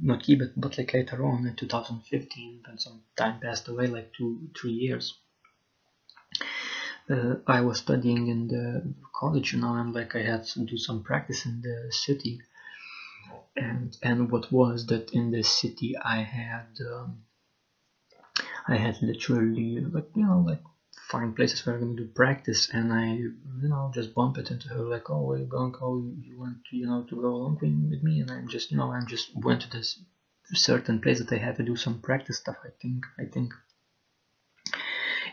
not 0.00 0.22
key, 0.22 0.36
but, 0.36 0.48
but 0.56 0.78
like 0.78 0.94
later 0.94 1.24
on 1.24 1.46
in 1.46 1.54
2015, 1.54 2.62
when 2.66 2.78
some 2.78 3.02
time 3.16 3.38
passed 3.40 3.68
away, 3.68 3.86
like 3.86 4.12
two, 4.14 4.48
three 4.58 4.72
years, 4.72 5.14
uh, 7.10 7.34
I 7.46 7.60
was 7.60 7.78
studying 7.78 8.28
in 8.28 8.48
the 8.48 8.94
college, 9.14 9.52
you 9.52 9.60
know, 9.60 9.74
and 9.74 9.94
like 9.94 10.16
I 10.16 10.22
had 10.22 10.44
to 10.44 10.60
do 10.60 10.78
some 10.78 11.02
practice 11.02 11.44
in 11.44 11.60
the 11.60 11.92
city. 11.92 12.40
And, 13.54 13.94
and 14.02 14.30
what 14.30 14.50
was 14.50 14.86
that 14.86 15.10
in 15.12 15.30
the 15.30 15.42
city 15.42 15.94
I 16.02 16.22
had 16.22 16.78
um, 16.80 17.24
I 18.66 18.76
had 18.76 19.02
literally 19.02 19.80
like 19.80 20.08
you 20.14 20.24
know 20.24 20.40
like 20.46 20.62
find 21.12 21.34
places 21.34 21.64
where 21.64 21.74
I'm 21.74 21.82
going 21.82 21.96
to 21.96 22.04
do 22.04 22.08
practice 22.08 22.68
and 22.72 22.92
I 22.92 23.06
you 23.14 23.34
know 23.62 23.90
just 23.94 24.14
bump 24.14 24.38
it 24.38 24.50
into 24.50 24.68
her 24.68 24.82
like 24.82 25.10
oh 25.10 25.34
you 25.34 25.44
going? 25.44 25.74
Oh 25.80 26.02
you 26.20 26.38
want 26.38 26.58
to, 26.70 26.76
you 26.76 26.86
know 26.86 27.02
to 27.02 27.16
go 27.16 27.28
along 27.28 27.58
with 27.90 28.02
me? 28.02 28.20
And 28.20 28.30
I'm 28.30 28.48
just 28.48 28.70
you 28.70 28.76
know 28.76 28.92
I'm 28.92 29.06
just 29.06 29.30
went 29.36 29.62
to 29.62 29.70
this 29.70 29.98
certain 30.54 31.00
place 31.00 31.18
that 31.18 31.32
I 31.32 31.38
had 31.38 31.56
to 31.56 31.62
do 31.62 31.76
some 31.76 32.00
practice 32.00 32.38
stuff 32.38 32.56
I 32.64 32.70
think 32.80 33.06
I 33.18 33.24
think. 33.24 33.52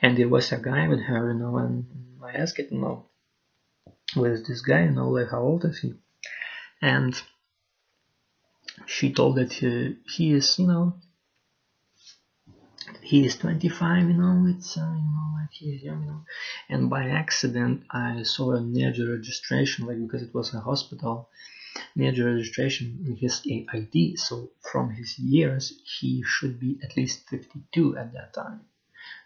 And 0.02 0.18
there 0.18 0.30
was 0.30 0.52
a 0.52 0.58
guy 0.58 0.88
with 0.88 1.02
her 1.02 1.32
you 1.32 1.40
know 1.40 1.58
and 1.58 1.86
I 2.24 2.32
asked 2.34 2.60
it 2.60 2.72
you 2.72 2.80
know 2.80 3.06
where's 4.16 4.44
this 4.44 4.62
guy? 4.62 4.84
You 4.84 4.92
know 4.92 5.10
like 5.10 5.30
how 5.30 5.42
old 5.42 5.66
is 5.66 5.80
he? 5.80 5.94
And 6.82 7.22
she 8.86 9.14
told 9.14 9.36
that 9.36 9.54
he, 9.54 9.98
he 10.06 10.32
is 10.32 10.58
you 10.58 10.68
know 10.68 10.96
he 13.02 13.26
is 13.26 13.38
25 13.38 14.08
you 14.08 14.14
know 14.14 14.46
it's 14.48 14.78
uh, 14.78 14.82
you 14.82 15.10
know 15.16 15.30
like 15.40 15.52
he's 15.52 15.82
young 15.84 16.02
you 16.04 16.12
know. 16.12 16.22
And 16.70 16.90
by 16.90 17.10
accident 17.10 17.84
i 17.92 18.24
saw 18.24 18.54
a 18.54 18.62
near 18.62 18.94
registration 19.18 19.88
like 19.88 20.00
because 20.02 20.24
it 20.24 20.34
was 20.34 20.54
a 20.54 20.60
hospital 20.60 21.30
near 21.96 22.12
registration 22.12 22.88
in 23.06 23.16
his 23.16 23.42
id 23.46 24.16
so 24.16 24.52
from 24.72 24.90
his 24.92 25.18
years 25.20 25.64
he 26.00 26.24
should 26.26 26.60
be 26.60 26.80
at 26.84 26.96
least 26.98 27.28
52 27.30 27.98
at 27.98 28.14
that 28.14 28.34
time. 28.34 28.62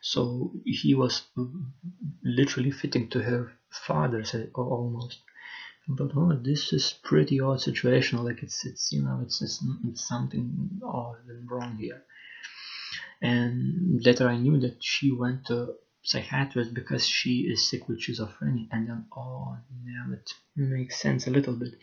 So 0.02 0.52
he 0.66 0.94
was 0.94 1.24
literally 2.24 2.72
fitting 2.72 3.10
to 3.10 3.20
her 3.22 3.54
father's 3.70 4.36
almost. 4.54 5.20
But 5.88 6.12
oh 6.16 6.34
this 6.34 6.74
is 6.74 6.94
pretty 7.04 7.40
odd 7.40 7.62
situation. 7.62 8.24
Like 8.24 8.44
it's 8.44 8.66
it's 8.66 8.92
you 8.92 9.02
know 9.04 9.20
it's 9.24 9.42
it's, 9.42 9.64
it's 9.88 10.08
something 10.08 10.82
odd 10.84 11.18
and 11.28 11.50
wrong 11.50 11.78
here 11.78 12.04
and 13.24 14.06
later 14.06 14.28
i 14.28 14.38
knew 14.38 14.60
that 14.60 14.78
she 14.80 15.12
went 15.12 15.46
to 15.48 15.74
psychiatrist 16.04 16.74
because 16.74 17.08
she 17.08 17.48
is 17.52 17.70
sick 17.70 17.88
with 17.88 18.02
schizophrenia. 18.02 18.68
And 18.72 18.90
then 18.90 19.06
oh 19.16 19.58
now 19.86 20.14
it 20.14 20.30
makes 20.56 21.00
sense 21.00 21.28
a 21.28 21.30
little 21.32 21.54
bit. 21.54 21.76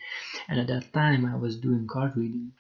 And 0.47 0.61
at 0.61 0.67
that 0.67 0.93
time 0.93 1.25
i 1.25 1.37
was 1.37 1.57
doing 1.57 1.89
card 1.91 2.17
reading 2.17 2.53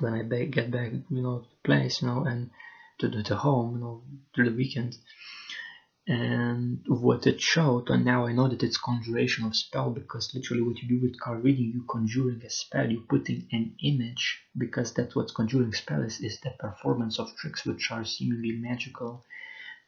when 0.00 0.14
i 0.14 0.22
get 0.44 0.70
back 0.70 0.92
you 0.92 1.22
know 1.22 1.38
to 1.38 1.48
the 1.48 1.56
place 1.64 2.02
you 2.02 2.08
know 2.08 2.24
and 2.24 2.50
to 2.98 3.08
the, 3.08 3.22
the 3.22 3.36
home 3.36 3.74
you 3.74 3.80
know 3.80 4.02
to 4.34 4.44
the 4.44 4.56
weekend 4.56 4.96
and 6.08 6.35
what 6.86 7.26
it 7.26 7.40
showed 7.40 7.88
and 7.90 8.04
now 8.04 8.26
I 8.26 8.32
know 8.32 8.48
that 8.48 8.62
it's 8.62 8.76
conjuration 8.76 9.44
of 9.46 9.56
spell 9.56 9.90
because 9.90 10.34
literally 10.34 10.62
what 10.62 10.78
you 10.82 10.88
do 10.88 11.00
with 11.00 11.18
card 11.18 11.42
reading 11.44 11.72
you 11.72 11.84
conjuring 11.88 12.42
a 12.44 12.50
spell 12.50 12.90
you 12.90 13.00
putting 13.08 13.46
an 13.52 13.74
image 13.82 14.42
because 14.58 14.92
that's 14.92 15.14
what 15.14 15.34
conjuring 15.34 15.72
spell 15.72 16.02
is 16.02 16.20
is 16.20 16.40
the 16.40 16.50
performance 16.50 17.18
of 17.18 17.34
tricks 17.36 17.64
which 17.64 17.90
are 17.90 18.04
seemingly 18.04 18.52
magical 18.52 19.24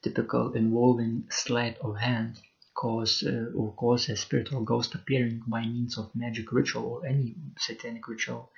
typical 0.02 0.52
involving 0.52 1.24
sleight 1.30 1.76
of 1.78 1.96
hand 1.98 2.40
cause 2.74 3.24
uh, 3.26 3.50
or 3.56 3.72
cause 3.74 4.08
a 4.08 4.16
spirit 4.16 4.52
or 4.52 4.64
ghost 4.64 4.94
appearing 4.94 5.42
by 5.46 5.62
means 5.62 5.98
of 5.98 6.14
magic 6.14 6.52
ritual 6.52 6.84
or 6.84 7.06
any 7.06 7.34
satanic 7.58 8.06
ritual 8.06 8.50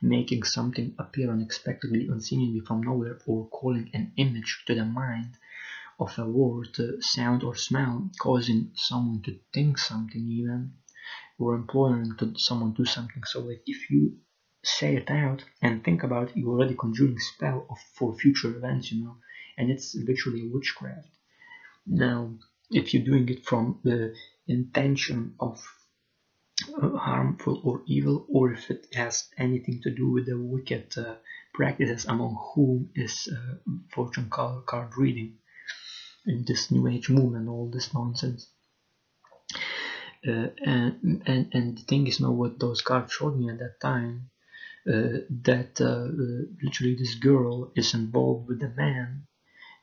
making 0.00 0.42
something 0.44 0.94
appear 0.98 1.30
unexpectedly 1.30 2.06
unseemingly 2.08 2.60
from 2.60 2.82
nowhere 2.82 3.18
or 3.26 3.48
calling 3.48 3.90
an 3.92 4.12
image 4.16 4.62
to 4.66 4.74
the 4.74 4.84
mind 4.84 5.36
of 5.98 6.18
a 6.18 6.26
word, 6.26 6.76
sound, 7.00 7.42
or 7.42 7.54
smell, 7.54 8.10
causing 8.20 8.70
someone 8.74 9.22
to 9.22 9.38
think 9.54 9.78
something 9.78 10.26
even, 10.28 10.72
or 11.38 11.54
employing 11.54 12.14
to 12.18 12.34
someone 12.36 12.72
do 12.72 12.84
something. 12.84 13.22
So 13.24 13.40
like 13.40 13.62
if 13.66 13.90
you 13.90 14.18
say 14.62 14.96
it 14.96 15.10
out 15.10 15.44
and 15.62 15.82
think 15.82 16.02
about 16.02 16.30
it, 16.30 16.36
you're 16.36 16.50
already 16.50 16.74
conjuring 16.74 17.18
spell 17.18 17.66
of, 17.70 17.78
for 17.94 18.14
future 18.14 18.54
events, 18.56 18.92
you 18.92 19.04
know, 19.04 19.16
and 19.56 19.70
it's 19.70 19.94
literally 19.94 20.50
witchcraft. 20.52 21.08
Now, 21.86 22.34
if 22.70 22.92
you're 22.92 23.04
doing 23.04 23.28
it 23.28 23.44
from 23.44 23.80
the 23.84 24.12
intention 24.48 25.34
of 25.40 25.64
uh, 26.82 26.96
harmful 26.96 27.60
or 27.64 27.82
evil, 27.86 28.26
or 28.28 28.52
if 28.52 28.70
it 28.70 28.86
has 28.94 29.28
anything 29.38 29.80
to 29.82 29.90
do 29.94 30.10
with 30.10 30.26
the 30.26 30.38
wicked 30.38 30.92
uh, 30.98 31.14
practices 31.54 32.04
among 32.06 32.36
whom 32.54 32.90
is 32.94 33.32
uh, 33.32 33.56
fortune 33.94 34.28
card 34.28 34.90
reading 34.96 35.38
in 36.26 36.44
this 36.44 36.70
new 36.70 36.88
age 36.88 37.08
movement, 37.08 37.48
all 37.48 37.68
this 37.68 37.92
nonsense. 37.94 38.48
Uh, 40.26 40.48
and, 40.64 41.22
and 41.26 41.50
and 41.52 41.78
the 41.78 41.82
thing 41.82 42.06
is 42.06 42.18
now 42.20 42.32
what 42.32 42.58
those 42.58 42.80
cards 42.82 43.12
showed 43.12 43.38
me 43.38 43.48
at 43.48 43.58
that 43.58 43.78
time 43.80 44.28
uh, 44.88 45.20
that 45.30 45.80
uh, 45.80 46.08
uh 46.24 46.42
literally 46.62 46.96
this 46.96 47.14
girl 47.14 47.70
is 47.76 47.94
involved 47.94 48.48
with 48.48 48.60
a 48.62 48.68
man 48.70 49.26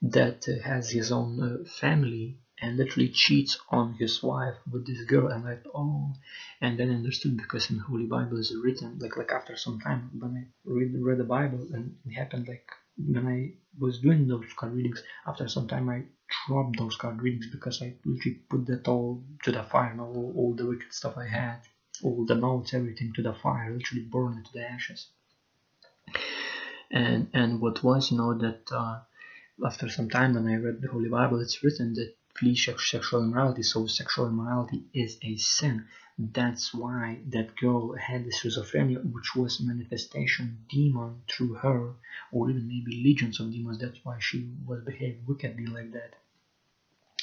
that 0.01 0.45
has 0.65 0.89
his 0.89 1.11
own 1.13 1.39
uh, 1.39 1.69
family 1.79 2.37
and 2.61 2.77
literally 2.77 3.09
cheats 3.09 3.57
on 3.69 3.93
his 3.93 4.21
wife 4.21 4.55
with 4.69 4.85
this 4.85 5.03
girl 5.05 5.27
and 5.27 5.45
like 5.45 5.63
oh 5.73 6.13
and 6.59 6.77
then 6.77 6.91
I 6.91 6.95
understood 6.95 7.37
because 7.37 7.69
in 7.69 7.77
the 7.77 7.83
Holy 7.83 8.05
Bible 8.05 8.37
is 8.37 8.55
written 8.55 8.99
like 8.99 9.15
like 9.15 9.31
after 9.31 9.55
some 9.55 9.79
time 9.79 10.09
when 10.19 10.31
I 10.35 10.43
read, 10.65 10.93
read 10.99 11.19
the 11.19 11.23
Bible 11.23 11.67
and 11.71 11.95
it 12.05 12.13
happened 12.13 12.47
like 12.47 12.69
when 12.97 13.27
I 13.27 13.53
was 13.79 13.99
doing 13.99 14.27
those 14.27 14.45
card 14.55 14.73
readings 14.73 15.01
after 15.25 15.47
some 15.47 15.67
time 15.67 15.89
I 15.89 16.03
dropped 16.47 16.77
those 16.77 16.95
card 16.95 17.21
readings 17.21 17.47
because 17.47 17.81
I 17.81 17.95
literally 18.05 18.39
put 18.49 18.65
that 18.67 18.87
all 18.87 19.21
to 19.43 19.51
the 19.51 19.63
fire, 19.63 19.95
all, 19.99 20.33
all 20.35 20.53
the 20.55 20.65
wicked 20.65 20.93
stuff 20.93 21.17
I 21.17 21.27
had, 21.27 21.59
all 22.03 22.25
the 22.25 22.35
notes, 22.35 22.73
everything 22.73 23.13
to 23.13 23.21
the 23.21 23.33
fire, 23.33 23.71
literally 23.71 24.03
burned 24.03 24.39
it 24.39 24.45
to 24.45 24.53
the 24.53 24.69
ashes. 24.69 25.07
And 26.91 27.29
and 27.33 27.59
what 27.59 27.83
was, 27.83 28.11
you 28.11 28.17
know, 28.17 28.33
that 28.35 28.71
uh, 28.71 28.99
after 29.65 29.89
some 29.89 30.09
time 30.09 30.33
when 30.33 30.47
I 30.47 30.55
read 30.55 30.81
the 30.81 30.89
Holy 30.89 31.09
Bible, 31.09 31.39
it's 31.41 31.63
written 31.63 31.93
that 31.93 32.11
flee 32.35 32.55
sexual 32.55 33.23
immorality. 33.23 33.63
So 33.63 33.87
sexual 33.87 34.27
immorality 34.27 34.83
is 34.93 35.17
a 35.21 35.37
sin. 35.37 35.87
That's 36.17 36.73
why 36.73 37.19
that 37.29 37.55
girl 37.55 37.93
had 37.93 38.25
the 38.25 38.31
schizophrenia, 38.31 39.03
which 39.11 39.35
was 39.35 39.59
manifestation 39.59 40.65
demon 40.69 41.23
through 41.27 41.55
her, 41.55 41.93
or 42.31 42.49
even 42.49 42.67
maybe 42.67 43.03
legions 43.03 43.39
of 43.39 43.51
demons. 43.51 43.79
That's 43.79 44.03
why 44.03 44.17
she 44.19 44.49
was 44.65 44.83
behaved 44.83 45.27
wickedly 45.27 45.65
like 45.65 45.91
that 45.93 46.15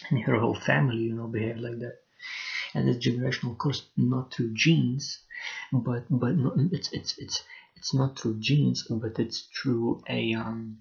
and 0.09 0.23
her 0.23 0.39
whole 0.39 0.55
family, 0.55 0.99
you 0.99 1.15
know, 1.15 1.27
behave 1.27 1.59
like 1.59 1.79
that. 1.81 1.99
And 2.75 2.89
it's 2.89 3.05
generational 3.05 3.59
curse, 3.59 3.87
not 3.97 4.33
through 4.33 4.55
genes, 4.55 5.19
but 5.73 6.05
but 6.11 6.37
no, 6.37 6.53
it's 6.73 6.93
it's 6.93 7.19
it's 7.19 7.43
it's 7.77 7.95
not 7.95 8.19
through 8.19 8.39
genes, 8.39 8.87
but 8.89 9.19
it's 9.19 9.49
through 9.57 10.03
a 10.09 10.35
um, 10.35 10.79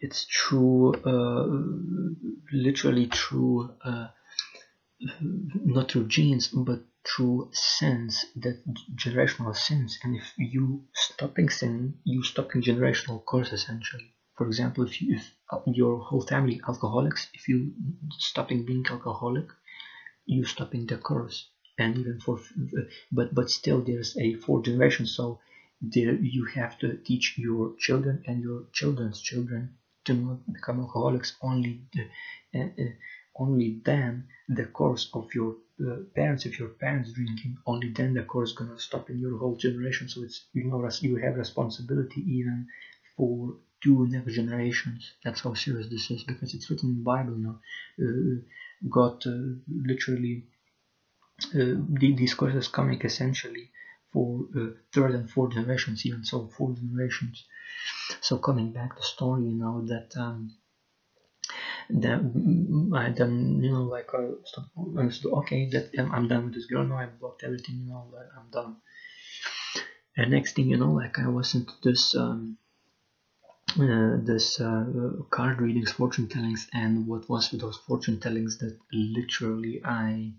it's 0.00 0.24
true, 0.26 0.94
uh, 1.04 1.46
literally 2.52 3.06
true, 3.06 3.70
uh, 3.84 4.08
not 5.20 5.90
through 5.90 6.08
genes, 6.08 6.48
but 6.48 6.80
through 7.04 7.50
sins, 7.52 8.24
that 8.36 8.62
generational 8.94 9.54
sins. 9.56 9.98
And 10.02 10.16
if 10.16 10.32
you 10.36 10.84
stopping 10.94 11.48
sin, 11.50 11.98
you 12.04 12.22
stopping 12.22 12.62
generational 12.62 13.24
curse 13.26 13.52
essentially 13.52 14.12
for 14.36 14.46
example 14.46 14.84
if 14.84 15.00
you 15.00 15.16
if 15.16 15.32
your 15.66 15.98
whole 15.98 16.20
family 16.20 16.60
alcoholics 16.68 17.28
if 17.32 17.48
you 17.48 17.72
stopping 18.10 18.64
being 18.66 18.84
alcoholic 18.90 19.48
you 20.26 20.44
stopping 20.44 20.86
the 20.86 20.98
curse 20.98 21.48
and 21.78 21.96
even 21.98 22.20
for 22.20 22.38
but 23.12 23.34
but 23.34 23.50
still 23.50 23.80
there's 23.82 24.16
a 24.18 24.34
four 24.34 24.62
generation 24.62 25.06
so 25.06 25.40
there 25.80 26.14
you 26.14 26.44
have 26.44 26.78
to 26.78 26.96
teach 27.08 27.34
your 27.38 27.74
children 27.78 28.22
and 28.26 28.42
your 28.42 28.64
children's 28.72 29.20
children 29.20 29.76
to 30.06 30.14
not 30.14 30.52
become 30.52 30.80
alcoholics 30.80 31.36
only 31.42 31.82
the, 31.94 32.04
uh, 32.58 32.68
uh, 32.82 32.92
only 33.38 33.80
then 33.84 34.26
the 34.48 34.66
course 34.66 35.10
of 35.12 35.26
your 35.34 35.56
uh, 35.86 35.96
parents 36.14 36.46
if 36.46 36.58
your 36.58 36.70
parents 36.70 37.12
drinking 37.12 37.56
only 37.66 37.90
then 37.90 38.14
the 38.14 38.22
course 38.22 38.52
gonna 38.52 38.78
stop 38.78 39.10
in 39.10 39.18
your 39.18 39.36
whole 39.38 39.56
generation 39.56 40.08
so 40.08 40.22
it's 40.22 40.46
you 40.54 40.64
know 40.64 40.88
you 41.00 41.16
have 41.16 41.36
responsibility 41.36 42.20
even 42.38 42.66
for 43.16 43.56
two 43.82 44.06
next 44.08 44.34
generations. 44.34 45.12
That's 45.24 45.40
how 45.40 45.54
serious 45.54 45.88
this 45.88 46.10
is 46.10 46.24
because 46.24 46.54
it's 46.54 46.70
written 46.70 46.90
in 46.90 46.96
the 46.96 47.02
Bible 47.02 47.36
now. 47.36 47.60
Uh, 48.02 48.40
God 48.88 49.22
uh, 49.26 49.60
literally 49.68 50.44
uh, 51.54 51.74
these 52.00 52.34
curses 52.34 52.68
coming 52.68 53.00
essentially 53.02 53.70
for 54.12 54.46
uh, 54.56 54.68
third 54.92 55.12
and 55.12 55.30
fourth 55.30 55.52
generations, 55.54 56.06
even 56.06 56.24
so 56.24 56.46
four 56.56 56.72
generations. 56.72 57.44
So 58.26 58.38
coming 58.38 58.72
back 58.72 58.96
to 58.96 59.02
story, 59.02 59.44
you 59.44 59.54
know 59.54 59.86
that. 59.86 60.16
Um, 60.16 60.50
that 61.88 62.18
I 63.00 63.10
then 63.10 63.60
you 63.62 63.70
know 63.70 63.84
like 63.84 64.10
I 64.12 64.24
understood 64.98 65.32
okay 65.34 65.68
that 65.70 65.90
I'm 65.96 66.26
done 66.26 66.46
with 66.46 66.54
this 66.54 66.66
girl 66.66 66.84
now 66.84 66.98
I 66.98 67.06
blocked 67.06 67.44
everything 67.44 67.76
you 67.82 67.90
know 67.90 68.10
like 68.12 68.26
I'm 68.36 68.50
done 68.50 68.76
and 70.16 70.32
next 70.32 70.56
thing 70.56 70.68
you 70.70 70.76
know 70.76 70.90
like 70.90 71.20
I 71.20 71.28
was 71.28 71.54
into 71.54 71.72
this 71.84 72.16
um, 72.16 72.58
uh, 73.78 74.16
this 74.22 74.58
uh, 74.60 74.84
card 75.30 75.60
readings, 75.60 75.92
fortune 75.92 76.28
tellings, 76.28 76.66
and 76.72 77.06
what 77.06 77.28
was 77.28 77.52
with 77.52 77.60
those 77.60 77.76
fortune 77.76 78.18
tellings 78.18 78.56
that 78.58 78.76
literally 78.92 79.82
I 79.84 80.32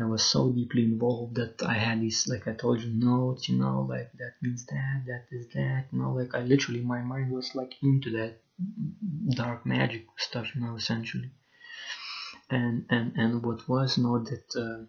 I 0.00 0.04
was 0.04 0.22
so 0.24 0.50
deeply 0.50 0.84
involved 0.84 1.36
that 1.36 1.62
I 1.62 1.74
had 1.74 2.00
these 2.00 2.28
like 2.28 2.46
I 2.46 2.52
told 2.52 2.80
you 2.80 2.90
notes, 2.90 3.48
you 3.48 3.58
know, 3.58 3.86
like 3.88 4.12
that 4.18 4.34
means 4.40 4.64
that, 4.66 5.02
that 5.06 5.24
is 5.30 5.48
that, 5.54 5.86
you 5.90 5.98
know, 6.00 6.12
like 6.12 6.34
I 6.34 6.40
literally 6.42 6.82
my 6.82 7.00
mind 7.00 7.32
was 7.32 7.54
like 7.54 7.74
into 7.82 8.10
that 8.12 8.36
dark 9.30 9.66
magic 9.66 10.06
stuff, 10.16 10.54
you 10.54 10.60
know, 10.60 10.76
essentially. 10.76 11.30
And 12.50 12.86
and 12.90 13.12
and 13.16 13.42
what 13.42 13.68
was 13.68 13.98
you 13.98 14.04
know 14.04 14.18
that 14.20 14.56
uh, 14.56 14.84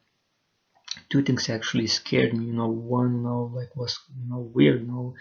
two 1.10 1.24
things 1.24 1.50
actually 1.50 1.88
scared 1.88 2.34
me, 2.34 2.46
you 2.46 2.54
know, 2.54 2.68
one 2.68 3.16
you 3.16 3.22
know 3.22 3.52
like 3.54 3.76
was 3.76 4.00
you 4.16 4.30
know 4.30 4.40
weird, 4.40 4.82
you 4.82 4.88
know 4.88 5.16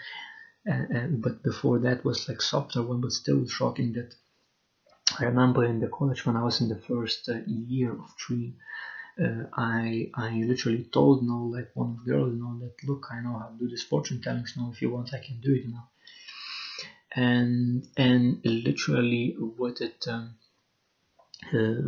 and, 0.65 0.89
and, 0.91 1.21
but 1.21 1.41
before 1.43 1.79
that 1.79 2.03
was 2.03 2.27
like 2.27 2.41
softer 2.41 2.81
one 2.81 3.01
but 3.01 3.11
still 3.11 3.47
shocking 3.47 3.93
that 3.93 4.13
I 5.19 5.25
remember 5.25 5.65
in 5.65 5.79
the 5.79 5.87
college 5.87 6.25
when 6.25 6.35
I 6.35 6.43
was 6.43 6.61
in 6.61 6.69
the 6.69 6.75
first 6.75 7.27
uh, 7.29 7.39
year 7.47 7.91
of 7.91 8.15
tree 8.17 8.55
uh, 9.23 9.43
I 9.53 10.09
I 10.13 10.29
literally 10.51 10.85
told 10.91 11.21
you 11.21 11.27
know 11.27 11.43
like 11.55 11.69
one 11.73 11.97
girl 12.05 12.29
you 12.29 12.37
know 12.37 12.57
that 12.61 12.73
look 12.87 13.07
I 13.11 13.21
know 13.21 13.37
how 13.37 13.49
to 13.49 13.57
do 13.57 13.67
this 13.67 13.83
fortune 13.83 14.21
telling 14.21 14.45
so 14.45 14.69
if 14.71 14.81
you 14.81 14.89
want 14.89 15.13
I 15.13 15.19
can 15.19 15.39
do 15.39 15.53
it 15.53 15.63
you 15.63 15.71
know. 15.71 15.87
And 17.11 17.87
and 17.97 18.39
literally 18.43 19.35
what 19.57 19.81
it 19.81 20.07
um, 20.07 20.35
uh, 21.53 21.81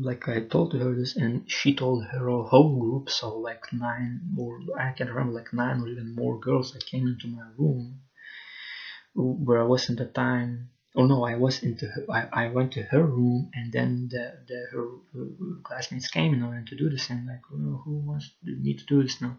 like 0.00 0.28
I 0.28 0.40
told 0.40 0.72
her 0.72 0.94
this 0.94 1.14
and 1.16 1.42
she 1.46 1.72
told 1.74 2.04
her 2.04 2.26
whole 2.42 2.78
group 2.78 3.10
so 3.10 3.36
like 3.36 3.72
nine 3.72 4.20
or 4.38 4.58
I 4.78 4.92
can 4.92 5.08
remember 5.08 5.32
like 5.32 5.52
nine 5.52 5.80
or 5.80 5.88
even 5.88 6.14
more 6.14 6.38
girls 6.38 6.72
that 6.72 6.86
came 6.86 7.06
into 7.06 7.28
my 7.28 7.46
room 7.56 8.00
where 9.14 9.60
I 9.60 9.64
was 9.64 9.90
at 9.90 9.96
the 9.96 10.06
time 10.06 10.70
oh 10.96 11.04
no 11.06 11.24
i 11.24 11.34
was 11.36 11.58
into 11.62 11.86
her, 11.86 12.04
I, 12.10 12.26
I 12.44 12.48
went 12.48 12.72
to 12.72 12.82
her 12.82 13.04
room 13.04 13.48
and 13.54 13.72
then 13.72 14.08
the, 14.10 14.32
the 14.48 14.66
her, 14.72 14.86
her 15.14 15.26
classmates 15.62 16.08
came 16.08 16.38
know 16.38 16.50
and 16.50 16.66
to 16.68 16.76
do 16.76 16.88
this. 16.90 17.10
And 17.10 17.26
like 17.26 17.40
oh, 17.52 17.80
who 17.84 17.96
wants 18.08 18.30
to 18.44 18.52
need 18.52 18.78
to 18.78 18.84
do 18.86 19.02
this 19.02 19.20
now? 19.20 19.36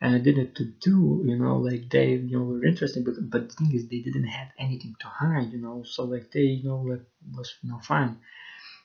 And 0.00 0.14
I 0.14 0.18
did 0.18 0.38
it 0.38 0.54
to 0.56 0.64
do, 0.64 1.22
you 1.24 1.36
know, 1.36 1.56
like 1.56 1.88
they, 1.90 2.10
you 2.12 2.38
know, 2.38 2.44
were 2.44 2.64
interested, 2.64 3.04
but 3.04 3.14
but 3.30 3.48
the 3.48 3.54
thing 3.54 3.72
is, 3.74 3.86
they 3.88 4.00
didn't 4.00 4.24
have 4.24 4.48
anything 4.58 4.94
to 5.00 5.06
hide, 5.08 5.52
you 5.52 5.58
know, 5.58 5.84
so 5.84 6.04
like 6.04 6.30
they, 6.32 6.40
you 6.40 6.68
know, 6.68 6.78
like 6.78 7.00
was, 7.34 7.54
you 7.62 7.70
know. 7.70 7.80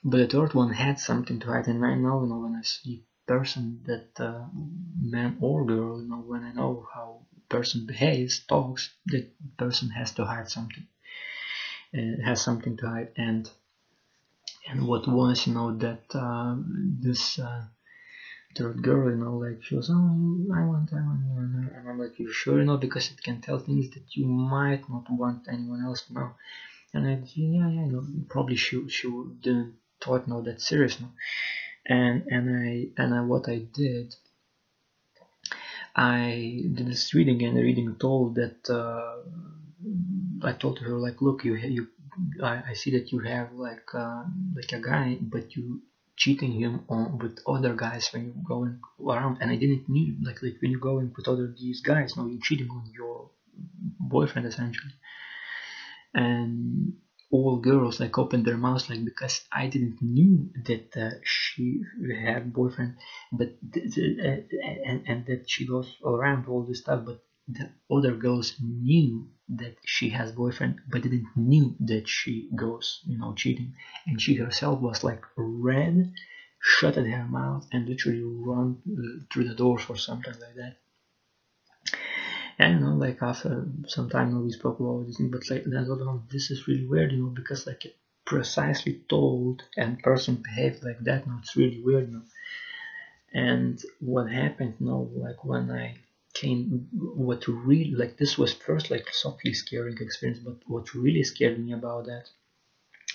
But 0.04 0.18
the 0.18 0.26
third 0.26 0.54
one 0.54 0.70
had 0.72 0.98
something 0.98 1.38
to 1.40 1.48
hide, 1.48 1.68
and 1.68 1.84
I 1.84 1.94
know, 1.94 2.22
you 2.22 2.28
know, 2.28 2.38
when 2.38 2.56
I 2.56 2.62
see 2.62 3.02
person 3.26 3.82
that 3.84 4.08
uh, 4.20 4.46
man 5.00 5.36
or 5.40 5.64
girl, 5.64 6.00
you 6.02 6.08
know, 6.08 6.16
when 6.16 6.44
I 6.44 6.52
know 6.52 6.86
how 6.94 7.26
person 7.48 7.86
behaves, 7.86 8.40
talks, 8.48 8.90
that 9.06 9.26
person 9.58 9.90
has 9.90 10.12
to 10.12 10.24
hide 10.24 10.48
something, 10.48 10.86
uh, 11.96 12.22
has 12.24 12.42
something 12.42 12.76
to 12.78 12.86
hide, 12.88 13.12
and 13.16 13.50
and 14.68 14.86
what 14.86 15.06
was, 15.08 15.46
you 15.46 15.54
know, 15.54 15.76
that 15.78 16.04
uh, 16.14 16.56
this. 17.00 17.38
Uh, 17.38 17.64
third 18.54 18.82
girl, 18.82 19.10
you 19.10 19.16
know, 19.16 19.36
like 19.36 19.62
she 19.62 19.74
was, 19.74 19.88
oh, 19.90 19.94
I 20.54 20.64
want, 20.64 20.92
I 20.92 20.96
want, 20.96 21.22
and 21.74 21.88
I'm 21.88 21.98
like, 21.98 22.18
you 22.18 22.30
sure, 22.30 22.58
you 22.58 22.64
know, 22.64 22.76
because 22.76 23.10
it 23.10 23.22
can 23.22 23.40
tell 23.40 23.58
things 23.58 23.90
that 23.94 24.14
you 24.14 24.26
might 24.26 24.88
not 24.88 25.10
want 25.10 25.48
anyone 25.48 25.82
else 25.82 26.02
to 26.02 26.12
know. 26.12 26.32
And 26.94 27.06
I, 27.06 27.22
yeah, 27.34 27.68
yeah, 27.68 27.86
you 27.86 27.92
know, 27.92 28.06
probably 28.28 28.56
she 28.56 28.88
she 28.88 29.08
didn't 29.40 29.76
thought 30.00 30.28
no 30.28 30.42
that 30.42 30.60
serious, 30.60 31.00
no. 31.00 31.08
And 31.86 32.24
and 32.28 32.44
I 32.50 32.88
and 33.02 33.14
I 33.14 33.20
what 33.22 33.48
I 33.48 33.58
did, 33.72 34.14
I 35.96 36.62
did 36.74 36.86
this 36.86 37.14
reading 37.14 37.42
and 37.42 37.56
the 37.56 37.62
reading 37.62 37.96
told 37.98 38.34
that 38.34 38.68
uh, 38.68 39.16
I 40.42 40.52
told 40.52 40.78
her 40.80 40.98
like, 40.98 41.20
look, 41.20 41.44
you 41.44 41.54
you 41.56 41.86
I, 42.42 42.62
I 42.70 42.72
see 42.74 42.90
that 42.92 43.10
you 43.12 43.18
have 43.20 43.52
like 43.52 43.88
uh, 43.94 44.24
like 44.54 44.72
a 44.72 44.80
guy, 44.80 45.18
but 45.20 45.54
you 45.56 45.80
cheating 46.16 46.52
him 46.52 46.82
on 46.88 47.18
with 47.18 47.38
other 47.46 47.74
guys 47.74 48.08
when 48.12 48.24
you're 48.24 48.44
going 48.54 48.80
around. 49.00 49.38
And 49.40 49.50
I 49.50 49.56
didn't 49.56 49.88
need 49.88 50.16
like 50.22 50.42
like 50.42 50.56
when 50.60 50.70
you're 50.72 50.80
going 50.92 51.12
with 51.16 51.28
other 51.28 51.48
these 51.56 51.80
guys 51.80 52.16
no 52.16 52.26
you're 52.26 52.40
cheating 52.48 52.68
on 52.70 52.84
your 52.92 53.30
boyfriend 54.00 54.46
essentially. 54.46 54.94
And 56.14 56.94
all 57.30 57.58
girls 57.58 57.98
like 58.00 58.16
opened 58.18 58.44
their 58.44 58.56
mouths 58.58 58.88
like 58.90 59.04
because 59.04 59.40
I 59.50 59.66
didn't 59.66 60.00
knew 60.02 60.50
that 60.66 60.84
uh, 60.96 61.10
she 61.24 61.80
had 62.24 62.52
boyfriend 62.52 62.94
but 63.32 63.48
th- 63.72 63.94
th- 63.94 64.18
uh, 64.18 64.58
and, 64.84 65.02
and 65.06 65.26
that 65.26 65.42
she 65.46 65.66
goes 65.66 65.88
around 66.04 66.46
all 66.46 66.62
this 66.64 66.80
stuff 66.80 67.00
but 67.04 67.16
the 67.54 67.70
other 67.94 68.14
girls 68.14 68.54
knew 68.60 69.28
that 69.48 69.76
she 69.84 70.08
has 70.10 70.32
boyfriend 70.32 70.80
but 70.90 71.02
didn't 71.02 71.26
knew 71.36 71.74
that 71.80 72.08
she 72.08 72.48
goes 72.54 73.00
you 73.06 73.18
know 73.18 73.34
cheating. 73.34 73.74
And 74.06 74.20
she 74.20 74.34
herself 74.34 74.80
was 74.80 75.04
like 75.04 75.22
red 75.36 76.12
shut 76.60 76.96
at 76.96 77.06
her 77.06 77.26
mouth 77.26 77.66
and 77.72 77.88
literally 77.88 78.22
run 78.22 78.78
uh, 78.86 79.24
through 79.30 79.48
the 79.48 79.54
doors 79.54 79.82
or 79.88 79.96
something 79.96 80.32
like 80.32 80.54
that. 80.56 80.76
And 82.58 82.74
you 82.74 82.80
know 82.80 82.94
like 82.94 83.22
after 83.22 83.66
some 83.86 84.08
time 84.08 84.42
we 84.44 84.52
spoke 84.52 84.80
about 84.80 85.06
this 85.06 85.16
thing 85.16 85.30
but 85.30 85.48
like 85.50 85.64
oh, 85.66 86.22
this 86.30 86.50
is 86.50 86.66
really 86.68 86.86
weird 86.86 87.12
you 87.12 87.18
know 87.18 87.30
because 87.30 87.66
like 87.66 87.94
precisely 88.24 89.00
told 89.08 89.64
and 89.76 89.98
person 89.98 90.36
behaved 90.36 90.84
like 90.84 91.00
that 91.00 91.26
now 91.26 91.38
it's 91.42 91.56
really 91.56 91.82
weird 91.82 92.08
you 92.08 92.14
know. 92.14 92.22
And 93.34 93.82
what 94.00 94.30
happened 94.30 94.76
you 94.78 94.86
know 94.86 95.10
like 95.14 95.44
when 95.44 95.70
i 95.70 95.96
came 96.42 96.62
what 97.26 97.46
really 97.48 97.92
like 98.02 98.14
this 98.18 98.36
was 98.42 98.52
first 98.68 98.90
like 98.94 99.06
softly 99.24 99.52
scaring 99.62 99.96
experience 100.00 100.40
but 100.48 100.56
what 100.74 100.94
really 100.94 101.24
scared 101.32 101.58
me 101.64 101.72
about 101.80 102.04
that 102.06 102.26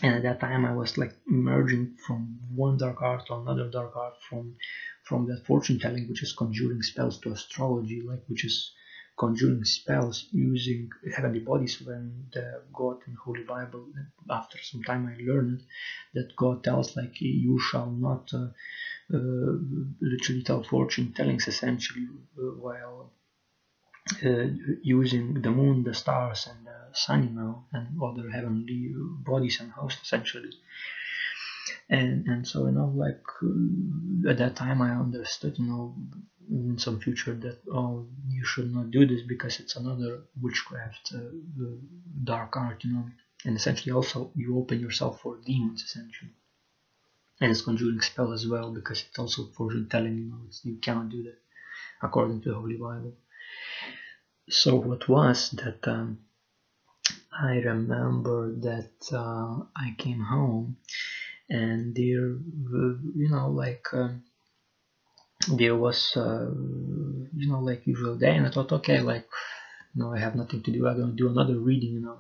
and 0.04 0.16
at 0.16 0.24
that 0.24 0.40
time 0.40 0.64
i 0.66 0.74
was 0.82 0.98
like 1.02 1.14
merging 1.28 1.86
from 2.06 2.20
one 2.66 2.78
dark 2.78 3.02
art 3.02 3.24
to 3.26 3.34
another 3.36 3.68
dark 3.78 3.96
art 3.96 4.16
from 4.30 4.56
from 5.04 5.26
that 5.28 5.46
fortune 5.50 5.80
telling 5.80 6.08
which 6.08 6.24
is 6.24 6.34
conjuring 6.44 6.82
spells 6.82 7.18
to 7.20 7.32
astrology 7.32 8.02
like 8.12 8.24
which 8.28 8.44
is 8.46 8.72
conjuring 9.20 9.64
spells 9.64 10.26
using 10.32 10.88
heavenly 11.16 11.40
bodies 11.40 11.76
when 11.88 12.04
the 12.34 12.46
god 12.74 12.98
in 13.08 13.16
holy 13.26 13.44
bible 13.44 13.86
after 14.40 14.58
some 14.62 14.84
time 14.84 15.06
i 15.08 15.16
learned 15.32 15.62
that 16.14 16.36
god 16.36 16.64
tells 16.64 16.96
like 16.96 17.16
you 17.20 17.58
shall 17.70 17.90
not 17.90 18.24
uh, 18.34 18.48
literally 19.10 20.42
tell 20.42 20.64
fortune 20.64 21.12
tellings 21.16 21.48
essentially 21.48 22.08
uh, 22.38 22.42
while 22.42 23.10
uh, 24.24 24.48
using 24.82 25.42
the 25.42 25.52
moon, 25.52 25.84
the 25.84 25.94
stars, 25.94 26.48
and 26.50 26.66
the 26.66 26.78
sun, 26.94 27.36
know, 27.36 27.64
and 27.74 28.02
other 28.02 28.30
heavenly 28.30 28.92
bodies 28.96 29.60
and 29.60 29.72
hosts 29.72 30.02
essentially. 30.02 30.52
And 31.90 32.26
and 32.28 32.48
so 32.48 32.66
you 32.66 32.72
know, 32.72 32.92
like 32.96 33.24
at 34.30 34.38
that 34.38 34.56
time, 34.56 34.82
I 34.82 34.92
understood, 34.92 35.58
you 35.58 35.66
know, 35.66 35.94
in 36.50 36.78
some 36.78 37.00
future 37.00 37.34
that 37.34 37.58
oh, 37.72 38.06
you 38.30 38.44
should 38.46 38.74
not 38.74 38.92
do 38.92 39.06
this 39.06 39.22
because 39.22 39.60
it's 39.60 39.76
another 39.76 40.22
witchcraft, 40.42 41.14
uh, 41.14 41.20
dark 42.24 42.56
art, 42.56 42.84
you 42.84 42.94
know, 42.94 43.06
and 43.46 43.56
essentially 43.56 43.92
also 43.92 44.32
you 44.36 44.58
open 44.58 44.80
yourself 44.80 45.20
for 45.22 45.38
demons 45.46 45.84
essentially 45.84 46.34
and 47.40 47.52
it's 47.52 47.62
conjuring 47.62 48.02
spell 48.02 48.32
as 48.34 48.48
well 48.48 48.72
because 48.72 49.04
it's 49.08 49.20
also 49.20 49.46
fortune 49.58 49.88
telling 49.90 50.18
you 50.18 50.26
know 50.26 50.42
you 50.64 50.78
cannot 50.78 51.10
do 51.10 51.24
that 51.24 51.40
according 52.02 52.42
to 52.42 52.50
the 52.50 52.56
holy 52.56 52.78
bible. 52.78 53.14
So 54.50 54.76
what 54.76 55.08
was 55.10 55.52
that 55.52 55.88
um, 55.88 56.20
i 57.40 57.54
remember 57.58 58.54
that 58.68 58.92
uh, 59.12 59.64
i 59.76 59.94
came 59.98 60.22
home 60.22 60.78
and 61.50 61.96
there 61.96 62.28
you 63.22 63.30
know 63.30 63.48
like 63.50 63.86
um, 63.94 64.24
there 65.60 65.76
was 65.76 66.00
uh, 66.16 66.50
you 67.40 67.48
know 67.50 67.60
like 67.60 67.86
usual 67.88 68.16
day 68.16 68.36
and 68.36 68.46
i 68.48 68.50
thought 68.50 68.72
okay 68.72 69.00
like 69.00 69.26
know 69.96 70.14
i 70.14 70.20
have 70.20 70.36
nothing 70.36 70.62
to 70.64 70.72
do. 70.72 70.88
I'm 70.88 71.00
gonna 71.00 71.14
do 71.14 71.30
another 71.30 71.58
reading 71.58 71.94
you 71.94 72.02
know 72.02 72.20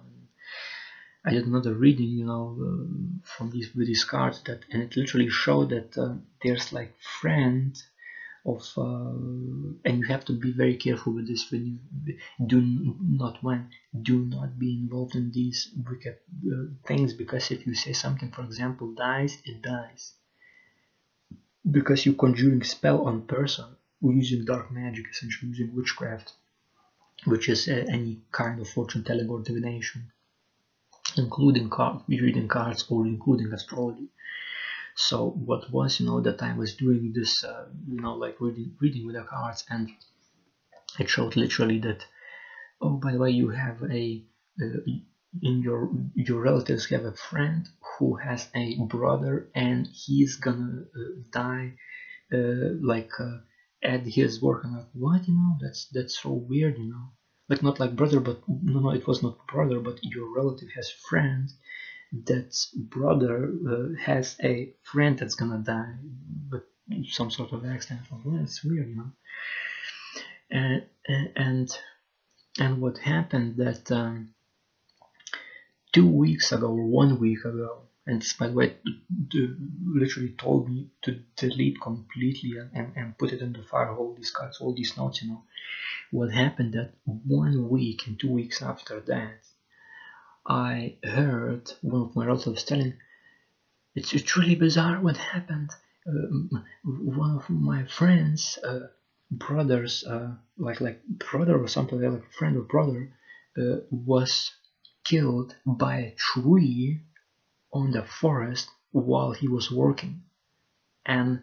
I 1.27 1.31
did 1.31 1.45
another 1.45 1.75
reading, 1.75 2.11
you 2.19 2.25
know, 2.25 2.45
uh, 2.67 3.19
from 3.35 3.49
these 3.49 3.69
with 3.75 3.89
cards 4.07 4.41
that, 4.45 4.59
and 4.71 4.81
it 4.81 4.95
literally 4.95 5.27
showed 5.29 5.69
that 5.69 5.97
uh, 5.97 6.15
there's 6.41 6.71
like 6.71 6.93
friend 7.19 7.75
of, 8.45 8.61
uh, 8.77 9.73
and 9.85 9.99
you 9.99 10.05
have 10.07 10.23
to 10.25 10.33
be 10.33 10.51
very 10.53 10.75
careful 10.75 11.11
with 11.13 11.27
this 11.27 11.51
when 11.51 11.63
you 11.65 12.15
do 12.53 12.61
not 13.01 13.43
when 13.43 13.67
do 14.09 14.19
not 14.23 14.57
be 14.57 14.71
involved 14.73 15.15
in 15.15 15.29
these 15.31 15.67
wicked 15.89 16.15
uh, 16.53 16.63
things 16.87 17.13
because 17.13 17.51
if 17.51 17.65
you 17.65 17.75
say 17.75 17.91
something, 17.91 18.31
for 18.31 18.43
example, 18.43 18.87
dies, 18.93 19.37
it 19.43 19.61
dies. 19.61 20.13
Because 21.69 22.05
you're 22.05 22.15
conjuring 22.25 22.63
spell 22.63 23.01
on 23.01 23.21
person 23.21 23.75
using 24.01 24.45
dark 24.45 24.71
magic, 24.71 25.05
essentially 25.11 25.49
using 25.49 25.75
witchcraft, 25.75 26.33
which 27.25 27.49
is 27.49 27.67
uh, 27.67 27.83
any 27.89 28.19
kind 28.31 28.59
of 28.59 28.69
fortune 28.69 29.03
telling 29.03 29.29
or 29.29 29.41
divination 29.41 30.09
including 31.17 31.69
card, 31.69 32.01
reading 32.07 32.47
cards 32.47 32.85
or 32.89 33.05
including 33.05 33.53
astrology. 33.53 34.09
So 34.95 35.29
what 35.29 35.71
was, 35.71 35.99
you 35.99 36.05
know, 36.07 36.21
that 36.21 36.41
I 36.41 36.53
was 36.57 36.75
doing 36.75 37.13
this, 37.13 37.43
uh, 37.43 37.67
you 37.87 38.01
know, 38.01 38.15
like 38.15 38.41
reading, 38.41 38.75
reading 38.81 39.05
with 39.05 39.15
the 39.15 39.23
cards, 39.23 39.63
and 39.69 39.89
it 40.99 41.09
showed 41.09 41.35
literally 41.35 41.79
that, 41.79 42.05
oh, 42.81 42.97
by 42.97 43.13
the 43.13 43.19
way, 43.19 43.31
you 43.31 43.49
have 43.49 43.83
a, 43.83 44.23
uh, 44.61 44.79
in 45.43 45.61
your 45.61 45.91
your 46.15 46.41
relatives 46.41 46.87
have 46.89 47.05
a 47.05 47.13
friend 47.13 47.69
who 47.99 48.15
has 48.15 48.49
a 48.55 48.77
brother, 48.85 49.49
and 49.53 49.87
he's 49.87 50.37
gonna 50.37 50.83
uh, 50.95 51.21
die, 51.31 51.75
uh, 52.33 52.73
like 52.81 53.11
uh, 53.19 53.37
at 53.83 54.01
his 54.01 54.41
work. 54.41 54.63
I'm 54.65 54.75
like, 54.77 54.89
what, 54.93 55.27
you 55.27 55.35
know, 55.35 55.57
that's 55.61 55.87
that's 55.93 56.19
so 56.19 56.31
weird, 56.31 56.77
you 56.77 56.89
know 56.89 57.11
like 57.49 57.61
not 57.61 57.79
like 57.79 57.95
brother 57.95 58.19
but 58.19 58.39
no 58.47 58.79
no 58.79 58.89
it 58.91 59.07
was 59.07 59.21
not 59.23 59.45
brother 59.47 59.79
but 59.79 60.03
your 60.03 60.33
relative 60.35 60.69
has 60.75 60.89
friends. 60.89 61.55
That 62.13 62.55
brother 62.73 63.51
uh, 63.69 64.01
has 64.01 64.37
a 64.41 64.71
friend 64.83 65.17
that's 65.17 65.35
gonna 65.35 65.57
die 65.59 65.95
but 66.49 66.63
some 67.09 67.29
sort 67.29 67.51
of 67.51 67.65
accident. 67.65 68.01
Well, 68.23 68.41
it's 68.43 68.63
weird 68.63 68.89
you 68.89 68.95
know? 68.95 69.11
And 70.49 70.83
and 71.35 71.69
and 72.59 72.81
what 72.81 72.97
happened 72.97 73.57
that 73.57 73.91
um, 73.91 74.33
two 75.91 76.07
weeks 76.07 76.51
ago 76.51 76.67
or 76.67 76.85
one 76.85 77.19
week 77.19 77.45
ago 77.45 77.81
and 78.05 78.23
by 78.39 78.47
the 78.47 78.53
way 78.53 78.75
literally 79.85 80.33
told 80.37 80.69
me 80.69 80.87
to 81.01 81.19
delete 81.35 81.79
completely 81.81 82.57
and, 82.57 82.69
and, 82.73 82.93
and 82.95 83.17
put 83.17 83.33
it 83.33 83.41
in 83.41 83.53
the 83.53 83.63
file 83.63 83.95
all 83.97 84.13
these 84.13 84.31
cards 84.31 84.59
all 84.61 84.73
these 84.73 84.95
notes 84.97 85.21
you 85.21 85.29
know 85.29 85.43
what 86.11 86.31
happened 86.31 86.73
that 86.73 86.93
one 87.05 87.69
week 87.69 88.07
and 88.07 88.19
two 88.19 88.31
weeks 88.31 88.61
after 88.61 88.99
that, 89.01 89.39
I 90.45 90.97
heard 91.03 91.71
one 91.81 92.01
of 92.03 92.15
my 92.15 92.25
relatives 92.25 92.63
telling, 92.63 92.93
it's, 93.95 94.13
it's 94.13 94.37
really 94.37 94.55
bizarre 94.55 95.01
what 95.01 95.17
happened. 95.17 95.71
Uh, 96.07 96.59
one 96.83 97.35
of 97.35 97.49
my 97.49 97.85
friends, 97.85 98.57
uh, 98.63 98.87
brothers, 99.29 100.05
uh, 100.05 100.35
like 100.57 100.79
like 100.79 101.03
brother 101.05 101.61
or 101.61 101.67
something 101.67 101.99
like 101.99 102.31
friend 102.31 102.55
or 102.55 102.61
brother, 102.61 103.11
uh, 103.57 103.77
was 103.91 104.51
killed 105.03 105.55
by 105.65 105.97
a 105.97 106.15
tree 106.15 107.01
on 107.73 107.91
the 107.91 108.03
forest 108.03 108.69
while 108.91 109.31
he 109.31 109.47
was 109.47 109.69
working 109.69 110.21
and 111.07 111.41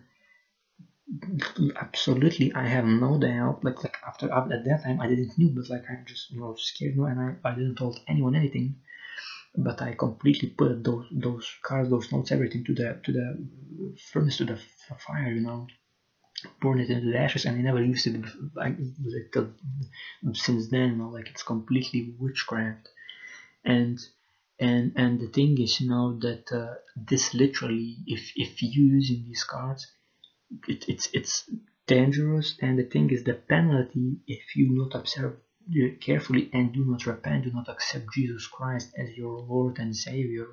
absolutely 1.84 2.46
i 2.54 2.64
have 2.74 2.84
no 2.84 3.10
doubt 3.18 3.56
like 3.66 3.78
like 3.84 3.96
after 4.08 4.26
at 4.32 4.64
that 4.64 4.80
time 4.84 5.00
i 5.00 5.06
didn't 5.06 5.36
knew 5.38 5.50
but 5.56 5.68
like 5.68 5.84
i'm 5.90 6.02
just 6.06 6.30
you 6.30 6.38
know 6.40 6.54
scared 6.56 6.94
and 6.94 7.20
i, 7.20 7.48
I 7.48 7.52
didn't 7.54 7.74
told 7.76 7.98
anyone 8.08 8.34
anything. 8.34 8.74
But 9.66 9.82
i 9.82 9.92
completely 9.94 10.48
put 10.58 10.84
those 10.84 11.06
those 11.26 11.46
cards 11.62 11.90
those 11.90 12.10
notes 12.12 12.32
everything 12.32 12.64
to 12.64 12.74
the 12.80 12.88
to 13.04 13.12
the 13.18 13.26
furnace 14.10 14.36
to 14.38 14.44
the 14.44 14.56
fire 15.06 15.32
you 15.32 15.40
know. 15.42 15.66
Burn 16.60 16.80
it 16.80 16.90
into 16.90 17.10
the 17.10 17.18
ashes 17.18 17.44
and 17.44 17.56
I 17.56 17.60
never 17.62 17.82
used 17.82 18.06
it 18.08 18.16
like, 18.54 18.76
like 19.14 19.36
uh, 19.36 19.44
since 20.32 20.68
then 20.68 20.88
you 20.90 20.96
know 20.96 21.08
like 21.10 21.28
it's 21.30 21.42
completely 21.42 22.00
witchcraft. 22.18 22.88
And 23.64 23.98
and 24.60 24.92
and 24.96 25.20
the 25.20 25.28
thing 25.28 25.56
is 25.60 25.80
you 25.80 25.88
know 25.88 26.06
that 26.26 26.44
uh, 26.52 26.74
this 26.96 27.34
literally 27.34 27.98
if 28.06 28.32
if 28.36 28.62
you 28.62 28.84
using 28.98 29.24
these 29.24 29.44
cards 29.44 29.86
it, 30.68 30.85
it's 30.88 31.09
it's 31.12 31.44
dangerous 31.87 32.54
and 32.61 32.78
the 32.78 32.85
thing 32.85 33.11
is 33.11 33.24
the 33.24 33.35
penalty 33.35 34.18
if 34.26 34.57
you 34.57 34.68
not 34.72 34.94
observe 34.94 35.35
carefully 36.00 36.50
and 36.52 36.72
do 36.72 36.85
not 36.85 37.07
repent 37.07 37.44
do 37.44 37.50
not 37.52 37.68
accept 37.68 38.07
jesus 38.14 38.46
christ 38.48 38.90
as 38.98 39.11
your 39.16 39.40
lord 39.40 39.78
and 39.78 39.96
savior 39.96 40.48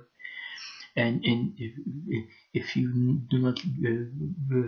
and 0.96 1.22
and 1.26 1.54
if, 1.58 1.74
if 2.54 2.78
you 2.78 3.20
do 3.30 3.40
not 3.40 3.60
uh, 3.60 4.68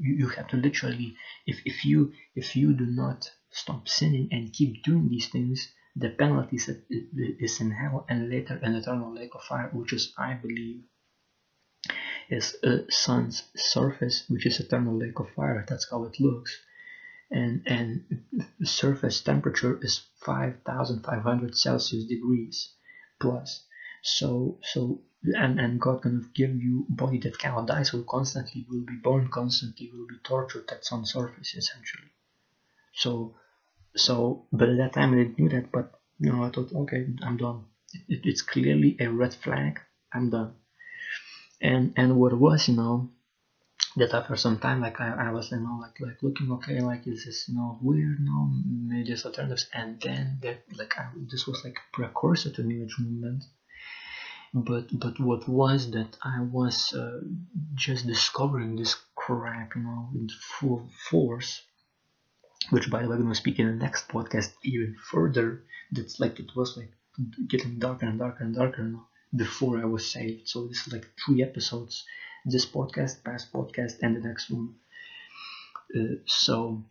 you 0.00 0.28
have 0.28 0.48
to 0.48 0.56
literally 0.58 1.14
if, 1.46 1.60
if 1.64 1.84
you 1.86 2.12
if 2.36 2.56
you 2.56 2.74
do 2.74 2.86
not 2.86 3.30
stop 3.52 3.88
sinning 3.88 4.28
and 4.32 4.52
keep 4.52 4.82
doing 4.84 5.08
these 5.08 5.28
things 5.28 5.68
the 5.96 6.10
penalty 6.10 6.58
is 6.58 7.60
in 7.60 7.72
hell 7.72 8.04
and 8.08 8.30
later 8.30 8.58
an 8.62 8.74
eternal 8.76 9.14
lake 9.14 9.34
of 9.34 9.42
fire 9.42 9.70
which 9.72 9.92
is 9.94 10.12
i 10.18 10.34
believe 10.34 10.82
is 12.28 12.56
a 12.62 12.90
sun's 12.90 13.44
surface 13.54 14.24
which 14.28 14.46
is 14.46 14.60
eternal 14.60 14.96
lake 14.96 15.18
of 15.18 15.30
fire. 15.30 15.64
That's 15.68 15.90
how 15.90 16.04
it 16.04 16.18
looks. 16.20 16.58
And 17.30 17.62
and 17.66 18.24
surface 18.64 19.20
temperature 19.20 19.78
is 19.82 20.02
5500 20.24 21.56
celsius 21.56 22.04
degrees 22.04 22.72
plus. 23.20 23.64
So 24.02 24.58
so 24.62 25.02
and 25.22 25.58
and 25.58 25.80
god 25.80 26.02
can 26.02 26.30
give 26.34 26.54
you 26.54 26.86
body 26.88 27.18
that 27.18 27.38
cannot 27.38 27.66
die 27.66 27.82
so 27.82 28.02
constantly 28.02 28.64
will 28.68 28.84
be 28.84 28.94
born 29.02 29.28
constantly 29.28 29.90
will 29.92 30.06
be 30.06 30.18
tortured 30.22 30.70
at 30.70 30.84
some 30.84 31.04
surface 31.04 31.54
essentially. 31.54 32.10
So 32.94 33.34
so 33.96 34.46
but 34.52 34.68
at 34.68 34.76
that 34.76 34.92
time 34.92 35.14
i 35.14 35.16
didn't 35.16 35.38
knew 35.38 35.48
that 35.48 35.72
but 35.72 35.98
you 36.18 36.32
know 36.32 36.44
i 36.44 36.50
thought 36.50 36.72
okay 36.72 37.06
i'm 37.22 37.36
done. 37.36 37.64
It, 38.08 38.20
it's 38.24 38.42
clearly 38.42 38.96
a 39.00 39.08
red 39.10 39.34
flag. 39.34 39.80
I'm 40.12 40.30
done 40.30 40.54
and 41.60 41.92
and 41.96 42.16
what 42.16 42.32
was 42.32 42.68
you 42.68 42.74
know 42.74 43.08
that 43.96 44.12
after 44.12 44.36
some 44.36 44.58
time 44.58 44.80
like 44.80 45.00
I, 45.00 45.28
I 45.28 45.30
was 45.30 45.50
you 45.50 45.58
know 45.58 45.78
like 45.80 45.98
like 46.00 46.22
looking 46.22 46.52
okay 46.52 46.80
like 46.80 47.06
is 47.06 47.24
this 47.24 47.48
you 47.48 47.54
know 47.54 47.78
weird 47.80 48.18
no 48.20 48.50
there's 49.04 49.24
alternatives. 49.24 49.66
And 49.72 50.00
then 50.00 50.38
that 50.42 50.62
like 50.76 50.98
I, 50.98 51.08
this 51.30 51.46
was 51.46 51.64
like 51.64 51.78
precursor 51.92 52.50
to 52.50 52.62
new 52.62 52.82
age 52.84 52.96
movement. 52.98 53.44
But 54.52 54.86
but 54.98 55.18
what 55.18 55.48
was 55.48 55.90
that 55.90 56.16
I 56.22 56.40
was 56.40 56.92
uh, 56.92 57.20
just 57.74 58.06
discovering 58.06 58.76
this 58.76 58.96
crap 59.14 59.74
you 59.74 59.82
know 59.82 60.08
in 60.14 60.28
full 60.40 60.88
force 61.10 61.62
which 62.70 62.90
by 62.90 63.02
the 63.02 63.08
way 63.08 63.16
I'm 63.16 63.22
gonna 63.22 63.34
speak 63.34 63.58
in 63.58 63.66
the 63.66 63.72
next 63.72 64.08
podcast 64.08 64.52
even 64.64 64.96
further 65.10 65.62
that's 65.92 66.18
like 66.20 66.38
it 66.40 66.50
was 66.54 66.76
like 66.76 66.90
getting 67.48 67.78
darker 67.78 68.06
and 68.06 68.18
darker 68.18 68.44
and 68.44 68.54
darker 68.54 68.82
you 68.82 68.92
know, 68.92 69.04
before 69.34 69.78
I 69.78 69.84
was 69.84 70.10
saved. 70.10 70.48
So 70.48 70.66
this 70.66 70.86
is 70.86 70.92
like 70.92 71.06
three 71.24 71.42
episodes 71.42 72.04
this 72.46 72.64
podcast 72.64 73.24
past 73.24 73.52
podcast 73.52 73.94
and 74.02 74.16
the 74.16 74.20
next 74.20 74.50
one. 74.50 74.74
Uh, 75.94 76.16
so 76.26 76.84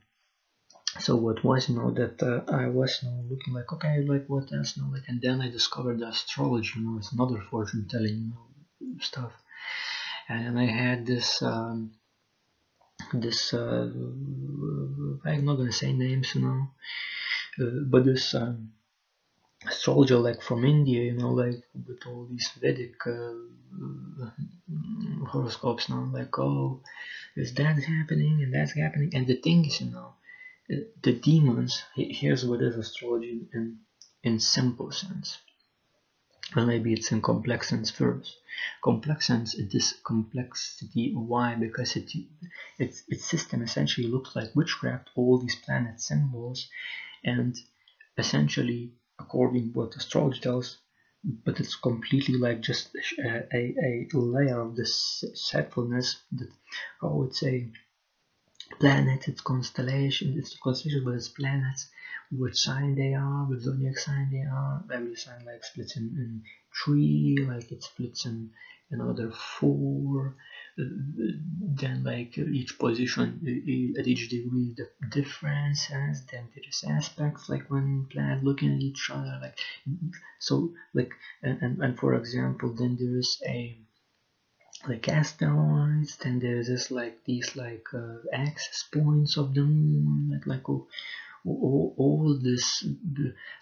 so 0.99 1.15
what 1.15 1.43
was 1.43 1.69
you 1.69 1.75
know 1.75 1.91
that 1.91 2.21
uh, 2.23 2.41
I 2.51 2.67
was 2.67 2.99
you 3.01 3.09
know 3.09 3.23
looking 3.29 3.53
like 3.53 3.71
okay 3.73 4.03
like 4.05 4.25
what 4.27 4.51
else 4.53 4.75
you 4.75 4.83
know 4.83 4.89
like 4.89 5.03
and 5.07 5.21
then 5.21 5.41
I 5.41 5.49
discovered 5.49 6.01
astrology 6.01 6.71
you 6.75 6.81
know 6.85 6.97
it's 6.97 7.11
another 7.11 7.41
fortune 7.49 7.87
telling 7.89 8.17
you 8.17 8.31
know 8.31 8.99
stuff. 8.99 9.31
And 10.27 10.59
I 10.59 10.65
had 10.65 11.05
this 11.05 11.41
um, 11.41 11.91
this 13.13 13.53
uh, 13.53 13.89
I'm 15.25 15.45
not 15.45 15.55
gonna 15.57 15.71
say 15.71 15.93
names 15.93 16.35
you 16.35 16.41
know 16.41 16.67
uh, 17.61 17.83
but 17.85 18.05
this 18.05 18.33
um, 18.33 18.71
astrologer 19.67 20.17
like 20.17 20.41
from 20.41 20.65
India 20.65 21.01
you 21.03 21.13
know 21.13 21.29
like 21.29 21.61
with 21.87 22.05
all 22.07 22.25
these 22.29 22.49
Vedic 22.61 22.95
uh, 23.07 23.33
horoscopes 25.31 25.89
you 25.89 25.95
know 25.95 26.09
like 26.11 26.37
oh 26.39 26.81
is 27.35 27.53
that 27.55 27.77
happening 27.83 28.41
and 28.41 28.53
that's 28.53 28.73
happening? 28.73 29.11
And 29.13 29.27
the 29.27 29.35
thing 29.35 29.65
is 29.65 29.81
you 29.81 29.91
know 29.91 30.13
the 31.03 31.13
demons 31.13 31.83
here's 31.93 32.45
what 32.45 32.61
is 32.61 32.75
astrology 32.75 33.47
in 33.53 33.79
in 34.23 34.39
simple 34.39 34.91
sense. 34.91 35.37
Well 36.55 36.65
maybe 36.65 36.93
it's 36.93 37.11
in 37.11 37.21
complex 37.21 37.69
sense 37.69 37.91
first. 37.91 38.37
Complex 38.81 39.27
sense 39.27 39.53
it 39.55 39.75
is 39.75 39.95
complexity. 40.03 41.13
Why? 41.13 41.55
Because 41.55 41.95
it 41.95 42.09
its 42.79 43.03
its 43.07 43.25
system 43.25 43.61
essentially 43.61 44.07
looks 44.07 44.35
like 44.35 44.55
witchcraft 44.55 45.09
all 45.15 45.37
these 45.37 45.55
planet 45.55 45.99
symbols 45.99 46.67
and 47.23 47.55
essentially 48.17 48.91
according 49.19 49.71
what 49.73 49.95
astrology 49.95 50.39
tells 50.39 50.77
but 51.45 51.59
it's 51.59 51.75
completely 51.75 52.37
like 52.37 52.61
just 52.61 52.89
a, 53.19 53.43
a, 53.53 53.73
a 54.13 54.17
layer 54.17 54.59
of 54.61 54.75
this 54.75 55.23
setfulness 55.33 56.17
that 56.31 56.49
oh 57.01 57.23
it's 57.23 57.43
a 57.43 57.65
planets, 58.79 59.27
it's 59.27 59.41
constellations, 59.41 60.37
it's 60.37 60.57
constellations, 60.61 61.03
but 61.05 61.13
it's 61.15 61.29
planets, 61.29 61.87
which 62.31 62.55
sign 62.57 62.95
they 62.95 63.13
are, 63.13 63.45
which 63.45 63.61
zodiac 63.61 63.97
sign 63.97 64.29
they 64.31 64.43
are. 64.43 64.83
Every 64.91 65.15
sign 65.15 65.45
like 65.45 65.63
splits 65.63 65.97
in, 65.97 66.03
in 66.17 66.43
three, 66.83 67.37
like 67.47 67.71
it 67.71 67.83
splits 67.83 68.25
in 68.25 68.51
another 68.91 69.31
four. 69.31 70.35
Then 70.77 72.03
like 72.03 72.37
each 72.37 72.77
position 72.77 73.95
at 73.97 74.07
each 74.07 74.29
degree 74.29 74.73
the 74.75 74.89
differences. 75.09 76.25
Then 76.25 76.49
there 76.53 76.63
is 76.67 76.83
aspects 76.87 77.47
like 77.47 77.69
when 77.69 78.07
planet 78.11 78.43
looking 78.43 78.75
at 78.75 78.81
each 78.81 79.09
other, 79.09 79.39
like 79.41 79.57
so 80.39 80.73
like 80.93 81.13
and, 81.41 81.81
and, 81.81 81.97
for 81.97 82.13
example, 82.15 82.73
then 82.73 82.97
there 82.99 83.17
is 83.17 83.41
a 83.47 83.77
like 84.87 85.07
asteroids 85.07 86.17
then 86.17 86.39
there's 86.39 86.67
just 86.67 86.91
like 86.91 87.23
these 87.23 87.55
like 87.55 87.87
uh, 87.93 88.17
access 88.33 88.83
points 88.93 89.37
of 89.37 89.53
the 89.53 89.61
moon 89.61 90.29
like 90.31 90.45
like 90.45 90.69
all, 90.69 90.87
all, 91.45 91.95
all 91.97 92.39
this 92.41 92.85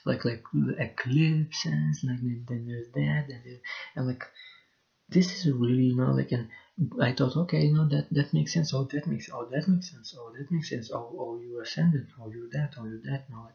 like 0.06 0.26
like 0.26 0.44
eclipses 0.80 2.04
like 2.04 2.20
then 2.48 2.66
there's 2.68 2.90
that 2.94 3.26
and, 3.30 3.44
there, 3.46 3.60
and 3.96 4.08
like 4.08 4.26
this 5.14 5.28
is 5.36 5.52
really 5.52 5.86
you 5.92 5.96
know 5.96 6.12
like 6.20 6.32
and 6.32 6.48
I 7.00 7.12
thought 7.12 7.36
okay 7.44 7.62
you 7.68 7.74
know 7.74 7.88
that 7.94 8.06
that 8.12 8.34
makes 8.34 8.54
sense. 8.54 8.74
Oh 8.74 8.84
that 8.94 9.06
makes 9.08 9.30
oh 9.32 9.46
that 9.54 9.68
makes 9.68 9.92
sense. 9.92 10.14
Oh 10.18 10.32
that 10.38 10.50
makes 10.52 10.70
sense. 10.70 10.90
Oh 10.92 11.08
oh 11.22 11.36
you 11.42 11.62
ascended 11.62 12.06
oh 12.20 12.30
you're 12.34 12.50
that. 12.54 12.72
Oh 12.78 12.86
you're 12.86 13.06
that. 13.10 13.22
Now 13.30 13.50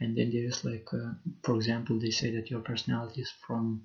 and 0.00 0.16
then 0.16 0.30
there's 0.30 0.64
like 0.64 0.88
uh, 0.92 1.12
for 1.42 1.54
example 1.56 1.98
they 1.98 2.10
say 2.10 2.30
that 2.32 2.50
your 2.50 2.60
personality 2.60 3.20
is 3.22 3.32
from 3.46 3.82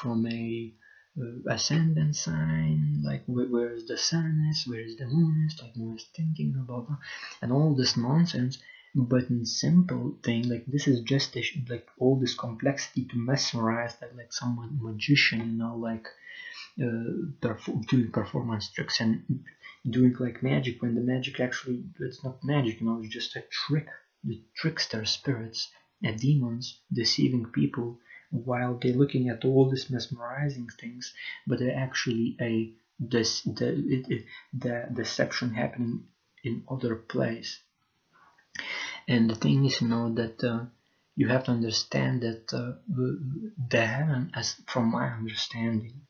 from 0.00 0.26
a 0.26 0.72
uh, 1.20 1.52
ascendant 1.54 2.14
sign, 2.14 3.02
like 3.02 3.22
where, 3.26 3.72
is 3.74 3.84
the 3.86 3.96
sun 3.96 4.46
is, 4.50 4.64
where 4.66 4.80
is 4.80 4.96
the 4.96 5.06
moon 5.06 5.46
is, 5.48 5.60
like 5.60 5.76
moon 5.76 5.96
is 5.96 6.06
thinking, 6.16 6.52
blah 6.52 6.80
blah, 6.80 6.96
and 7.42 7.52
all 7.52 7.74
this 7.74 7.96
nonsense. 7.96 8.58
But 8.94 9.28
in 9.30 9.44
simple 9.44 10.14
thing, 10.24 10.48
like 10.48 10.64
this 10.66 10.86
is 10.88 11.00
just 11.00 11.36
a, 11.36 11.42
like 11.68 11.86
all 11.98 12.16
this 12.16 12.34
complexity 12.34 13.04
to 13.06 13.16
mesmerize 13.16 13.94
that 13.96 14.16
like 14.16 14.32
some 14.32 14.54
magician, 14.80 15.40
you 15.52 15.58
know, 15.58 15.76
like 15.76 16.06
doing 16.80 18.10
performance 18.10 18.70
tricks 18.70 19.00
and 19.00 19.22
doing 19.88 20.14
like 20.18 20.42
magic 20.42 20.80
when 20.80 20.94
the 20.94 21.00
magic 21.00 21.38
actually 21.38 21.82
it's 21.98 22.24
not 22.24 22.42
magic, 22.42 22.80
you 22.80 22.86
know, 22.86 22.98
it's 23.02 23.12
just 23.12 23.36
a 23.36 23.42
trick. 23.50 23.86
The 24.24 24.40
trickster 24.54 25.04
spirits 25.04 25.68
and 26.02 26.18
demons 26.18 26.78
deceiving 26.92 27.46
people 27.46 27.98
while 28.30 28.78
they're 28.80 28.92
looking 28.92 29.28
at 29.28 29.44
all 29.44 29.68
these 29.68 29.90
mesmerizing 29.90 30.68
things, 30.80 31.12
but 31.46 31.58
they're 31.58 31.76
actually 31.76 32.36
a 32.40 32.70
this 32.98 33.40
the 33.42 33.68
it, 33.68 34.06
it, 34.08 34.24
the 34.52 34.86
deception 34.92 35.52
happening 35.52 36.04
in 36.44 36.62
other 36.70 36.94
place. 36.96 37.58
And 39.08 39.28
the 39.28 39.34
thing 39.34 39.64
is, 39.64 39.80
you 39.80 39.88
know, 39.88 40.14
that 40.14 40.44
uh, 40.44 40.64
you 41.16 41.28
have 41.28 41.44
to 41.44 41.50
understand 41.50 42.22
that 42.22 42.52
uh, 42.52 42.72
the 43.68 43.84
heaven, 43.84 44.30
as 44.34 44.54
from 44.66 44.90
my 44.90 45.08
understanding, 45.08 46.02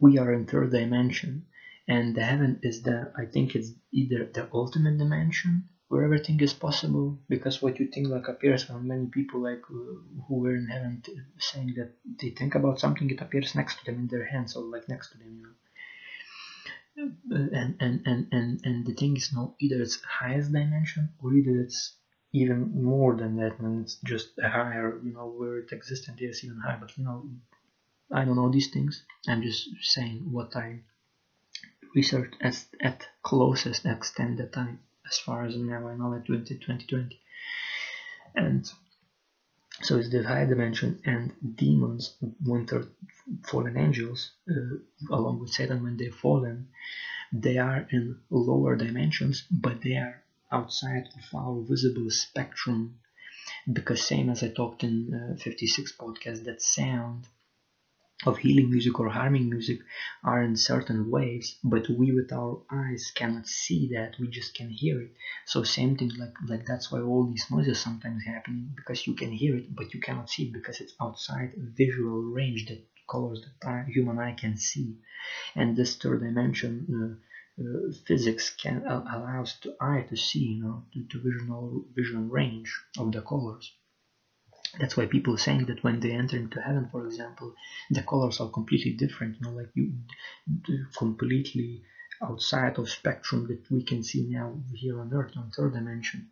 we 0.00 0.18
are 0.18 0.32
in 0.32 0.46
third 0.46 0.70
dimension, 0.70 1.44
and 1.86 2.14
the 2.14 2.22
heaven 2.22 2.58
is 2.62 2.82
the 2.82 3.12
I 3.16 3.26
think 3.26 3.54
it's 3.54 3.72
either 3.92 4.24
the 4.24 4.48
ultimate 4.52 4.98
dimension 4.98 5.64
where 5.88 6.04
everything 6.04 6.38
is 6.40 6.52
possible 6.52 7.18
because 7.28 7.62
what 7.62 7.78
you 7.78 7.86
think 7.86 8.08
like 8.08 8.28
appears 8.28 8.62
from 8.64 8.86
many 8.86 9.06
people 9.06 9.40
like 9.42 9.62
uh, 9.70 9.94
who 10.26 10.34
were 10.40 10.54
in 10.54 10.68
heaven 10.68 11.00
t- 11.02 11.14
saying 11.38 11.74
that 11.76 11.90
they 12.20 12.30
think 12.30 12.54
about 12.54 12.78
something 12.78 13.08
it 13.10 13.20
appears 13.22 13.54
next 13.54 13.78
to 13.78 13.84
them 13.86 13.98
in 13.98 14.06
their 14.08 14.24
hands 14.24 14.54
or 14.54 14.62
like 14.64 14.86
next 14.88 15.10
to 15.12 15.18
them 15.18 15.34
you 15.36 15.42
know. 15.42 15.54
And 17.30 17.76
and 17.80 18.02
and 18.06 18.26
and, 18.32 18.60
and 18.64 18.86
the 18.86 18.92
thing 18.92 19.16
is 19.16 19.32
no 19.32 19.54
either 19.60 19.80
it's 19.80 19.98
highest 20.02 20.52
dimension 20.52 21.10
or 21.20 21.32
either 21.32 21.60
it's 21.60 21.94
even 22.32 22.70
more 22.84 23.16
than 23.16 23.36
that 23.36 23.58
and 23.58 23.82
it's 23.82 23.98
just 24.04 24.28
a 24.42 24.48
higher 24.48 24.98
you 25.02 25.12
know 25.12 25.28
where 25.28 25.58
it 25.58 25.72
exists 25.72 26.08
and 26.08 26.18
there's 26.18 26.44
even 26.44 26.58
higher 26.58 26.76
but 26.80 26.96
you 26.98 27.04
know 27.04 27.24
i 28.12 28.24
don't 28.24 28.36
know 28.36 28.50
these 28.50 28.70
things. 28.70 29.02
I'm 29.26 29.42
just 29.42 29.68
saying 29.82 30.30
what 30.30 30.56
i 30.56 30.80
researched 31.94 32.36
as 32.40 32.66
at 32.80 33.06
closest 33.22 33.86
extent 33.86 34.38
that 34.38 34.56
i 34.56 34.76
as 35.06 35.18
far 35.18 35.46
as 35.46 35.56
now 35.56 35.88
I 35.88 35.94
know 35.96 36.12
it 36.12 36.26
2020 36.26 37.18
and 38.34 38.70
so 39.80 39.96
it's 39.96 40.10
the 40.10 40.22
higher 40.22 40.46
dimension 40.46 41.00
and 41.04 41.32
demons 41.56 42.14
one 42.44 42.66
third 42.66 42.88
fallen 43.46 43.76
angels 43.78 44.32
uh, 44.50 44.76
along 45.10 45.40
with 45.40 45.50
Satan 45.50 45.82
when 45.82 45.96
they've 45.96 46.14
fallen 46.14 46.68
they 47.32 47.56
are 47.58 47.86
in 47.90 48.18
lower 48.30 48.76
dimensions 48.76 49.44
but 49.50 49.80
they 49.82 49.96
are 49.96 50.22
outside 50.50 51.08
of 51.16 51.34
our 51.38 51.62
visible 51.62 52.10
spectrum. 52.10 52.98
Because 53.70 54.02
same 54.02 54.28
as 54.30 54.42
I 54.42 54.48
talked 54.48 54.82
in 54.84 55.34
uh, 55.34 55.36
56 55.36 55.94
podcast 55.96 56.44
that 56.44 56.62
sound 56.62 57.26
of 58.26 58.38
healing 58.38 58.70
music 58.70 58.98
or 58.98 59.08
harming 59.08 59.48
music 59.48 59.78
are 60.24 60.42
in 60.42 60.56
certain 60.56 61.08
waves 61.08 61.56
but 61.62 61.88
we 61.88 62.12
with 62.12 62.32
our 62.32 62.60
eyes 62.70 63.12
cannot 63.14 63.46
see 63.46 63.88
that 63.92 64.18
we 64.18 64.26
just 64.28 64.54
can 64.54 64.68
hear 64.70 65.00
it. 65.00 65.12
So 65.46 65.62
same 65.62 65.96
thing 65.96 66.10
like 66.18 66.34
like 66.48 66.66
that's 66.66 66.90
why 66.90 67.00
all 67.00 67.26
these 67.26 67.46
noises 67.50 67.78
sometimes 67.78 68.24
happening 68.24 68.72
because 68.76 69.06
you 69.06 69.14
can 69.14 69.30
hear 69.30 69.56
it 69.56 69.74
but 69.74 69.94
you 69.94 70.00
cannot 70.00 70.30
see 70.30 70.44
it 70.44 70.52
because 70.52 70.80
it's 70.80 70.94
outside 71.00 71.52
visual 71.56 72.22
range 72.22 72.66
that 72.66 72.84
colors 73.08 73.44
that 73.62 73.86
human 73.86 74.18
eye 74.18 74.34
can 74.34 74.56
see. 74.56 74.96
And 75.54 75.76
this 75.76 75.96
third 75.96 76.20
dimension 76.20 77.18
uh, 77.58 77.62
uh, 77.62 77.92
physics 78.06 78.50
can 78.50 78.84
uh, 78.86 79.04
allows 79.14 79.56
the 79.62 79.76
eye 79.80 80.06
to 80.08 80.16
see 80.16 80.44
you 80.54 80.62
know 80.62 80.84
to, 80.92 81.04
to 81.10 81.18
visual 81.20 81.84
vision 81.94 82.28
range 82.30 82.70
of 82.98 83.12
the 83.12 83.22
colors 83.22 83.72
that's 84.78 84.96
why 84.96 85.06
people 85.06 85.34
are 85.34 85.38
saying 85.38 85.64
that 85.66 85.82
when 85.82 86.00
they 86.00 86.12
enter 86.12 86.36
into 86.36 86.60
heaven 86.60 86.88
for 86.90 87.04
example 87.06 87.52
the 87.90 88.02
colors 88.02 88.40
are 88.40 88.48
completely 88.48 88.92
different 88.92 89.36
you 89.38 89.46
know 89.46 89.56
like 89.56 89.70
you 89.74 89.92
completely 90.96 91.82
outside 92.22 92.78
of 92.78 92.88
spectrum 92.88 93.46
that 93.46 93.70
we 93.70 93.82
can 93.82 94.02
see 94.02 94.22
now 94.22 94.52
here 94.74 95.00
on 95.00 95.12
earth 95.12 95.32
on 95.36 95.50
third 95.50 95.72
dimension. 95.72 96.28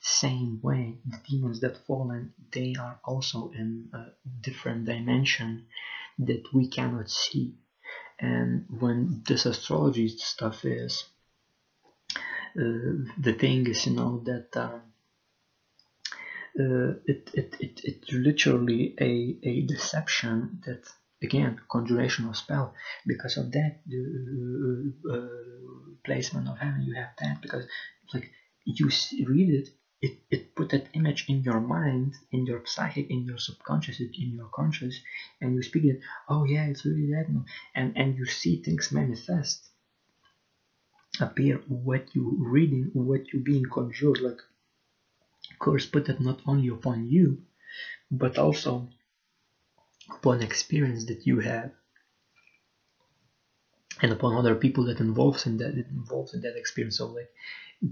Same 0.00 0.60
way 0.62 0.98
the 1.06 1.18
demons 1.28 1.60
that 1.60 1.76
fallen 1.86 2.32
they 2.52 2.74
are 2.78 2.98
also 3.04 3.50
in 3.54 3.88
a 3.92 4.06
different 4.40 4.84
dimension 4.84 5.66
that 6.18 6.42
we 6.52 6.68
cannot 6.68 7.08
see. 7.08 7.54
And 8.18 8.66
when 8.68 9.22
this 9.26 9.46
astrology 9.46 10.08
stuff 10.08 10.64
is 10.64 11.04
uh, 12.58 13.06
the 13.18 13.34
thing 13.38 13.66
is 13.66 13.86
you 13.86 13.92
know 13.92 14.22
that 14.24 14.48
um, 14.56 14.89
uh, 16.58 16.92
it, 17.06 17.20
it, 17.34 17.56
it, 17.60 17.80
it's 17.84 18.12
literally 18.12 18.94
a, 19.00 19.36
a 19.42 19.62
deception 19.62 20.60
that 20.66 20.80
again 21.22 21.56
conjuration 21.70 22.26
of 22.26 22.36
spell. 22.36 22.72
Because 23.06 23.36
of 23.36 23.50
that 23.52 23.72
the 23.86 24.00
uh, 25.10 25.14
uh, 25.14 25.28
placement 26.04 26.48
of 26.48 26.58
heaven 26.58 26.82
you 26.82 26.94
have 26.94 27.10
that. 27.20 27.40
Because 27.40 27.66
like 28.12 28.30
you 28.64 28.88
read 29.26 29.50
it 29.50 29.68
it, 30.02 30.12
it 30.30 30.54
put 30.56 30.70
that 30.70 30.88
image 30.94 31.24
in 31.28 31.42
your 31.42 31.60
mind 31.60 32.14
in 32.32 32.46
your 32.46 32.62
psychic 32.66 33.06
in 33.10 33.24
your 33.24 33.38
subconscious 33.38 34.00
in 34.00 34.34
your 34.34 34.48
conscious 34.54 35.00
and 35.40 35.54
you 35.54 35.62
speak 35.62 35.84
it 35.84 35.98
oh 36.28 36.44
yeah 36.44 36.64
it's 36.66 36.84
really 36.84 37.10
that. 37.12 37.26
And 37.74 37.92
and 37.96 38.16
you 38.16 38.26
see 38.26 38.56
things 38.56 38.90
manifest 38.92 39.70
appear 41.20 41.60
what 41.68 42.02
you 42.14 42.36
reading 42.40 42.90
what 42.92 43.22
you 43.32 43.40
being 43.40 43.64
conjured 43.72 44.20
like 44.20 44.40
curse 45.60 45.86
put 45.86 46.08
it 46.08 46.20
not 46.20 46.40
only 46.46 46.68
upon 46.68 47.06
you, 47.06 47.42
but 48.10 48.38
also 48.38 48.88
upon 50.10 50.42
experience 50.42 51.04
that 51.06 51.26
you 51.26 51.38
have 51.40 51.70
and 54.02 54.12
upon 54.12 54.34
other 54.34 54.56
people 54.56 54.84
that 54.86 55.00
involves 55.00 55.46
in 55.46 55.58
that 55.58 55.74
involved 55.74 56.34
in 56.34 56.40
that 56.40 56.56
experience. 56.56 56.96
So 56.98 57.08
like 57.08 57.30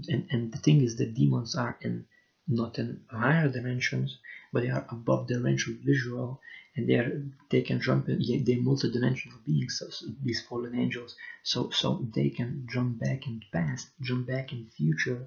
and, 0.09 0.27
and 0.31 0.51
the 0.51 0.57
thing 0.57 0.81
is 0.81 0.97
that 0.97 1.13
demons 1.13 1.55
are 1.55 1.77
in 1.81 2.05
not 2.47 2.79
in 2.79 3.01
higher 3.09 3.47
dimensions, 3.47 4.17
but 4.51 4.63
they 4.63 4.69
are 4.69 4.87
above 4.89 5.27
the 5.27 5.39
range 5.39 5.67
of 5.67 5.75
visual 5.75 6.41
and 6.75 6.87
they 6.87 6.95
are 6.95 7.23
they 7.49 7.61
can 7.61 7.79
jump 7.81 8.07
in 8.09 8.19
they're 8.45 8.61
multi-dimensional 8.61 9.39
beings 9.45 9.77
so, 9.79 9.89
so 9.89 10.05
these 10.23 10.41
fallen 10.47 10.75
angels 10.83 11.15
so 11.43 11.69
so 11.71 12.05
they 12.15 12.29
can 12.29 12.67
jump 12.71 12.99
back 12.99 13.27
in 13.27 13.41
past 13.51 13.89
jump 14.01 14.27
back 14.27 14.53
in 14.53 14.65
future 14.77 15.21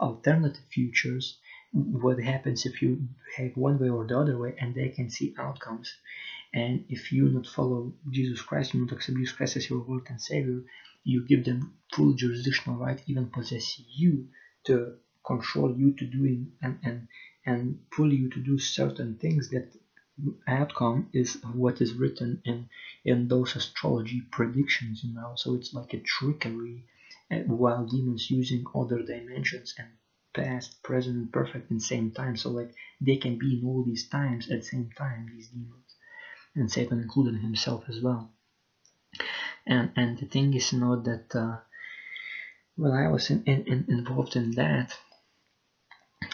alternative 0.00 0.64
futures 0.70 1.38
what 1.74 2.20
happens 2.20 2.66
if 2.66 2.80
you 2.82 3.08
behave 3.26 3.56
one 3.56 3.78
way 3.78 3.88
or 3.88 4.06
the 4.06 4.18
other 4.18 4.38
way 4.38 4.54
and 4.60 4.74
they 4.74 4.88
can 4.90 5.10
see 5.10 5.34
outcomes. 5.38 5.92
And 6.54 6.84
if 6.88 7.10
you 7.12 7.28
not 7.28 7.48
follow 7.48 7.92
jesus 8.10 8.40
christ 8.40 8.74
you 8.74 8.80
not 8.80 8.92
accept 8.92 9.18
jesus 9.18 9.36
christ 9.36 9.56
as 9.56 9.68
your 9.68 9.84
lord 9.88 10.06
and 10.08 10.20
savior 10.20 10.60
you 11.02 11.26
give 11.26 11.44
them 11.44 11.74
full 11.92 12.12
jurisdictional 12.12 12.78
right 12.78 13.02
even 13.06 13.26
possess 13.28 13.80
you 13.88 14.28
to 14.64 14.94
control 15.26 15.76
you 15.76 15.92
to 15.98 16.06
doing 16.06 16.52
and 16.62 16.78
and 16.84 17.08
and 17.46 17.80
pull 17.90 18.12
you 18.12 18.30
to 18.30 18.40
do 18.40 18.58
certain 18.58 19.16
things 19.16 19.50
that 19.50 19.68
outcome 20.46 21.10
is 21.12 21.38
what 21.54 21.80
is 21.80 21.92
written 21.94 22.40
in 22.44 22.68
in 23.04 23.28
those 23.28 23.56
astrology 23.56 24.22
predictions 24.30 25.02
you 25.04 25.12
know? 25.14 25.32
So 25.36 25.54
it's 25.54 25.74
like 25.74 25.92
a 25.94 26.00
trickery 26.00 26.84
eh, 27.30 27.42
while 27.46 27.84
demons 27.84 28.30
using 28.30 28.64
other 28.74 29.02
dimensions 29.02 29.74
and 29.78 29.88
past, 30.34 30.82
present, 30.82 31.16
and 31.16 31.32
perfect 31.32 31.70
in 31.70 31.78
the 31.78 31.82
same 31.82 32.10
time. 32.10 32.36
So 32.36 32.50
like 32.50 32.74
they 33.00 33.16
can 33.16 33.38
be 33.38 33.58
in 33.58 33.66
all 33.66 33.84
these 33.84 34.08
times 34.08 34.50
at 34.50 34.60
the 34.60 34.66
same 34.66 34.90
time, 34.96 35.30
these 35.34 35.48
demons. 35.48 35.94
And 36.54 36.70
Satan 36.70 37.00
included 37.00 37.40
himself 37.40 37.84
as 37.88 38.00
well. 38.00 38.30
And 39.66 39.92
and 39.96 40.18
the 40.18 40.26
thing 40.26 40.54
is 40.54 40.72
not 40.72 41.04
that 41.04 41.34
uh, 41.34 41.58
when 42.76 42.92
I 42.92 43.08
was 43.08 43.30
in, 43.30 43.44
in, 43.44 43.64
in 43.66 43.86
involved 43.88 44.36
in 44.36 44.52
that, 44.52 44.96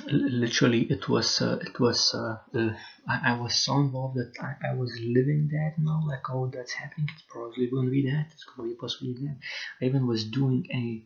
literally 0.07 0.83
it 0.83 1.09
was 1.09 1.41
uh, 1.41 1.59
it 1.61 1.79
was 1.79 2.15
uh, 2.15 2.39
uh, 2.55 2.75
I, 3.09 3.33
I, 3.33 3.41
was 3.41 3.55
so 3.55 3.79
involved 3.81 4.17
that 4.17 4.33
I, 4.41 4.71
I 4.71 4.75
was 4.75 4.99
living 5.01 5.49
that 5.53 5.75
you 5.79 5.85
know 5.85 6.03
like 6.07 6.29
oh 6.31 6.51
that's 6.53 6.73
happening 6.73 7.09
it's 7.13 7.25
probably 7.29 7.69
gonna 7.69 7.91
be 7.91 8.11
that 8.11 8.27
it's 8.33 8.45
gonna 8.45 8.69
be 8.69 8.75
possibly 8.75 9.15
that 9.15 9.37
I 9.81 9.85
even 9.87 10.07
was 10.07 10.25
doing 10.25 10.67
a 10.73 11.05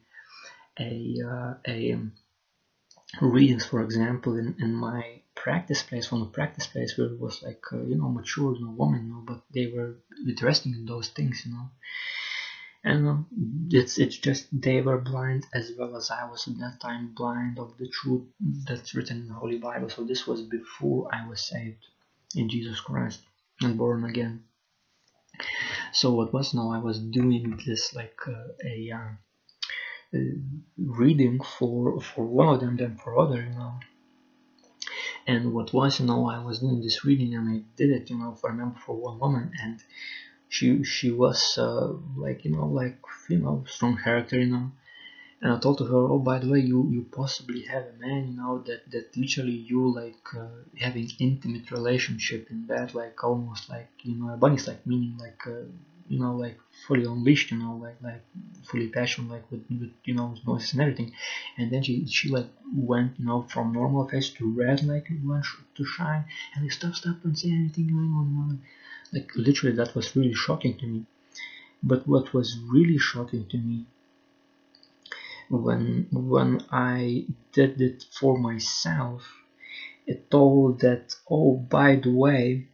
a 0.83 1.17
uh, 1.27 1.55
a 1.67 1.93
um, 1.93 2.13
readings, 3.21 3.65
for 3.65 3.83
example, 3.83 4.37
in, 4.37 4.55
in 4.61 4.75
my 4.75 5.21
practice 5.35 5.83
place, 5.83 6.07
from 6.07 6.23
a 6.23 6.27
practice 6.27 6.67
place 6.67 6.97
where 6.97 7.09
it 7.09 7.21
was 7.21 7.43
like, 7.43 7.62
uh, 7.73 7.83
you 7.83 7.97
know, 7.97 8.09
mature, 8.09 8.55
you 8.55 8.65
know, 8.65 8.73
woman, 8.73 9.07
you 9.07 9.12
know, 9.12 9.23
but 9.27 9.43
they 9.53 9.67
were 9.67 9.97
interested 10.27 10.73
in 10.73 10.85
those 10.87 11.09
things, 11.09 11.43
you 11.45 11.53
know. 11.53 11.71
And 12.87 13.09
um, 13.09 13.27
it's 13.71 13.97
it's 13.99 14.19
just 14.19 14.47
they 14.53 14.83
were 14.83 14.99
blind 14.99 15.47
as 15.55 15.73
well 15.79 15.97
as 15.97 16.11
I 16.11 16.29
was 16.31 16.47
at 16.47 16.59
that 16.59 16.81
time 16.81 17.15
blind 17.15 17.59
of 17.59 17.79
the 17.79 17.89
truth 17.89 18.25
that's 18.69 18.95
written 18.95 19.23
in 19.23 19.29
the 19.29 19.35
Holy 19.35 19.57
Bible. 19.57 19.89
So 19.89 20.05
this 20.05 20.27
was 20.27 20.43
before 20.43 21.09
I 21.11 21.27
was 21.27 21.41
saved 21.41 21.87
in 22.35 22.51
Jesus 22.51 22.81
Christ 22.81 23.21
and 23.62 23.79
born 23.79 24.05
again. 24.05 24.45
So 25.93 26.12
what 26.12 26.33
was 26.33 26.53
now 26.53 26.71
I 26.73 26.79
was 26.79 26.99
doing 26.99 27.59
this 27.65 27.95
like 27.95 28.19
uh, 28.29 28.49
a 28.65 28.91
uh, 28.91 29.09
reading 30.79 31.41
for 31.41 32.01
for 32.01 32.25
one 32.25 32.49
of 32.55 32.61
them 32.61 32.77
than 32.77 32.97
for 32.97 33.19
other, 33.19 33.43
you 33.43 33.51
know. 33.51 33.75
And 35.27 35.53
what 35.55 35.73
was, 35.73 36.01
you 36.01 36.07
know, 36.07 36.29
I 36.29 36.39
was 36.45 36.59
doing 36.61 36.81
this 36.81 37.05
reading 37.05 37.35
and 37.35 37.49
I 37.49 37.62
did 37.77 37.91
it, 37.91 38.11
you 38.11 38.19
know, 38.19 38.35
for 38.35 38.51
I 38.51 38.53
remember 38.53 38.79
for 38.79 38.95
one 38.95 39.19
woman, 39.19 39.53
and 39.62 39.83
she 40.49 40.85
she 40.85 41.11
was 41.11 41.57
uh, 41.59 41.93
like, 42.17 42.45
you 42.45 42.53
know, 42.53 42.67
like 42.67 42.99
you 43.29 43.39
know, 43.39 43.65
strong 43.67 43.97
character, 44.03 44.39
you 44.39 44.51
know. 44.55 44.71
And 45.41 45.53
I 45.53 45.59
told 45.59 45.79
to 45.79 45.85
her, 45.85 46.03
oh, 46.12 46.19
by 46.19 46.39
the 46.39 46.49
way, 46.49 46.61
you 46.61 46.89
you 46.91 47.03
possibly 47.11 47.62
have 47.62 47.85
a 47.87 47.99
man, 47.99 48.29
you 48.29 48.37
know, 48.37 48.59
that 48.67 48.91
that 48.93 49.17
literally 49.17 49.59
you 49.71 49.83
like 50.03 50.27
uh, 50.37 50.49
having 50.79 51.09
intimate 51.19 51.71
relationship 51.71 52.51
in 52.51 52.67
bed, 52.67 52.95
like 52.95 53.23
almost 53.25 53.69
like 53.69 53.91
you 54.03 54.15
know, 54.17 54.33
a 54.35 54.37
bunny's 54.37 54.69
like 54.69 54.87
meaning 54.87 55.17
like. 55.19 55.43
Uh, 55.47 55.65
you 56.09 56.19
know 56.19 56.35
like 56.35 56.59
fully 56.87 57.05
unleashed 57.05 57.51
you 57.51 57.59
know 57.59 57.75
like 57.77 57.97
like 58.03 58.23
fully 58.69 58.89
passionate 58.89 59.31
like 59.31 59.51
with, 59.51 59.65
with 59.81 59.93
you 60.05 60.15
know 60.15 60.35
noises 60.47 60.73
and 60.73 60.83
everything. 60.83 61.13
And 61.57 61.71
then 61.71 61.83
she 61.83 62.07
she 62.07 62.29
like 62.29 62.51
went 62.75 63.19
you 63.19 63.27
know 63.27 63.43
from 63.43 63.73
normal 63.73 64.09
face 64.09 64.31
to 64.31 64.51
red 64.63 64.83
like 64.83 65.09
to 65.09 65.85
shine. 65.85 66.25
And 66.55 66.65
they 66.65 66.71
stop 66.71 66.95
stop 66.95 67.23
don't 67.23 67.37
say 67.37 67.51
anything 67.51 67.89
going 67.89 68.13
on 68.15 68.61
like 69.13 69.31
literally 69.37 69.77
that 69.77 69.95
was 69.95 70.15
really 70.17 70.35
shocking 70.35 70.77
to 70.79 70.87
me. 70.87 71.07
But 71.83 72.07
what 72.09 72.35
was 72.35 72.59
really 72.59 72.99
shocking 72.99 73.47
to 73.49 73.59
me 73.59 73.87
when 75.49 76.09
when 76.11 76.63
I 76.71 77.27
did 77.53 77.81
it 77.81 78.05
for 78.19 78.39
myself, 78.39 79.23
it 80.07 80.31
told 80.31 80.81
that 80.81 81.15
oh 81.31 81.57
by 81.57 81.97
the 81.97 82.11
way, 82.11 82.67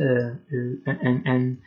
uh, 0.00 0.30
uh, 0.56 0.76
and 0.86 1.22
and 1.26 1.58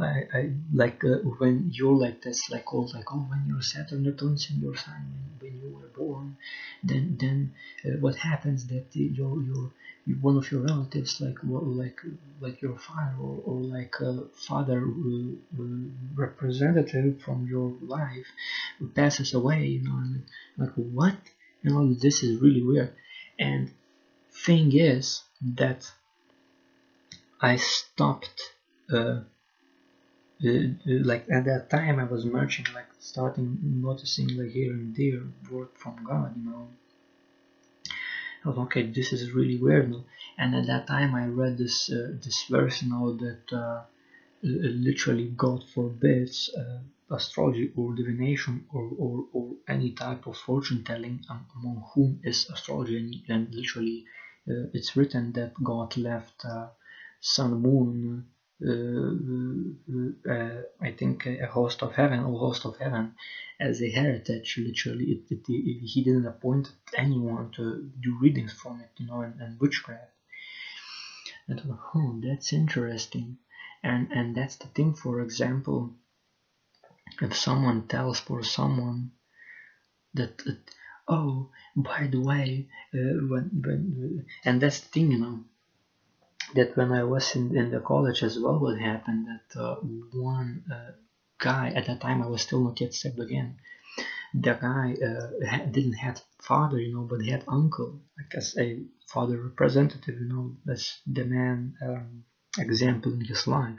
I, 0.00 0.24
I 0.32 0.50
like 0.72 1.02
uh, 1.04 1.16
when 1.38 1.70
you're 1.72 1.96
like 1.96 2.20
this, 2.22 2.50
like 2.50 2.72
all 2.74 2.90
like 2.92 3.10
oh 3.12 3.26
when 3.30 3.46
your 3.48 3.62
Saturn 3.62 4.04
returns 4.04 4.50
in 4.50 4.60
your 4.60 4.76
sign 4.76 5.06
when 5.40 5.60
you 5.60 5.70
were 5.74 5.88
born, 5.88 6.36
then 6.82 7.16
then 7.18 7.54
uh, 7.84 7.96
what 7.98 8.16
happens 8.16 8.66
that 8.66 8.94
your 8.94 9.40
your 9.42 9.70
one 10.20 10.36
of 10.36 10.50
your 10.52 10.60
relatives 10.60 11.20
like 11.20 11.38
like 11.42 12.00
like 12.40 12.60
your 12.60 12.76
father 12.76 13.16
or, 13.18 13.42
or 13.46 13.60
like 13.60 13.94
a 14.00 14.24
father 14.34 14.82
uh, 14.82 15.62
uh, 15.62 15.64
representative 16.14 17.22
from 17.22 17.46
your 17.46 17.72
life 17.80 18.26
passes 18.94 19.32
away 19.32 19.64
you 19.66 19.82
know 19.82 19.96
and 19.96 20.24
like 20.58 20.74
what? 20.74 21.16
You 21.62 21.70
know 21.70 21.94
this 21.94 22.22
is 22.22 22.40
really 22.40 22.62
weird. 22.62 22.92
And 23.38 23.72
thing 24.30 24.76
is 24.76 25.22
that 25.42 25.90
I 27.40 27.56
stopped 27.56 28.52
uh, 28.92 28.96
uh, 28.96 29.20
like 30.40 31.24
at 31.30 31.44
that 31.44 31.70
time 31.70 31.98
I 31.98 32.04
was 32.04 32.24
merging 32.24 32.66
like 32.74 32.88
starting 32.98 33.58
noticing 33.62 34.28
like 34.36 34.50
here 34.50 34.72
and 34.72 34.94
there 34.94 35.22
word 35.50 35.68
from 35.74 35.96
God 36.04 36.34
you 36.36 36.50
know. 36.50 36.68
I 38.44 38.48
was 38.48 38.58
okay 38.58 38.82
this 38.82 39.12
is 39.12 39.32
really 39.32 39.58
weird 39.58 39.94
and 40.38 40.54
at 40.54 40.66
that 40.66 40.86
time 40.86 41.14
I 41.14 41.26
read 41.26 41.58
this 41.58 41.90
uh, 41.90 42.10
this 42.22 42.44
verse 42.50 42.82
now 42.82 43.16
that 43.18 43.52
uh, 43.52 43.82
literally 44.42 45.26
God 45.36 45.64
forbids 45.74 46.50
uh, 46.56 47.14
astrology 47.14 47.72
or 47.76 47.94
divination 47.94 48.64
or, 48.72 48.90
or, 48.98 49.24
or 49.32 49.50
any 49.68 49.92
type 49.92 50.26
of 50.26 50.36
fortune 50.36 50.84
telling 50.84 51.24
among 51.30 51.84
whom 51.94 52.20
is 52.24 52.48
astrology. 52.52 52.96
And, 53.28 53.54
literally 53.54 54.04
uh, 54.48 54.68
it's 54.74 54.96
written 54.96 55.32
that 55.32 55.52
God 55.62 55.96
left 55.96 56.44
uh, 56.44 56.68
sun 57.20 57.62
moon 57.62 57.90
uh, 58.02 58.20
uh, 58.20 58.33
Uh, 58.62 58.70
uh, 58.70 60.32
uh, 60.32 60.62
I 60.80 60.92
think 60.92 61.26
a 61.26 61.46
host 61.46 61.82
of 61.82 61.92
heaven 61.92 62.20
or 62.20 62.38
host 62.38 62.64
of 62.64 62.76
heaven 62.76 63.14
as 63.58 63.82
a 63.82 63.90
heritage. 63.90 64.58
Literally, 64.58 65.06
it, 65.06 65.22
it, 65.30 65.42
it, 65.48 65.86
he 65.86 66.02
didn't 66.04 66.26
appoint 66.26 66.70
anyone 66.96 67.50
to 67.56 67.90
do 68.00 68.16
readings 68.20 68.52
from 68.52 68.80
it, 68.80 68.90
you 68.96 69.06
know, 69.06 69.22
and, 69.22 69.40
and 69.40 69.58
witchcraft. 69.58 70.12
And 71.48 71.60
oh, 71.94 72.20
that's 72.22 72.52
interesting. 72.52 73.38
And 73.82 74.12
and 74.12 74.36
that's 74.36 74.56
the 74.56 74.68
thing. 74.68 74.94
For 74.94 75.20
example, 75.20 75.92
if 77.20 77.36
someone 77.36 77.88
tells 77.88 78.20
for 78.20 78.42
someone 78.44 79.10
that, 80.14 80.38
that 80.38 80.58
oh, 81.08 81.50
by 81.76 82.06
the 82.06 82.20
way, 82.20 82.68
uh, 82.94 83.18
when 83.28 83.50
when 83.64 84.26
and 84.44 84.60
that's 84.60 84.80
the 84.80 84.88
thing, 84.88 85.10
you 85.10 85.18
know 85.18 85.44
that 86.54 86.76
when 86.76 86.92
I 86.92 87.04
was 87.04 87.34
in, 87.36 87.56
in 87.56 87.70
the 87.70 87.80
college 87.80 88.22
as 88.22 88.38
well, 88.38 88.58
what 88.58 88.78
happened 88.78 89.26
that 89.26 89.60
uh, 89.60 89.76
one 90.12 90.62
uh, 90.72 90.92
guy 91.38 91.72
at 91.74 91.86
that 91.86 92.00
time 92.00 92.22
I 92.22 92.26
was 92.26 92.42
still 92.42 92.60
not 92.60 92.80
yet 92.80 92.94
saved 92.94 93.20
again. 93.20 93.56
The 94.34 94.54
guy 94.54 94.96
uh, 95.08 95.64
didn't 95.70 95.94
have 95.94 96.20
father, 96.42 96.78
you 96.80 96.92
know, 96.94 97.02
but 97.02 97.20
he 97.20 97.30
had 97.30 97.44
uncle, 97.48 98.00
like 98.18 98.34
as 98.34 98.56
a 98.58 98.82
father 99.06 99.40
representative, 99.40 100.16
you 100.20 100.28
know, 100.28 100.56
that's 100.64 101.00
the 101.06 101.24
man 101.24 101.74
um, 101.82 102.24
example 102.58 103.12
in 103.12 103.20
his 103.20 103.46
life. 103.46 103.78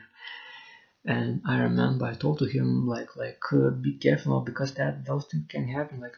And 1.06 1.42
I 1.46 1.58
remember 1.60 2.06
I 2.06 2.16
told 2.16 2.40
to 2.40 2.46
him 2.46 2.88
like 2.88 3.16
like 3.16 3.42
uh, 3.54 3.70
be 3.70 3.94
careful 3.98 4.42
because 4.42 4.74
that 4.74 5.06
those 5.06 5.26
things 5.26 5.46
can 5.48 5.68
happen 5.68 6.00
like 6.00 6.16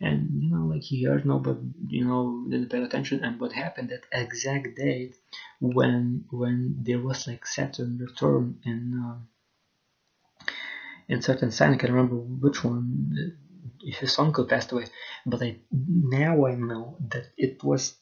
and 0.00 0.42
you 0.42 0.50
know 0.50 0.64
like 0.66 0.82
he 0.82 1.04
heard 1.04 1.24
no 1.24 1.38
but 1.38 1.58
you 1.88 2.04
know 2.04 2.44
didn't 2.50 2.70
pay 2.70 2.82
attention. 2.82 3.22
And 3.24 3.40
what 3.40 3.52
happened 3.52 3.90
that 3.90 4.06
exact 4.12 4.74
date 4.76 5.16
when 5.60 6.24
when 6.30 6.76
there 6.86 7.00
was 7.00 7.26
like 7.26 7.46
Saturn 7.46 7.98
return 7.98 8.58
in 8.64 8.92
um, 8.94 9.28
in 11.08 11.20
certain 11.22 11.50
sign 11.50 11.72
I 11.72 11.76
can't 11.76 11.92
remember 11.92 12.16
which 12.16 12.62
one 12.64 13.32
his 13.82 14.18
uncle 14.18 14.44
passed 14.46 14.72
away. 14.72 14.86
But 15.26 15.42
I 15.42 15.56
now 15.70 16.46
I 16.46 16.54
know 16.54 16.96
that 17.10 17.26
it 17.36 17.62
was 17.62 17.94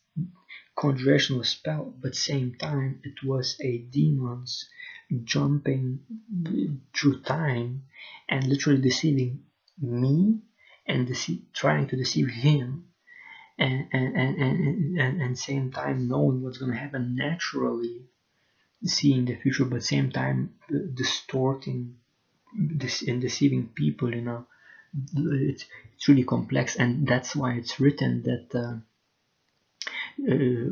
conjuration 0.76 1.42
spell 1.44 1.92
but 2.02 2.14
same 2.14 2.54
time 2.54 3.00
it 3.04 3.22
was 3.24 3.56
a 3.60 3.78
demons 3.78 4.66
jumping 5.24 6.00
through 6.94 7.20
time 7.22 7.82
and 8.28 8.46
literally 8.46 8.80
deceiving 8.80 9.40
me 9.80 10.38
and 10.86 11.06
deceive, 11.06 11.40
trying 11.52 11.86
to 11.86 11.96
deceive 11.96 12.28
him 12.28 12.84
and 13.58 13.86
and, 13.92 14.16
and, 14.16 14.36
and, 14.38 14.98
and, 14.98 15.22
and 15.22 15.38
same 15.38 15.70
time 15.70 16.08
knowing 16.08 16.42
what's 16.42 16.58
going 16.58 16.72
to 16.72 16.78
happen 16.78 17.14
naturally 17.16 18.02
seeing 18.84 19.24
the 19.24 19.36
future 19.36 19.64
but 19.64 19.82
same 19.82 20.10
time 20.10 20.50
distorting 20.94 21.96
this 22.56 23.02
and 23.02 23.20
deceiving 23.20 23.68
people 23.74 24.14
you 24.14 24.22
know? 24.22 24.44
It's, 25.14 25.64
it's 25.94 26.08
really 26.08 26.24
complex 26.24 26.76
and 26.76 27.06
that's 27.06 27.34
why 27.34 27.52
it's 27.54 27.80
written 27.80 28.22
that 28.22 28.54
uh, 28.54 28.74
uh, 30.30 30.66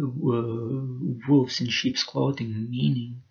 wolves 1.29 1.61
in 1.61 1.69
sheep's 1.69 2.03
clothing 2.03 2.69
meaning 2.71 3.23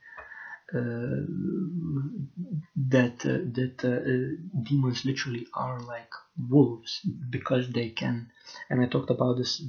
that 2.93 3.15
uh, 3.25 3.39
that 3.57 3.77
uh, 3.83 4.61
demons 4.63 5.05
literally 5.05 5.45
are 5.53 5.79
like 5.79 6.11
wolves 6.37 7.01
because 7.29 7.69
they 7.69 7.89
can 7.89 8.27
and 8.69 8.81
i 8.81 8.85
talked 8.85 9.09
about 9.09 9.37
this 9.37 9.61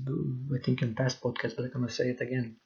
i 0.54 0.58
think 0.64 0.82
in 0.82 0.94
past 0.94 1.20
podcast 1.20 1.54
but 1.56 1.64
i'm 1.64 1.70
gonna 1.72 1.88
say 1.90 2.08
it 2.10 2.20
again. 2.20 2.56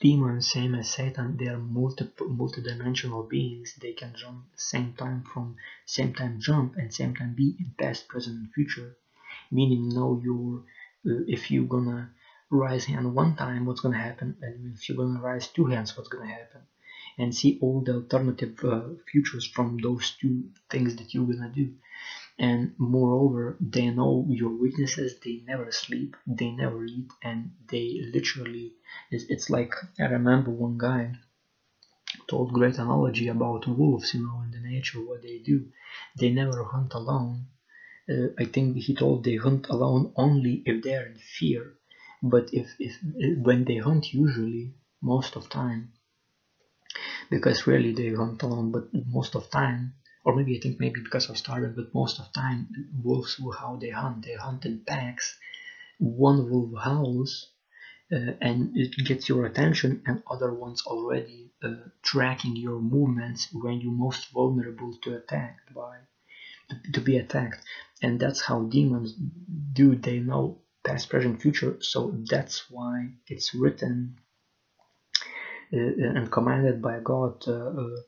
Demons 0.00 0.50
same 0.50 0.74
as 0.74 0.88
satan 0.88 1.36
they 1.36 1.46
are 1.46 1.56
multiple 1.56 2.26
multidimensional 2.26 3.28
beings. 3.28 3.74
They 3.80 3.92
can 3.92 4.12
jump 4.16 4.46
same 4.56 4.94
time 4.94 5.22
from 5.22 5.54
same 5.86 6.12
time 6.12 6.40
jump 6.40 6.74
and 6.74 6.92
same 6.92 7.14
time 7.14 7.34
be 7.34 7.54
in 7.56 7.70
past 7.78 8.08
present 8.08 8.36
and 8.36 8.50
future. 8.52 8.96
Meaning 9.50 9.88
know 9.90 10.16
your 10.16 10.60
uh, 11.06 11.24
if 11.36 11.50
you're 11.50 11.66
gonna 11.76 12.10
rise 12.50 12.86
hand 12.86 13.14
one 13.14 13.34
time 13.36 13.64
what's 13.66 13.80
gonna 13.80 13.98
happen? 14.08 14.36
And 14.42 14.74
if 14.76 14.88
you're 14.88 14.96
gonna 14.98 15.20
rise 15.20 15.48
two 15.48 15.66
hands 15.66 15.96
what's 15.96 16.08
gonna 16.08 16.26
happen 16.26 16.66
and 17.20 17.34
see 17.34 17.52
all 17.60 17.80
the 17.82 17.94
alternative 18.00 18.54
uh, 18.64 18.88
futures 19.10 19.46
from 19.54 19.68
those 19.78 20.06
two 20.20 20.36
things 20.72 20.96
that 20.96 21.14
you're 21.14 21.32
gonna 21.32 21.50
do. 21.62 21.68
And 22.38 22.72
moreover 22.78 23.56
they 23.60 23.90
know 23.90 24.26
your 24.28 24.50
weaknesses 24.64 25.14
they 25.24 25.36
never 25.52 25.70
sleep 25.70 26.16
they 26.26 26.50
never 26.50 26.84
eat 26.84 27.10
and 27.22 27.52
they 27.72 27.86
literally 28.16 28.74
it's, 29.12 29.24
it's 29.34 29.48
like 29.50 29.72
i 30.00 30.06
remember 30.06 30.50
one 30.50 30.76
guy 30.78 31.02
told 32.26 32.50
great 32.54 32.78
analogy 32.78 33.28
about 33.28 33.66
wolves 33.66 34.14
you 34.14 34.20
know 34.22 34.40
in 34.40 34.50
the 34.52 34.58
nature 34.60 35.00
what 35.02 35.20
they 35.20 35.36
do. 35.38 35.66
They 36.16 36.30
never 36.30 36.62
hunt 36.64 36.94
alone. 36.94 37.48
Uh, 38.12 38.28
i 38.38 38.44
think 38.54 38.76
he 38.76 38.94
told 38.94 39.24
they 39.24 39.36
hunt 39.36 39.66
alone 39.70 40.12
only 40.16 40.62
if 40.66 40.82
they're 40.82 41.06
in 41.06 41.18
fear. 41.18 41.74
But 42.22 42.46
if, 42.52 42.68
if 42.78 42.94
when 43.48 43.64
they 43.64 43.78
hunt 43.78 44.12
usually 44.14 44.72
most 45.02 45.36
of 45.36 45.48
time 45.48 45.90
because 47.30 47.66
really 47.66 47.92
they 47.92 48.10
hunt 48.10 48.42
alone 48.42 48.70
but 48.72 48.84
most 49.06 49.34
of 49.36 49.48
time 49.50 49.94
or 50.24 50.34
maybe 50.34 50.56
I 50.56 50.60
think 50.60 50.78
maybe 50.80 51.00
because 51.02 51.28
of 51.30 51.38
starving 51.38 51.74
but 51.74 51.94
most 51.94 52.18
of 52.20 52.32
time 52.32 52.68
wolves 53.02 53.40
how 53.58 53.76
they 53.76 53.90
hunt. 53.90 54.24
They 54.24 54.34
hunt 54.34 54.66
in 54.66 54.80
packs. 54.86 55.38
One 55.98 56.50
wolf 56.50 56.72
howls 56.84 57.48
uh, 58.12 58.32
and 58.40 58.76
it 58.76 58.92
gets 59.04 59.28
your 59.28 59.44
attention 59.46 60.02
and 60.06 60.22
other 60.30 60.52
ones 60.52 60.82
already 60.86 61.50
uh, 61.62 61.74
tracking 62.02 62.56
your 62.56 62.80
movements 62.80 63.48
when 63.52 63.80
you're 63.80 63.92
most 64.06 64.30
vulnerable 64.32 64.92
to 65.02 65.16
attack 65.16 65.56
by 65.74 65.98
to, 66.70 66.92
to 66.92 67.00
be 67.00 67.16
attacked. 67.18 67.64
And 68.02 68.18
that's 68.20 68.42
how 68.42 68.62
demons 68.64 69.14
do. 69.72 69.96
They 69.96 70.20
know 70.20 70.58
past 70.84 71.08
present 71.10 71.40
future. 71.42 71.76
So 71.80 72.12
that's 72.30 72.64
why 72.70 73.14
it's 73.26 73.54
written 73.54 74.18
Uh, 75.72 76.16
and 76.16 76.32
commanded 76.32 76.82
by 76.82 76.98
God, 77.00 77.42
uh, 77.46 77.52
uh, 77.52 78.00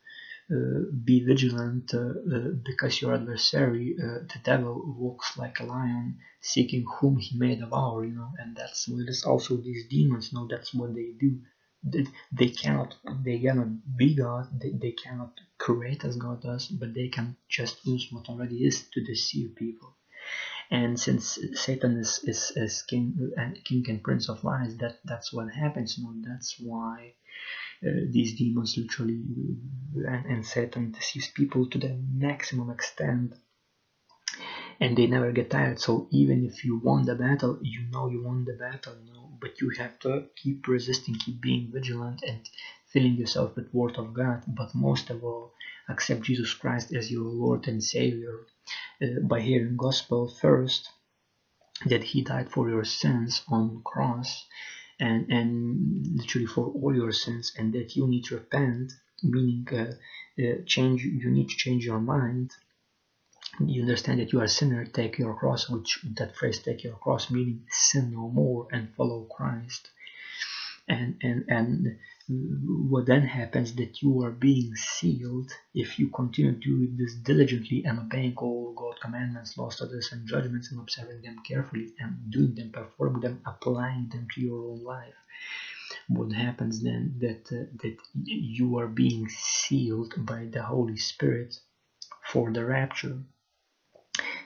uh 0.50 0.80
be 1.04 1.24
vigilant 1.24 1.94
uh, 1.94 2.12
because 2.64 3.00
your 3.00 3.14
adversary, 3.14 3.94
the 3.96 4.40
devil, 4.42 4.94
walks 4.98 5.36
like 5.36 5.60
a 5.60 5.64
lion, 5.64 6.18
seeking 6.40 6.84
whom 6.98 7.18
he 7.18 7.38
may 7.38 7.54
devour. 7.54 8.04
You 8.04 8.14
know, 8.14 8.30
and 8.38 8.56
that's 8.56 8.88
what 8.88 9.08
is 9.08 9.24
also 9.24 9.56
these 9.56 9.86
demons. 9.88 10.32
know 10.32 10.48
that's 10.50 10.74
what 10.74 10.94
they 10.94 11.12
do. 11.20 11.40
They, 11.84 12.06
they 12.32 12.48
cannot 12.48 12.96
they 13.24 13.38
cannot 13.38 13.70
be 13.96 14.14
God. 14.16 14.48
They, 14.60 14.70
they 14.70 14.92
cannot 14.92 15.32
create 15.58 16.04
as 16.04 16.16
God 16.16 16.42
does, 16.42 16.66
but 16.66 16.94
they 16.94 17.08
can 17.08 17.36
just 17.48 17.86
use 17.86 18.08
what 18.10 18.28
already 18.28 18.64
is 18.64 18.88
to 18.94 19.04
deceive 19.04 19.54
people 19.56 19.96
and 20.73 20.99
since 20.99 21.39
Satan 21.55 21.97
is, 21.99 22.20
is, 22.25 22.53
is 22.57 22.83
king 22.83 23.33
and 23.37 23.64
king 23.64 23.85
and 23.89 24.03
prince 24.03 24.29
of 24.29 24.43
lies, 24.45 24.77
that 24.79 24.99
that's 25.05 25.33
what 25.33 25.53
happens. 25.53 25.97
You 25.99 26.05
know, 26.05 26.14
that's 26.29 26.57
why 26.59 27.14
uh, 27.87 27.91
these 28.11 28.37
demons 28.37 28.77
literally 28.79 29.23
and, 29.95 30.27
and 30.27 30.47
Satan 30.47 30.93
deceives 30.93 31.29
people 31.31 31.66
to 31.70 31.79
the 31.79 31.95
maximum 32.27 32.70
extent. 32.70 33.35
and 34.81 34.97
they 34.97 35.07
never 35.07 35.33
get 35.33 35.51
tired 35.51 35.81
so 35.81 36.09
even 36.11 36.45
if 36.45 36.64
you 36.64 36.77
won 36.79 37.05
the 37.07 37.14
battle 37.14 37.59
you 37.62 37.81
know 37.91 38.07
you 38.09 38.23
won 38.23 38.45
the 38.45 38.53
battle 38.53 38.95
you 39.05 39.12
know 39.14 39.29
but 39.41 39.61
you 39.61 39.70
have 39.79 39.99
to 39.99 40.25
keep 40.37 40.66
resisting 40.68 41.14
keep 41.14 41.41
being 41.41 41.70
vigilant 41.73 42.23
and 42.27 42.41
filling 42.93 43.14
yourself 43.14 43.57
with 43.57 43.73
word 43.73 43.97
of 43.97 44.12
god 44.12 44.43
but 44.47 44.75
most 44.75 45.09
of 45.11 45.25
all 45.25 45.53
accept 45.93 46.22
jesus 46.22 46.53
christ 46.55 46.93
as 46.99 47.11
your 47.11 47.28
lord 47.45 47.62
and 47.68 47.82
savior 47.82 48.36
uh, 49.03 49.20
by 49.32 49.40
hearing 49.40 49.76
gospel 49.76 50.20
first 50.45 50.82
that 51.86 52.05
he 52.05 52.22
died 52.22 52.49
for 52.51 52.68
your 52.68 52.84
sins 52.84 53.43
on 53.49 53.64
cross 53.84 54.47
and 55.01 55.30
and 55.32 55.57
literally 56.16 56.47
for 56.47 56.66
all 56.66 56.95
your 56.95 57.12
sins 57.12 57.53
and 57.59 57.72
that 57.72 57.97
you 57.97 58.07
need 58.07 58.24
to 58.24 58.36
repent 58.36 58.93
meaning 59.22 59.66
uh, 59.72 59.93
uh, 60.43 60.57
change 60.66 61.05
you 61.05 61.30
need 61.30 61.49
to 61.49 61.57
change 61.57 61.84
your 61.84 62.01
mind. 62.01 62.51
You 63.61 63.82
understand 63.82 64.20
that 64.20 64.32
you 64.32 64.40
are 64.40 64.45
a 64.45 64.49
sinner 64.49 64.84
take 64.86 65.18
your 65.18 65.34
cross 65.34 65.68
which 65.68 66.01
that 66.16 66.36
phrase 66.36 66.59
take 66.61 66.84
your 66.84 66.97
cross 66.97 67.30
meaning 67.30 67.66
sin 67.68 68.12
no 68.12 68.28
more 68.28 68.68
and 68.72 68.95
follow 68.95 69.24
christ. 69.24 69.90
And 70.88 71.16
and 71.22 71.45
and 71.49 71.99
what 72.89 73.07
then 73.07 73.22
happens 73.22 73.74
that 73.76 74.03
you 74.03 74.22
are 74.22 74.30
being 74.30 74.74
sealed 74.74 75.51
if 75.74 75.99
you 75.99 76.09
continue 76.09 76.53
to 76.53 76.61
doing 76.61 76.97
this 76.99 77.14
diligently 77.16 77.85
and 77.85 77.99
obeying 77.99 78.35
all 78.37 78.72
God's 78.74 79.01
commandments, 79.01 79.57
laws, 79.57 79.76
statutes, 79.76 80.12
and 80.12 80.26
judgments, 80.26 80.70
and 80.70 80.80
observing 80.80 81.22
them 81.22 81.37
carefully 81.47 81.93
and 81.99 82.30
doing 82.30 82.55
them, 82.55 82.70
performing 82.70 83.20
them, 83.20 83.41
applying 83.47 84.09
them 84.09 84.26
to 84.35 84.41
your 84.41 84.72
own 84.72 84.85
life. 84.85 85.14
What 86.09 86.33
happens 86.33 86.83
then 86.83 87.16
that 87.18 87.47
uh, 87.53 87.64
that 87.83 87.97
you 88.14 88.78
are 88.78 88.89
being 88.89 89.28
sealed 89.28 90.14
by 90.18 90.47
the 90.47 90.62
Holy 90.62 90.97
Spirit 90.97 91.55
for 92.24 92.53
the 92.53 92.64
rapture 92.64 93.18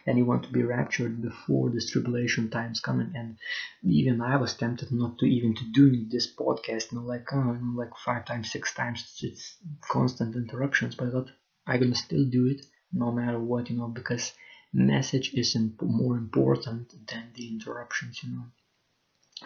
and 0.06 0.16
you 0.18 0.24
want 0.24 0.44
to 0.44 0.52
be 0.52 0.62
raptured 0.62 1.20
before 1.20 1.70
this 1.70 1.90
tribulation 1.90 2.48
times 2.48 2.80
coming. 2.80 3.12
And 3.14 3.36
even 3.82 4.20
i 4.20 4.36
was 4.36 4.54
tempted 4.54 4.90
not 4.92 5.18
to 5.18 5.26
even 5.26 5.54
to 5.54 5.64
do 5.72 6.06
this 6.08 6.26
podcast 6.34 6.92
you 6.92 6.98
know 6.98 7.04
like 7.04 7.32
oh, 7.32 7.58
like 7.74 7.94
five 8.04 8.24
times 8.24 8.50
six 8.50 8.72
times 8.74 9.00
it's, 9.02 9.22
it's 9.24 9.56
constant 9.80 10.34
interruptions 10.36 10.94
but 10.94 11.08
i 11.08 11.10
thought 11.10 11.30
i'm 11.66 11.80
gonna 11.80 11.94
still 11.94 12.24
do 12.24 12.46
it 12.46 12.60
no 12.92 13.10
matter 13.10 13.38
what 13.38 13.70
you 13.70 13.76
know 13.76 13.88
because 13.88 14.32
message 14.72 15.32
is 15.34 15.54
imp- 15.56 15.82
more 15.82 16.16
important 16.16 16.94
than 17.08 17.32
the 17.34 17.48
interruptions 17.48 18.22
you 18.22 18.30
know. 18.30 18.44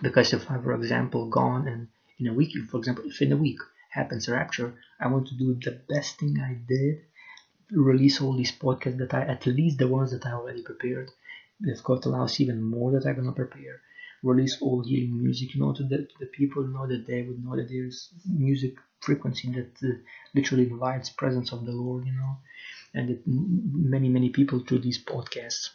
Because 0.03 0.33
if 0.33 0.51
i 0.51 0.59
for 0.61 0.73
example 0.75 1.27
gone 1.29 1.67
and 1.69 1.89
in 2.19 2.27
a 2.27 2.35
week 2.35 2.53
for 2.71 2.77
example 2.79 3.05
if 3.07 3.23
in 3.23 3.33
a 3.33 3.37
week 3.37 3.59
happens 3.89 4.29
a 4.29 4.33
rapture 4.33 4.75
i 5.01 5.07
want 5.07 5.27
to 5.29 5.35
do 5.37 5.55
the 5.55 5.71
best 5.89 6.19
thing 6.19 6.39
i 6.41 6.53
did 6.55 6.97
release 7.73 8.21
all 8.21 8.37
these 8.37 8.53
podcasts 8.53 8.99
that 8.99 9.15
I, 9.15 9.23
at 9.23 9.47
least 9.47 9.79
the 9.79 9.89
ones 9.89 10.11
that 10.13 10.27
I 10.27 10.33
already 10.33 10.63
prepared. 10.63 11.11
If 11.61 11.83
God 11.85 12.05
allows 12.07 12.41
even 12.41 12.63
more 12.63 12.93
that 12.93 13.07
I'm 13.07 13.17
gonna 13.17 13.33
prepare. 13.33 13.81
Release 14.23 14.61
all 14.61 14.83
healing 14.85 15.23
music, 15.23 15.55
you 15.55 15.61
know, 15.61 15.73
to 15.73 15.83
the, 15.83 16.07
the 16.19 16.27
people 16.27 16.63
know 16.67 16.87
that 16.87 17.07
they 17.07 17.23
would 17.23 17.43
know 17.43 17.57
that 17.57 17.69
there's 17.69 18.11
music 18.27 18.75
frequency 19.01 19.51
that 19.53 19.73
uh, 19.83 19.95
literally 20.35 20.69
invites 20.69 21.11
presence 21.11 21.53
of 21.53 21.65
the 21.65 21.73
Lord, 21.73 22.07
you 22.07 22.13
know, 22.13 22.37
and 22.93 23.09
that 23.09 23.23
many, 23.27 24.09
many 24.09 24.29
people 24.29 24.61
through 24.61 24.81
these 24.81 25.03
podcasts 25.03 25.71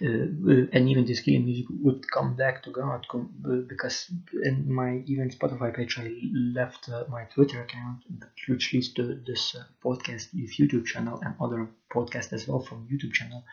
and 0.00 0.88
even 0.88 1.04
this 1.04 1.20
healing 1.20 1.44
music 1.44 1.66
would 1.82 2.10
come 2.10 2.34
back 2.34 2.62
to 2.62 2.70
God 2.70 3.06
uh, 3.14 3.56
because 3.68 4.10
in 4.42 4.72
my 4.72 5.02
even 5.06 5.30
Spotify 5.30 5.74
page 5.74 5.98
I 5.98 6.10
left 6.32 6.88
my 7.08 7.24
Twitter 7.24 7.62
account 7.62 8.04
which 8.48 8.72
leads 8.72 8.92
to 8.94 9.20
this 9.26 9.56
podcast 9.84 10.28
YouTube 10.34 10.86
channel 10.86 11.20
and 11.22 11.34
other 11.40 11.68
podcasts 11.92 12.32
as 12.32 12.48
well 12.48 12.60
from 12.60 12.88
YouTube 12.90 13.12
channel 13.12 13.44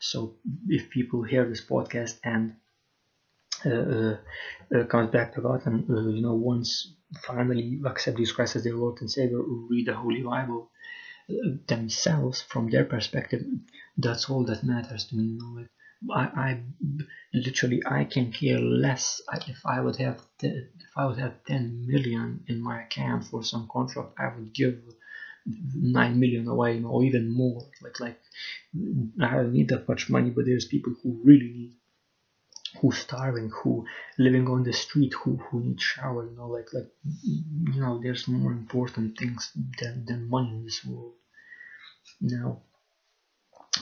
so 0.00 0.34
if 0.68 0.90
people 0.90 1.22
hear 1.22 1.44
this 1.48 1.64
podcast 1.64 2.18
and 2.24 2.56
uh, 3.64 4.16
uh, 4.74 4.84
comes 4.84 5.10
back 5.10 5.34
to 5.34 5.40
God 5.40 5.62
and 5.66 5.88
uh, 5.90 6.08
you 6.08 6.20
know 6.20 6.34
once 6.34 6.92
finally 7.22 7.80
accept 7.86 8.18
Jesus 8.18 8.34
Christ 8.34 8.56
as 8.56 8.64
their 8.64 8.74
Lord 8.74 9.00
and 9.00 9.10
Savior, 9.10 9.40
read 9.40 9.86
the 9.86 9.94
Holy 9.94 10.22
Bible 10.22 10.70
themselves 11.66 12.42
from 12.42 12.70
their 12.70 12.84
perspective. 12.84 13.42
That's 13.96 14.28
all 14.28 14.44
that 14.44 14.64
matters 14.64 15.06
to 15.06 15.16
me. 15.16 15.24
You 15.24 15.38
know, 15.38 15.60
like 15.60 15.70
I, 16.10 16.22
I 16.46 16.60
literally 17.32 17.82
I 17.86 18.04
can 18.04 18.30
care 18.32 18.58
less 18.60 19.20
if 19.48 19.64
I 19.64 19.80
would 19.80 19.96
have 19.96 20.20
if 20.42 20.92
I 20.96 21.06
would 21.06 21.18
have 21.18 21.44
10 21.46 21.86
million 21.86 22.44
in 22.48 22.60
my 22.60 22.82
account 22.82 23.24
for 23.24 23.42
some 23.42 23.68
contract 23.70 24.10
I 24.18 24.28
would 24.28 24.52
give 24.52 24.78
9 25.46 26.20
million 26.20 26.48
away 26.48 26.82
or 26.82 27.02
even 27.04 27.28
more. 27.30 27.62
Like 27.82 28.00
like 28.00 28.20
I 29.22 29.30
don't 29.36 29.52
need 29.52 29.68
that 29.70 29.88
much 29.88 30.10
money 30.10 30.30
but 30.30 30.44
there's 30.44 30.66
people 30.66 30.94
who 31.02 31.20
really 31.24 31.50
need 31.50 31.72
who 32.80 32.92
starving 32.92 33.48
who 33.50 33.86
living 34.18 34.46
on 34.48 34.62
the 34.64 34.72
street 34.72 35.14
who 35.14 35.36
who 35.36 35.60
need 35.60 35.80
shower 35.80 36.28
you 36.28 36.36
know 36.36 36.48
like 36.48 36.68
like 36.74 36.88
you 37.74 37.80
know 37.80 38.00
there's 38.02 38.28
more 38.28 38.52
important 38.52 39.16
things 39.16 39.50
than, 39.80 40.04
than 40.04 40.28
money 40.28 40.50
in 40.50 40.64
this 40.64 40.84
world. 40.84 41.14
Now 42.20 42.60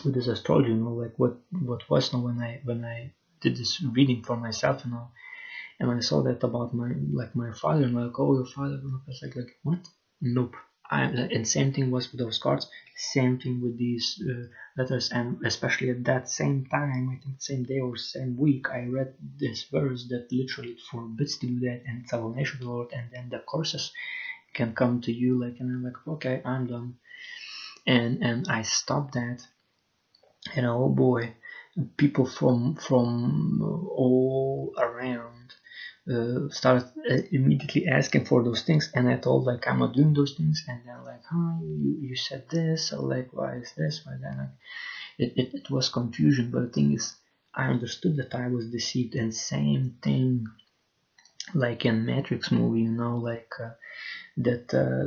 with 0.05 0.15
this 0.15 0.27
astrology, 0.29 0.71
you 0.71 0.77
know, 0.77 0.91
like 0.91 1.15
what 1.17 1.37
what 1.63 1.89
was 1.91 2.13
you 2.13 2.19
know, 2.19 2.25
when 2.25 2.41
I 2.41 2.61
when 2.65 2.85
I 2.85 3.13
did 3.41 3.57
this 3.57 3.83
reading 3.83 4.23
for 4.23 4.37
myself, 4.37 4.83
you 4.85 4.91
know, 4.91 5.09
and 5.79 5.89
when 5.89 5.99
I 5.99 6.01
saw 6.01 6.23
that 6.23 6.43
about 6.43 6.75
my 6.75 6.93
like 7.13 7.35
my 7.35 7.53
father, 7.53 7.85
and 7.85 7.95
like, 7.95 8.19
oh, 8.19 8.35
your 8.35 8.47
father, 8.47 8.81
I 8.83 8.99
was 9.07 9.21
like, 9.23 9.37
like 9.37 9.57
what? 9.63 9.87
Nope. 10.21 10.55
I 10.91 11.05
and 11.05 11.49
same 11.49 11.73
thing 11.73 11.91
was 11.91 12.13
with 12.13 12.21
those 12.21 12.39
cards. 12.39 12.69
Same 12.97 13.39
thing 13.39 13.61
with 13.63 13.79
these 13.79 14.23
uh, 14.31 14.47
letters, 14.77 15.11
and 15.11 15.45
especially 15.45 15.91
at 15.91 16.05
that 16.05 16.29
same 16.29 16.67
time, 16.67 17.09
I 17.11 17.25
think 17.25 17.41
same 17.41 17.65
day 17.65 17.81
or 17.81 17.97
same 17.97 18.37
week, 18.37 18.71
I 18.71 18.85
read 18.85 19.15
this 19.39 19.65
verse 19.65 20.07
that 20.11 20.29
literally 20.31 20.77
forbids 20.91 21.39
to 21.39 21.47
do 21.47 21.61
that, 21.61 21.83
and 21.87 22.03
it's 22.03 22.13
abomination 22.13 22.59
to 22.59 22.65
the 22.65 22.71
Lord, 22.71 22.93
and 22.93 23.11
then 23.11 23.31
the 23.31 23.43
curses 23.49 23.93
can 24.53 24.75
come 24.75 25.01
to 25.01 25.13
you, 25.13 25.41
like, 25.43 25.59
and 25.59 25.71
I'm 25.71 25.83
like, 25.83 26.07
okay, 26.07 26.43
I'm 26.45 26.67
done, 26.67 26.99
and 27.87 28.23
and 28.23 28.47
I 28.49 28.63
stopped 28.63 29.15
that 29.15 29.41
and 30.57 30.67
oh 30.67 30.89
boy 30.89 31.33
people 31.97 32.25
from 32.27 32.75
from 32.75 33.63
all 33.63 34.73
around 34.79 35.55
uh, 36.13 36.49
started 36.51 36.85
uh, 37.11 37.17
immediately 37.31 37.87
asking 37.89 38.25
for 38.25 38.43
those 38.43 38.63
things. 38.63 38.91
And 38.95 39.09
i 39.09 39.17
told 39.17 39.45
like 39.45 39.67
i'm 39.69 39.79
not 39.81 39.93
doing 39.93 40.15
those 40.15 40.33
things. 40.33 40.65
And 40.69 40.81
then 40.87 41.05
like 41.05 41.23
huh 41.31 41.57
you, 41.63 41.97
you 42.01 42.17
said 42.17 42.45
this. 42.51 42.93
Or 42.93 43.09
like 43.09 43.29
why 43.33 43.57
is 43.57 43.73
this? 43.77 44.03
Why 44.05 44.15
like, 44.15 44.49
it, 45.19 45.33
it, 45.37 45.49
it 45.55 45.71
was 45.71 45.89
confusion. 45.89 46.51
But 46.51 46.63
the 46.63 46.69
thing 46.69 46.95
is 46.95 47.15
i 47.55 47.67
understood 47.69 48.17
that 48.17 48.35
i 48.35 48.49
was 48.49 48.69
deceived. 48.69 49.15
And 49.17 49.35
same 49.35 49.95
thing 50.03 50.47
like 51.53 51.85
in 51.85 52.05
matrix 52.07 52.51
movie 52.51 52.83
you 52.83 52.91
know 52.91 53.17
like 53.17 53.53
uh, 53.63 53.71
that 54.37 54.73
uh, 54.75 55.07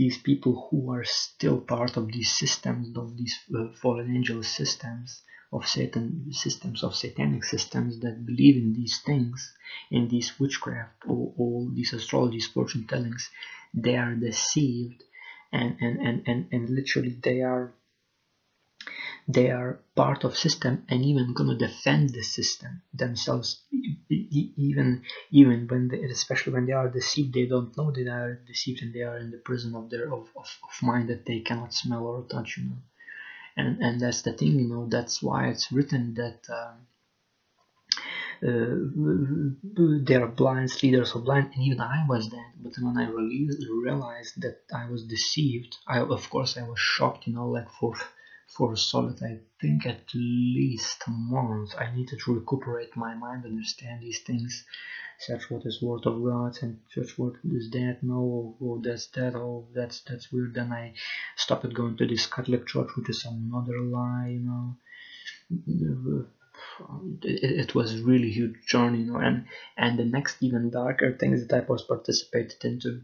these 0.00 0.18
people 0.18 0.68
who 0.68 0.90
are 0.92 1.04
still 1.04 1.58
part 1.58 1.96
of 1.96 2.10
these 2.12 2.30
systems 2.30 2.96
of 2.96 3.16
these 3.16 3.38
uh, 3.56 3.68
fallen 3.80 4.10
angel 4.14 4.42
systems 4.42 5.22
of 5.52 5.66
satan 5.66 6.26
systems 6.32 6.82
of 6.82 6.94
satanic 6.94 7.44
systems 7.44 8.00
that 8.00 8.26
believe 8.26 8.56
in 8.56 8.72
these 8.72 8.98
things 9.06 9.52
in 9.90 10.08
these 10.08 10.38
witchcraft 10.40 10.98
or 11.06 11.32
all 11.36 11.70
these 11.72 11.92
astrologies 11.92 12.50
fortune 12.52 12.84
tellings 12.86 13.30
they 13.72 13.96
are 13.96 14.14
deceived 14.14 15.04
and 15.52 15.76
and 15.80 16.00
and 16.00 16.22
and, 16.26 16.48
and 16.50 16.68
literally 16.68 17.16
they 17.22 17.40
are 17.42 17.72
they 19.28 19.50
are 19.50 19.78
part 19.94 20.24
of 20.24 20.36
system 20.36 20.84
and 20.88 21.04
even 21.04 21.32
gonna 21.32 21.54
defend 21.54 22.10
the 22.10 22.22
system 22.22 22.82
themselves. 22.92 23.56
Even 24.08 25.00
even 25.30 25.66
when 25.68 25.88
they, 25.88 26.02
especially 26.04 26.52
when 26.52 26.66
they 26.66 26.72
are 26.72 26.88
deceived 26.88 27.32
they 27.34 27.46
don't 27.46 27.76
know 27.76 27.90
they 27.90 28.06
are 28.06 28.34
deceived 28.34 28.82
and 28.82 28.92
they 28.92 29.02
are 29.02 29.18
in 29.18 29.30
the 29.30 29.38
prison 29.38 29.74
of 29.74 29.90
their 29.90 30.06
of, 30.12 30.24
of, 30.36 30.48
of 30.68 30.82
mind 30.82 31.08
that 31.08 31.24
they 31.26 31.40
cannot 31.40 31.72
smell 31.72 32.04
or 32.06 32.22
touch 32.24 32.56
you 32.56 32.64
know. 32.64 32.78
And 33.56 33.78
and 33.82 34.00
that's 34.00 34.22
the 34.22 34.32
thing 34.32 34.58
you 34.60 34.68
know 34.68 34.86
that's 34.86 35.22
why 35.22 35.48
it's 35.48 35.72
written 35.72 36.14
that 36.14 36.38
um, 36.58 36.86
uh, 38.42 38.74
they 40.06 40.14
are 40.14 40.26
blind 40.26 40.70
leaders 40.82 41.14
of 41.14 41.24
blind 41.24 41.48
and 41.54 41.62
even 41.64 41.80
i 41.80 42.04
was 42.08 42.28
that 42.28 42.50
but 42.56 42.72
when 42.80 42.96
i 42.96 43.04
really 43.06 43.48
realized 43.82 44.34
that 44.40 44.56
i 44.74 44.84
was 44.86 45.02
deceived 45.04 45.76
i 45.86 45.98
of 46.00 46.28
course 46.30 46.56
i 46.56 46.62
was 46.62 46.78
shocked 46.78 47.26
you 47.26 47.32
know 47.32 47.48
like 47.48 47.68
for 47.80 47.92
for 48.48 48.72
a 48.72 48.76
solid, 48.76 49.22
I 49.22 49.40
think, 49.60 49.86
at 49.86 50.02
least 50.14 51.02
a 51.06 51.10
month. 51.10 51.74
I 51.78 51.90
needed 51.94 52.20
to 52.24 52.34
recuperate 52.34 52.96
my 52.96 53.14
mind, 53.14 53.44
understand 53.44 54.02
these 54.02 54.20
things, 54.20 54.64
search 55.18 55.50
what 55.50 55.66
is 55.66 55.82
word 55.82 56.06
of 56.06 56.22
God, 56.22 56.56
and 56.62 56.78
search 56.90 57.18
what 57.18 57.34
is 57.44 57.70
that, 57.70 57.98
no, 58.02 58.56
oh, 58.60 58.80
that's 58.82 59.06
that, 59.08 59.34
oh, 59.34 59.66
that's 59.74 60.00
that's 60.00 60.30
weird. 60.32 60.54
Then 60.54 60.72
I 60.72 60.94
stopped 61.36 61.72
going 61.74 61.96
to 61.96 62.06
this 62.06 62.26
Catholic 62.26 62.66
church, 62.66 62.88
which 62.96 63.10
is 63.10 63.24
another 63.24 63.80
lie, 63.80 64.28
you 64.28 64.40
know. 64.40 64.76
It, 67.22 67.60
it 67.60 67.74
was 67.74 68.00
really 68.00 68.30
huge 68.30 68.66
journey, 68.66 69.00
you 69.00 69.12
know, 69.12 69.18
and 69.18 69.46
and 69.76 69.98
the 69.98 70.04
next 70.04 70.42
even 70.42 70.70
darker 70.70 71.12
things 71.12 71.46
that 71.46 71.64
I 71.64 71.66
was 71.66 71.82
participated 71.82 72.64
into 72.64 73.02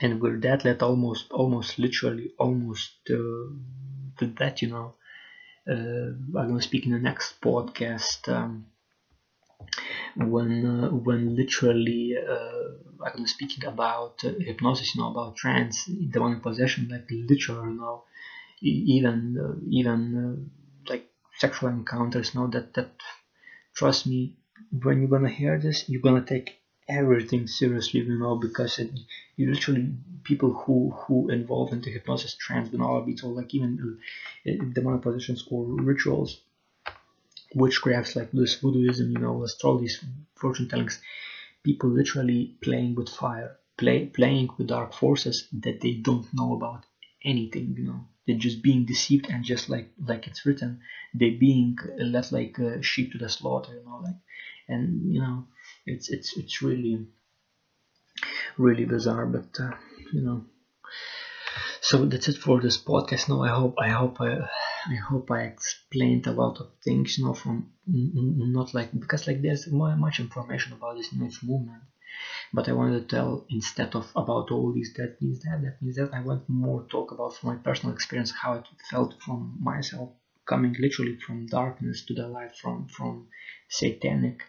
and 0.00 0.20
with 0.20 0.42
that 0.42 0.64
led 0.64 0.82
almost 0.82 1.30
almost 1.32 1.78
literally 1.78 2.30
almost 2.38 2.92
uh, 3.10 3.46
that 4.20 4.62
you 4.62 4.68
know 4.68 4.94
uh, 5.68 6.08
I'm 6.38 6.48
gonna 6.48 6.62
speak 6.62 6.86
in 6.86 6.92
the 6.92 6.98
next 6.98 7.40
podcast. 7.40 8.28
Um, 8.28 8.66
when 10.16 10.64
uh, 10.66 10.88
when 10.90 11.34
literally 11.36 12.14
uh, 12.16 12.68
I'm 13.04 13.26
speaking 13.26 13.64
about 13.64 14.14
uh, 14.24 14.30
hypnosis, 14.38 14.94
you 14.94 15.00
know, 15.00 15.08
about 15.08 15.36
trance, 15.36 15.84
demonic 15.86 16.42
possession, 16.42 16.88
like 16.90 17.04
literal, 17.10 17.66
you 17.66 17.76
know, 17.78 18.02
even 18.62 19.18
uh, 19.38 19.54
even 19.70 20.00
uh, 20.24 20.90
like 20.90 21.06
sexual 21.38 21.70
encounters, 21.70 22.34
you 22.34 22.40
know, 22.40 22.46
that 22.48 22.74
that 22.74 22.90
trust 23.74 24.06
me, 24.06 24.34
when 24.82 25.00
you're 25.00 25.10
gonna 25.16 25.28
hear 25.30 25.58
this, 25.58 25.84
you're 25.88 26.02
gonna 26.02 26.24
take 26.24 26.58
everything 26.88 27.46
seriously, 27.46 28.00
you 28.00 28.18
know, 28.18 28.36
because 28.36 28.78
it, 28.78 28.90
you 29.36 29.50
literally 29.52 29.92
people 30.24 30.52
who 30.52 30.90
who 30.90 31.28
involve 31.30 31.72
into 31.72 31.90
hypnosis, 31.90 32.34
trance, 32.34 32.68
binaural 32.68 33.04
beats, 33.06 33.22
or 33.22 33.32
like 33.32 33.54
even 33.54 33.98
uh, 34.46 34.64
demonic 34.72 35.02
possessions 35.02 35.44
or 35.50 35.64
rituals 35.64 36.40
witchcrafts 37.54 38.16
like 38.16 38.30
this 38.32 38.56
voodooism, 38.60 39.12
you 39.12 39.18
know, 39.18 39.42
astrology, 39.42 39.88
fortune 40.36 40.68
tellings, 40.68 41.00
people 41.62 41.90
literally 41.90 42.56
playing 42.62 42.94
with 42.94 43.08
fire, 43.08 43.56
play, 43.76 44.06
playing 44.06 44.48
with 44.56 44.68
dark 44.68 44.92
forces 44.94 45.48
that 45.52 45.80
they 45.80 45.92
don't 45.94 46.26
know 46.32 46.54
about 46.54 46.84
anything, 47.24 47.74
you 47.76 47.84
know. 47.84 48.06
They're 48.26 48.36
just 48.36 48.62
being 48.62 48.84
deceived 48.84 49.26
and 49.30 49.44
just 49.44 49.68
like 49.68 49.90
like 50.06 50.28
it's 50.28 50.46
written, 50.46 50.80
they're 51.12 51.38
being 51.38 51.76
led 51.98 52.30
like 52.30 52.56
sheep 52.80 53.12
to 53.12 53.18
the 53.18 53.28
slaughter, 53.28 53.74
you 53.74 53.84
know, 53.84 54.00
like, 54.04 54.14
and 54.68 55.12
you 55.12 55.20
know, 55.20 55.46
it's 55.86 56.08
it's 56.08 56.36
it's 56.36 56.62
really 56.62 57.06
really 58.58 58.84
bizarre, 58.84 59.26
but 59.26 59.48
uh, 59.60 59.70
you 60.12 60.20
know, 60.20 60.44
so 61.80 62.04
that's 62.04 62.28
it 62.28 62.36
for 62.36 62.60
this 62.60 62.78
podcast. 62.78 63.28
Now 63.28 63.42
i 63.42 63.48
hope 63.48 63.74
i 63.78 63.88
hope 63.88 64.20
i 64.20 64.32
i 64.92 64.96
hope 65.08 65.30
i 65.30 65.40
explained 65.42 66.26
a 66.26 66.32
lot 66.32 66.58
of 66.60 66.68
things 66.84 67.18
you 67.18 67.24
know 67.24 67.34
from 67.34 67.66
not 67.86 68.74
like 68.74 68.90
because 68.98 69.26
like 69.26 69.40
there's 69.42 69.66
much 69.70 70.18
information 70.20 70.72
about 70.72 70.96
this 70.96 71.12
new 71.12 71.30
movement 71.42 71.82
but 72.52 72.68
i 72.68 72.72
wanted 72.72 73.08
to 73.08 73.16
tell 73.16 73.44
instead 73.48 73.94
of 73.94 74.10
about 74.16 74.50
all 74.50 74.72
these 74.72 74.92
that 74.94 75.20
means 75.20 75.40
that 75.40 75.60
that 75.62 75.80
means 75.80 75.96
that 75.96 76.12
i 76.12 76.20
want 76.20 76.48
more 76.48 76.84
talk 76.90 77.12
about 77.12 77.34
from 77.34 77.50
my 77.50 77.56
personal 77.56 77.94
experience 77.94 78.32
how 78.42 78.54
it 78.54 78.64
felt 78.90 79.14
from 79.24 79.56
myself 79.60 80.10
coming 80.46 80.74
literally 80.78 81.16
from 81.16 81.46
darkness 81.46 82.04
to 82.04 82.14
the 82.14 82.26
light 82.26 82.54
from 82.60 82.86
from 82.88 83.28
satanic 83.68 84.42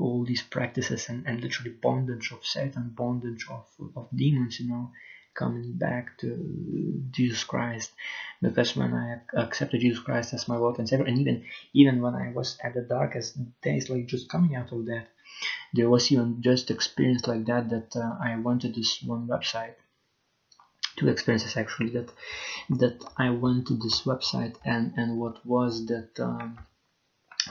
all 0.00 0.24
these 0.26 0.42
practices 0.42 1.08
and, 1.08 1.26
and 1.26 1.40
literally 1.40 1.70
bondage 1.70 2.32
of 2.32 2.44
satan 2.44 2.90
bondage 2.94 3.46
of, 3.50 3.64
of 3.94 4.08
demons 4.14 4.58
you 4.60 4.68
know 4.68 4.90
coming 5.34 5.72
back 5.74 6.16
to 6.16 7.02
Jesus 7.10 7.44
Christ. 7.44 7.92
Because 8.40 8.74
when 8.74 8.94
I 8.94 9.20
accepted 9.34 9.82
Jesus 9.82 10.02
Christ 10.02 10.32
as 10.32 10.48
my 10.48 10.56
Lord 10.56 10.78
and 10.78 10.88
Savior. 10.88 11.04
And 11.04 11.18
even 11.18 11.44
even 11.74 12.00
when 12.00 12.14
I 12.14 12.32
was 12.32 12.56
at 12.64 12.72
the 12.72 12.80
darkest 12.80 13.36
days 13.60 13.90
like 13.90 14.06
just 14.06 14.30
coming 14.30 14.56
out 14.56 14.72
of 14.72 14.86
that 14.86 15.08
there 15.72 15.90
was 15.90 16.10
even 16.10 16.42
just 16.42 16.70
experience 16.70 17.26
like 17.26 17.44
that 17.46 17.68
that 17.68 17.96
uh, 17.96 18.16
I 18.20 18.36
went 18.36 18.62
to 18.62 18.68
this 18.68 19.02
one 19.02 19.26
website 19.26 19.74
two 20.96 21.08
experiences 21.08 21.56
actually 21.56 21.90
that 21.90 22.10
that 22.70 23.04
I 23.16 23.30
went 23.30 23.66
to 23.68 23.76
this 23.76 24.02
website 24.02 24.56
and 24.64 24.92
and 24.96 25.18
what 25.18 25.44
was 25.44 25.86
that 25.86 26.18
um, 26.20 26.58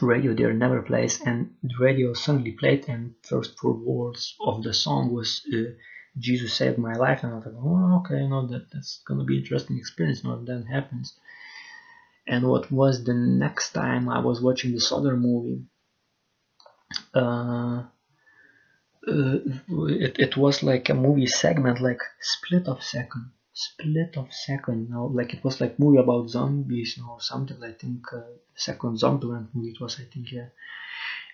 radio 0.02 0.34
there 0.34 0.54
never 0.54 0.82
plays 0.82 1.22
and 1.22 1.56
the 1.64 1.76
radio 1.80 2.14
suddenly 2.14 2.52
played 2.52 2.88
and 2.90 3.16
first 3.24 3.58
four 3.58 3.74
words 3.74 4.36
of 4.40 4.64
the 4.64 4.74
song 4.74 5.14
was 5.14 5.42
uh, 5.54 5.72
Jesus 6.18 6.54
saved 6.54 6.78
my 6.78 6.94
life, 6.94 7.24
and 7.24 7.34
I 7.34 7.36
was 7.36 7.46
like, 7.46 7.56
oh, 7.58 7.98
okay, 8.00 8.22
you 8.22 8.30
know 8.30 8.48
that 8.48 8.72
that's 8.72 9.02
gonna 9.06 9.26
be 9.26 9.38
interesting 9.38 9.78
experience 9.78 10.24
when 10.24 10.46
that 10.46 10.66
happens. 10.66 11.20
And 12.28 12.48
what 12.48 12.72
was 12.72 13.04
the 13.04 13.14
next 13.14 13.74
time 13.74 14.10
I 14.10 14.20
was 14.20 14.42
watching 14.42 14.72
this 14.72 14.92
other 14.92 15.16
movie? 15.18 15.66
Uh, 17.14 17.84
uh, 19.08 19.38
it, 19.68 20.18
it 20.18 20.38
was 20.38 20.64
like 20.64 20.90
a 20.90 20.94
movie 20.94 21.28
segment, 21.28 21.82
like 21.82 22.00
split 22.22 22.68
of 22.68 22.82
second, 22.82 23.32
split 23.56 24.18
of 24.18 24.32
second. 24.32 24.90
Know, 24.90 25.06
like 25.06 25.34
it 25.34 25.44
was 25.44 25.60
like 25.60 25.80
movie 25.80 25.98
about 25.98 26.30
zombies, 26.30 26.98
know, 26.98 27.18
something. 27.20 27.64
I 27.64 27.72
think 27.72 28.14
uh, 28.14 28.22
second 28.54 29.00
Zombieland 29.00 29.48
movie 29.54 29.72
it 29.72 29.82
was, 29.82 30.00
I 30.00 30.04
think, 30.04 30.32
yeah. 30.32 30.50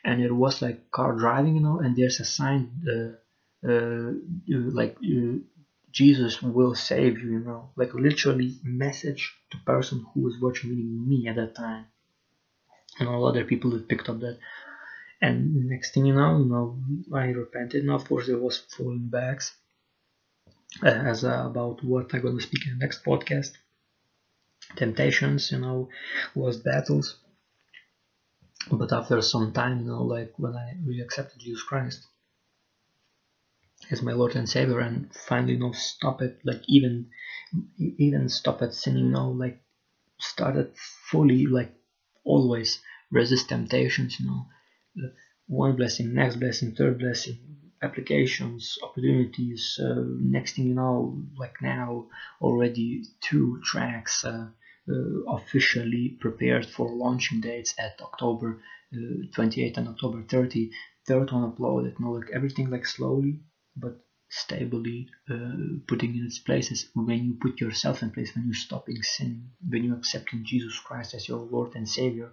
And 0.06 0.22
it 0.22 0.32
was 0.32 0.62
like 0.62 0.90
car 0.92 1.14
driving, 1.14 1.56
you 1.56 1.62
know, 1.62 1.80
and 1.80 1.96
there's 1.96 2.20
a 2.20 2.26
sign. 2.26 2.70
Uh, 2.88 3.68
uh, 3.68 4.12
like 4.48 4.98
Jesus 5.92 6.42
will 6.42 6.76
save 6.76 7.20
you, 7.20 7.32
you 7.34 7.40
know, 7.40 7.70
like 7.76 7.94
literally 7.94 8.56
message 8.64 9.36
to 9.52 9.58
person 9.58 10.06
who 10.14 10.22
was 10.22 10.36
watching 10.42 10.72
me 11.08 11.28
at 11.28 11.36
that 11.36 11.56
time. 11.56 11.86
And 13.00 13.10
all 13.10 13.28
other 13.28 13.46
people 13.46 13.72
that 13.72 13.88
picked 13.88 14.10
up 14.10 14.20
that. 14.20 14.38
And 15.22 15.70
next 15.70 15.94
thing 15.94 16.06
you 16.08 16.16
know, 16.16 16.40
you 16.40 16.46
know, 16.46 16.80
I 17.14 17.26
repented. 17.26 17.86
Now, 17.86 17.96
of 17.96 18.08
course, 18.08 18.28
there 18.28 18.38
was 18.38 18.58
falling 18.58 19.08
backs 19.08 19.54
uh, 19.54 19.61
as 20.84 21.24
about 21.24 21.84
what 21.84 22.14
I'm 22.14 22.22
gonna 22.22 22.40
speak 22.40 22.66
in 22.66 22.74
the 22.74 22.80
next 22.80 23.04
podcast. 23.04 23.52
Temptations, 24.76 25.52
you 25.52 25.60
know, 25.60 25.90
was 26.34 26.58
battles. 26.58 27.16
But 28.72 28.94
after 28.94 29.22
some 29.22 29.52
time, 29.52 29.80
you 29.80 29.86
know, 29.88 30.04
like 30.04 30.32
when 30.38 30.56
I 30.56 30.76
really 30.86 31.02
accepted 31.02 31.40
Jesus 31.40 31.64
Christ, 31.64 32.08
as 33.90 34.02
my 34.02 34.14
Lord 34.14 34.36
and 34.36 34.48
Savior 34.48 34.80
and 34.80 35.14
finally 35.14 35.54
you 35.54 35.60
know 35.60 35.72
stop 35.72 36.22
it 36.22 36.38
like 36.44 36.62
even 36.68 37.08
even 37.78 38.30
stop 38.30 38.62
at 38.62 38.74
sinning 38.74 39.06
you 39.06 39.12
know 39.12 39.30
like 39.30 39.58
started 40.20 40.70
fully 41.10 41.46
like 41.48 41.74
always 42.24 42.80
resist 43.10 43.50
temptations 43.50 44.20
you 44.20 44.28
know 44.28 44.46
one 45.48 45.76
blessing 45.76 46.14
next 46.14 46.36
blessing 46.38 46.74
third 46.74 47.00
blessing 47.00 47.40
applications 47.82 48.78
opportunities 48.84 49.80
uh, 49.84 50.04
next 50.20 50.56
thing 50.56 50.68
you 50.68 50.74
know 50.76 51.18
like 51.38 51.56
now 51.62 52.06
already 52.42 53.04
two 53.22 53.60
tracks 53.64 54.24
uh, 54.24 54.48
officially 55.28 56.16
prepared 56.20 56.66
for 56.66 56.90
launching 56.90 57.40
dates 57.42 57.74
at 57.80 57.94
October 58.02 58.58
uh, 58.94 59.24
28 59.34 59.78
and 59.78 59.88
October 59.88 60.24
30 60.24 60.70
third 61.08 61.32
one 61.32 61.52
uploaded 61.52 61.94
you 62.00 62.06
know 62.06 62.12
like 62.12 62.30
everything 62.34 62.70
like 62.70 62.86
slowly 62.86 63.40
but 63.76 63.94
stably 64.30 65.08
uh, 65.30 65.52
putting 65.88 66.16
in 66.16 66.26
its 66.26 66.40
places. 66.40 66.86
When 66.94 67.26
you 67.26 67.36
put 67.42 67.60
yourself 67.62 68.02
in 68.02 68.12
place 68.12 68.34
when 68.36 68.46
you 68.48 68.54
stopping 68.54 69.02
sin 69.02 69.50
when 69.68 69.84
you 69.84 69.94
accepting 69.96 70.44
jesus 70.46 70.80
christ 70.80 71.14
as 71.14 71.28
your 71.28 71.40
lord 71.40 71.76
and 71.76 71.88
savior 71.88 72.32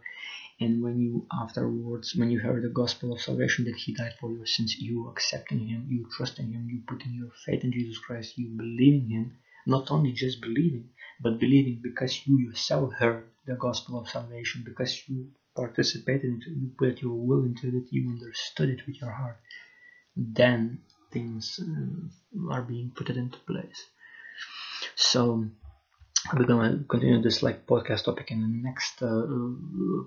and 0.61 0.83
when 0.83 0.99
you 0.99 1.27
afterwards 1.33 2.15
when 2.17 2.31
you 2.31 2.39
heard 2.41 2.63
the 2.63 2.69
gospel 2.69 3.13
of 3.13 3.21
salvation 3.21 3.65
that 3.65 3.77
he 3.77 3.93
died 3.95 4.15
for 4.21 4.33
your 4.33 4.47
sins 4.47 4.77
you 4.79 5.09
accepting 5.09 5.67
him 5.67 5.87
you 5.89 6.07
trusting 6.17 6.51
him 6.53 6.69
you 6.69 6.81
putting 6.87 7.15
your 7.15 7.31
faith 7.45 7.63
in 7.65 7.73
jesus 7.73 7.99
christ 7.99 8.37
you 8.39 8.49
believing 8.57 9.09
him 9.09 9.37
not 9.67 9.91
only 9.91 10.13
just 10.13 10.41
believing 10.41 10.89
but 11.21 11.39
believing 11.39 11.79
because 11.83 12.27
you 12.27 12.39
yourself 12.39 12.93
heard 12.95 13.25
the 13.47 13.55
gospel 13.55 13.99
of 13.99 14.09
salvation 14.09 14.63
because 14.65 15.03
you 15.09 15.27
participated 15.55 16.25
in 16.25 16.41
it 16.43 16.49
you 16.61 16.71
put 16.79 17.03
your 17.03 17.15
will 17.15 17.45
into 17.45 17.69
it 17.69 17.85
you 17.91 18.09
understood 18.09 18.69
it 18.71 18.87
with 18.87 19.01
your 19.01 19.11
heart 19.11 19.39
then 20.19 20.81
things 21.13 21.61
uh, 21.63 22.53
are 22.53 22.63
being 22.63 22.91
put 22.95 23.09
into 23.09 23.39
place. 23.39 23.87
So 24.95 25.47
we're 26.35 26.45
gonna 26.45 26.85
continue 26.89 27.20
this 27.20 27.43
like 27.43 27.66
podcast 27.66 28.05
topic 28.05 28.31
in 28.31 28.41
the 28.41 28.49
next 28.68 29.03
uh, 29.03 29.26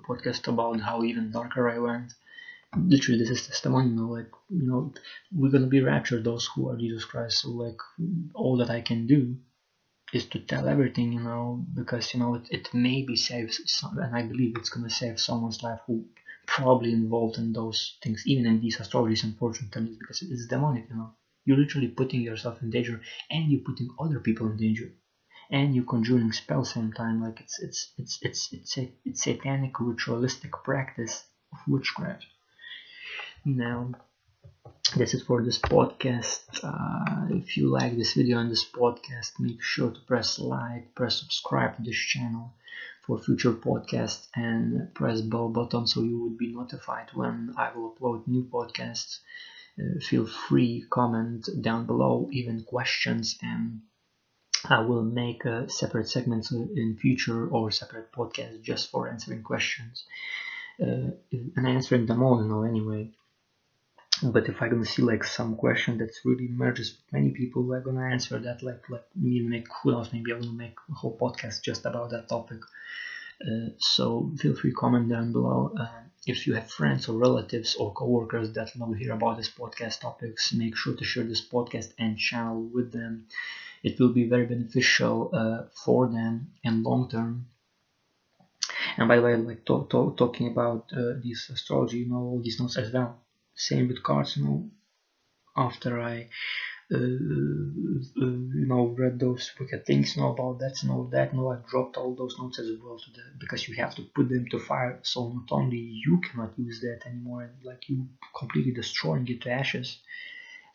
podcast 0.07 0.47
about 0.47 0.79
how 0.79 1.03
even 1.03 1.31
darker 1.31 1.69
I 1.69 1.77
went. 1.79 2.13
Literally, 2.77 3.19
this 3.25 3.49
is 3.49 3.65
know, 3.65 4.09
like 4.09 4.31
you 4.49 4.67
know, 4.69 4.93
we're 5.33 5.51
gonna 5.51 5.67
be 5.67 5.81
raptured. 5.81 6.23
Those 6.23 6.47
who 6.53 6.69
are 6.69 6.77
Jesus 6.77 7.05
Christ. 7.05 7.39
So 7.41 7.49
like, 7.51 7.79
all 8.33 8.57
that 8.57 8.69
I 8.69 8.81
can 8.81 9.07
do 9.07 9.37
is 10.13 10.25
to 10.27 10.39
tell 10.39 10.67
everything. 10.69 11.13
You 11.13 11.21
know, 11.21 11.65
because 11.73 12.13
you 12.13 12.19
know 12.19 12.35
it, 12.35 12.47
it 12.51 12.69
maybe 12.73 13.15
saves 13.15 13.61
some, 13.65 13.97
and 13.99 14.15
I 14.15 14.23
believe 14.23 14.55
it's 14.57 14.69
gonna 14.69 14.89
save 14.89 15.19
someone's 15.19 15.63
life 15.63 15.79
who 15.87 16.05
probably 16.47 16.93
involved 16.93 17.37
in 17.37 17.53
those 17.53 17.97
things, 18.03 18.23
even 18.25 18.45
in 18.45 18.61
these 18.61 18.77
astrologies 18.77 19.23
and 19.23 19.37
fortune 19.37 19.69
tellings, 19.71 19.97
because 19.97 20.21
it's 20.21 20.47
demonic, 20.47 20.85
you 20.89 20.95
know. 20.95 21.11
You're 21.45 21.57
literally 21.57 21.87
putting 21.89 22.21
yourself 22.21 22.61
in 22.61 22.69
danger 22.69 23.01
and 23.31 23.51
you're 23.51 23.61
putting 23.61 23.89
other 23.99 24.19
people 24.19 24.47
in 24.51 24.57
danger. 24.57 24.91
And 25.51 25.75
you're 25.75 25.83
conjuring 25.83 26.31
spells 26.31 26.71
same 26.71 26.93
time, 26.93 27.21
like 27.21 27.41
it's 27.41 27.59
it's 27.59 27.89
it's 27.97 28.17
it's 28.21 28.49
it's 28.53 28.77
a 28.77 28.89
it's 29.05 29.23
satanic 29.23 29.79
ritualistic 29.79 30.51
practice 30.63 31.23
of 31.51 31.59
witchcraft. 31.67 32.25
Now 33.45 33.91
that's 34.95 35.13
it 35.13 35.23
for 35.27 35.41
this 35.41 35.59
podcast. 35.59 36.39
Uh, 36.63 37.35
if 37.35 37.57
you 37.57 37.69
like 37.69 37.95
this 37.95 38.13
video 38.13 38.39
and 38.39 38.49
this 38.49 38.65
podcast, 38.65 39.31
make 39.39 39.61
sure 39.61 39.91
to 39.91 39.99
press 40.01 40.39
like, 40.39 40.93
press 40.95 41.19
subscribe 41.19 41.75
to 41.75 41.81
this 41.83 41.95
channel 41.95 42.53
for 43.05 43.17
future 43.17 43.53
podcasts 43.53 44.27
and 44.35 44.93
press 44.93 45.21
bell 45.21 45.49
button 45.49 45.87
so 45.87 46.01
you 46.01 46.23
would 46.23 46.37
be 46.37 46.53
notified 46.53 47.09
when 47.13 47.53
I 47.57 47.71
will 47.73 47.93
upload 47.93 48.27
new 48.27 48.43
podcasts. 48.43 49.19
Uh, 49.79 49.99
feel 50.01 50.25
free 50.25 50.83
comment 50.89 51.47
down 51.61 51.85
below 51.85 52.27
even 52.31 52.63
questions 52.63 53.37
and 53.41 53.81
I 54.69 54.79
will 54.79 55.03
make 55.03 55.45
uh, 55.45 55.67
separate 55.67 56.09
segments 56.09 56.51
in 56.51 56.97
future 56.99 57.47
or 57.47 57.71
separate 57.71 58.11
podcasts 58.11 58.61
just 58.61 58.89
for 58.91 59.09
answering 59.09 59.43
questions 59.43 60.05
uh, 60.81 61.11
and 61.31 61.67
answering 61.67 62.05
them 62.05 62.21
all, 62.23 62.41
you 62.41 62.49
know, 62.49 62.63
anyway. 62.63 63.09
But 64.23 64.47
if 64.49 64.61
I'm 64.61 64.69
gonna 64.69 64.85
see 64.85 65.01
like 65.01 65.23
some 65.23 65.55
question 65.55 65.97
that's 65.97 66.23
really 66.23 66.47
merges 66.47 66.91
with 66.91 67.11
many 67.11 67.31
people, 67.31 67.71
I'm 67.73 67.83
gonna 67.83 68.05
answer 68.05 68.37
that 68.39 68.61
like 68.61 68.87
like 68.87 69.05
me 69.15 69.39
make 69.39 69.67
who 69.81 69.91
knows 69.91 70.13
maybe 70.13 70.31
I'm 70.31 70.41
gonna 70.41 70.53
make 70.53 70.77
a 70.89 70.93
whole 70.93 71.17
podcast 71.17 71.63
just 71.63 71.85
about 71.85 72.11
that 72.11 72.29
topic. 72.29 72.59
Uh, 73.41 73.69
so 73.77 74.31
feel 74.37 74.55
free 74.55 74.71
comment 74.71 75.09
down 75.09 75.31
below. 75.31 75.73
Uh, 75.77 75.87
if 76.27 76.45
you 76.45 76.53
have 76.53 76.69
friends 76.69 77.07
or 77.07 77.17
relatives 77.17 77.75
or 77.75 77.91
coworkers 77.93 78.53
that 78.53 78.75
love 78.75 78.91
to 78.91 78.97
hear 78.97 79.13
about 79.13 79.37
this 79.37 79.49
podcast 79.49 80.01
topics, 80.01 80.53
make 80.53 80.75
sure 80.77 80.95
to 80.95 81.03
share 81.03 81.23
this 81.23 81.47
podcast 81.47 81.93
and 81.97 82.17
channel 82.17 82.69
with 82.73 82.91
them. 82.91 83.25
It 83.83 83.99
will 83.99 84.13
be 84.13 84.27
very 84.29 84.45
beneficial 84.45 85.31
uh, 85.33 85.63
for 85.73 86.07
them 86.07 86.51
in 86.63 86.83
long 86.83 87.09
term. 87.09 87.47
And 88.97 89.07
by 89.07 89.15
the 89.15 89.21
way, 89.23 89.35
like 89.35 89.65
to, 89.65 89.87
to, 89.89 90.13
talking 90.17 90.47
about 90.51 90.91
uh, 90.93 91.13
this 91.23 91.49
astrology, 91.49 91.99
you 91.99 92.09
know, 92.09 92.17
all 92.17 92.41
these 92.43 92.59
notes 92.59 92.77
as 92.77 92.91
well. 92.93 93.19
Same 93.55 93.87
with 93.87 94.03
cards, 94.03 94.37
you 94.37 94.43
know. 94.43 94.69
After 95.57 95.99
I 95.99 96.29
uh, 96.91 96.97
uh, 96.97 98.35
you 98.59 98.65
know 98.71 98.83
read 99.01 99.19
those 99.19 99.51
wicked 99.59 99.85
things 99.85 100.15
know 100.17 100.29
about 100.29 100.57
that 100.59 100.75
and 100.81 100.91
all 100.91 101.05
that 101.15 101.33
no 101.33 101.49
I 101.51 101.57
dropped 101.71 101.97
all 101.97 102.13
those 102.13 102.35
notes 102.39 102.59
as 102.59 102.69
well 102.81 102.97
to 103.03 103.09
the 103.11 103.23
because 103.39 103.67
you 103.67 103.75
have 103.75 103.93
to 103.95 104.03
put 104.15 104.29
them 104.29 104.45
to 104.51 104.57
fire 104.59 104.99
so 105.01 105.27
not 105.37 105.47
only 105.51 105.77
you 106.05 106.19
cannot 106.25 106.51
use 106.57 106.79
that 106.81 106.99
anymore 107.05 107.49
like 107.63 107.87
you 107.89 108.07
completely 108.37 108.71
destroying 108.71 109.27
it 109.27 109.41
to 109.41 109.49
ashes. 109.51 109.97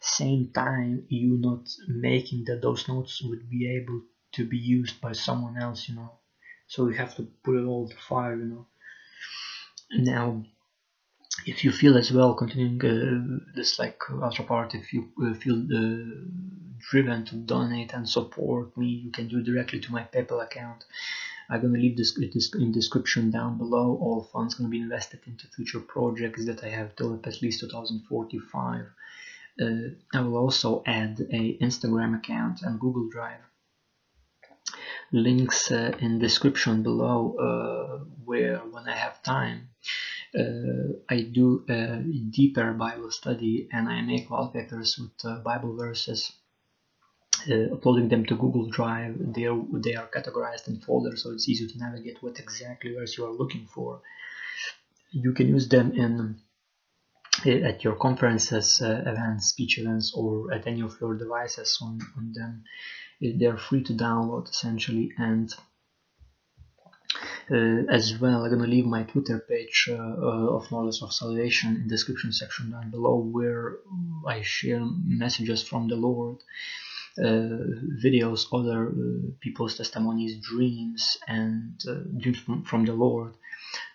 Same 0.00 0.46
time 0.54 1.04
you 1.08 1.36
not 1.48 1.64
making 1.88 2.44
that 2.46 2.62
those 2.62 2.88
notes 2.88 3.22
would 3.22 3.48
be 3.50 3.62
able 3.78 4.00
to 4.32 4.44
be 4.44 4.58
used 4.58 5.00
by 5.00 5.12
someone 5.12 5.56
else 5.58 5.88
you 5.88 5.94
know. 5.96 6.12
So 6.66 6.88
you 6.88 6.94
have 6.94 7.14
to 7.16 7.24
put 7.44 7.56
it 7.60 7.64
all 7.64 7.88
to 7.88 7.96
fire 7.96 8.36
you 8.36 8.46
know. 8.46 8.66
Now 9.98 10.44
if 11.46 11.62
you 11.62 11.70
feel 11.70 11.96
as 11.96 12.12
well 12.12 12.34
continuing 12.34 12.80
uh, 12.84 13.38
this 13.54 13.78
like 13.78 14.00
ultra 14.22 14.44
part 14.44 14.74
if 14.74 14.92
you 14.92 15.08
uh, 15.24 15.32
feel 15.34 15.58
uh, 15.58 16.04
driven 16.90 17.24
to 17.24 17.36
donate 17.36 17.92
and 17.92 18.08
support 18.08 18.76
me 18.76 18.88
you 18.88 19.10
can 19.12 19.28
do 19.28 19.42
directly 19.42 19.80
to 19.80 19.92
my 19.92 20.02
paypal 20.02 20.42
account. 20.42 20.84
I'm 21.48 21.60
going 21.60 21.74
to 21.74 21.78
leave 21.78 21.96
this 21.96 22.18
in 22.54 22.72
description 22.72 23.30
down 23.30 23.56
below. 23.56 23.96
All 24.02 24.28
funds 24.32 24.54
going 24.54 24.68
to 24.68 24.76
be 24.76 24.82
invested 24.82 25.20
into 25.28 25.46
future 25.46 25.78
projects 25.78 26.44
that 26.46 26.64
i 26.64 26.68
have 26.68 26.96
till 26.96 27.14
at 27.14 27.40
least 27.40 27.60
2045 27.60 28.86
uh, 29.62 29.66
i 30.14 30.20
will 30.20 30.36
also 30.36 30.82
add 30.84 31.20
a 31.20 31.56
instagram 31.58 32.18
account 32.18 32.62
and 32.62 32.80
google 32.80 33.08
drive. 33.08 33.40
Links 35.12 35.70
uh, 35.70 35.92
in 36.00 36.18
description 36.18 36.82
below 36.82 37.36
uh, 37.46 38.04
where 38.24 38.58
when 38.58 38.88
i 38.88 38.96
have 38.96 39.22
time 39.22 39.68
I 41.08 41.20
do 41.32 41.64
a 41.68 42.02
deeper 42.30 42.72
Bible 42.72 43.10
study 43.10 43.68
and 43.72 43.88
I 43.88 44.02
make 44.02 44.30
wallpapers 44.30 44.98
with 44.98 45.24
uh, 45.24 45.38
Bible 45.40 45.76
verses. 45.76 46.32
Uh, 47.50 47.74
uploading 47.74 48.08
them 48.08 48.24
to 48.26 48.34
Google 48.34 48.68
Drive, 48.70 49.14
they 49.34 49.44
are, 49.44 49.62
they 49.72 49.94
are 49.94 50.08
categorized 50.08 50.68
in 50.68 50.80
folders 50.80 51.22
so 51.22 51.30
it's 51.30 51.48
easy 51.48 51.68
to 51.68 51.78
navigate 51.78 52.22
what 52.22 52.40
exactly 52.40 52.94
verse 52.94 53.16
you 53.16 53.24
are 53.26 53.32
looking 53.32 53.66
for. 53.66 54.00
You 55.10 55.32
can 55.32 55.48
use 55.48 55.68
them 55.68 55.92
in 55.92 56.40
at 57.44 57.84
your 57.84 57.96
conferences, 57.96 58.80
uh, 58.82 59.02
events, 59.06 59.48
speech 59.48 59.78
events, 59.78 60.12
or 60.14 60.52
at 60.52 60.66
any 60.66 60.80
of 60.80 60.96
your 61.00 61.14
devices 61.14 61.78
on, 61.82 62.00
on 62.16 62.32
them. 62.32 62.64
They're 63.20 63.58
free 63.58 63.82
to 63.84 63.92
download 63.92 64.48
essentially, 64.48 65.12
and 65.18 65.52
uh, 67.50 67.82
as 67.88 68.18
well 68.18 68.44
I'm 68.44 68.50
gonna 68.50 68.66
leave 68.66 68.86
my 68.86 69.04
Twitter 69.04 69.38
page 69.38 69.88
uh, 69.90 69.94
uh, 69.94 70.56
of 70.56 70.70
Knowledge 70.70 71.00
of 71.02 71.12
Salvation 71.12 71.76
in 71.76 71.82
the 71.84 71.94
description 71.96 72.32
section 72.32 72.70
down 72.70 72.90
below 72.90 73.16
where 73.16 73.78
I 74.26 74.42
share 74.42 74.82
messages 75.04 75.62
from 75.62 75.88
the 75.88 75.96
Lord 75.96 76.38
videos 77.18 78.46
other 78.52 78.92
people's 79.40 79.76
testimonies 79.78 80.36
dreams 80.42 81.16
and 81.26 81.80
dreams 82.18 82.38
from, 82.40 82.62
from 82.64 82.84
the 82.84 82.92
Lord 82.92 83.32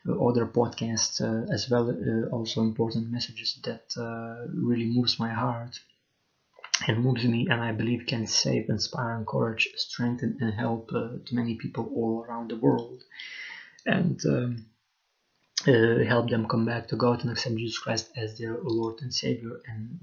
other 0.08 0.46
podcasts 0.46 1.22
uh, 1.22 1.52
as 1.54 1.70
well 1.70 1.90
uh, 1.90 2.28
also 2.36 2.62
important 2.62 3.12
messages 3.12 3.60
that 3.64 3.86
uh, 3.98 4.48
really 4.54 4.86
moves 4.86 5.20
my 5.20 5.30
heart 5.30 5.80
and 6.88 7.04
moves 7.04 7.26
me 7.26 7.48
and 7.50 7.62
I 7.62 7.72
believe 7.72 8.06
can 8.08 8.26
save, 8.28 8.70
inspire, 8.70 9.16
encourage, 9.16 9.70
strengthen 9.76 10.38
and 10.40 10.54
help 10.54 10.90
to 10.90 11.22
many 11.32 11.56
people 11.56 11.90
all 11.96 12.26
around 12.28 12.50
the 12.50 12.58
world. 12.58 13.04
And 13.86 14.20
um, 14.26 14.66
uh, 15.68 16.04
help 16.08 16.30
them 16.30 16.48
come 16.48 16.66
back 16.66 16.88
to 16.88 16.96
God 16.96 17.22
and 17.22 17.32
accept 17.32 17.56
Jesus 17.56 17.78
Christ 17.80 18.10
as 18.16 18.38
their 18.38 18.58
Lord 18.62 19.02
and 19.02 19.14
Savior 19.14 19.62
and 19.68 20.00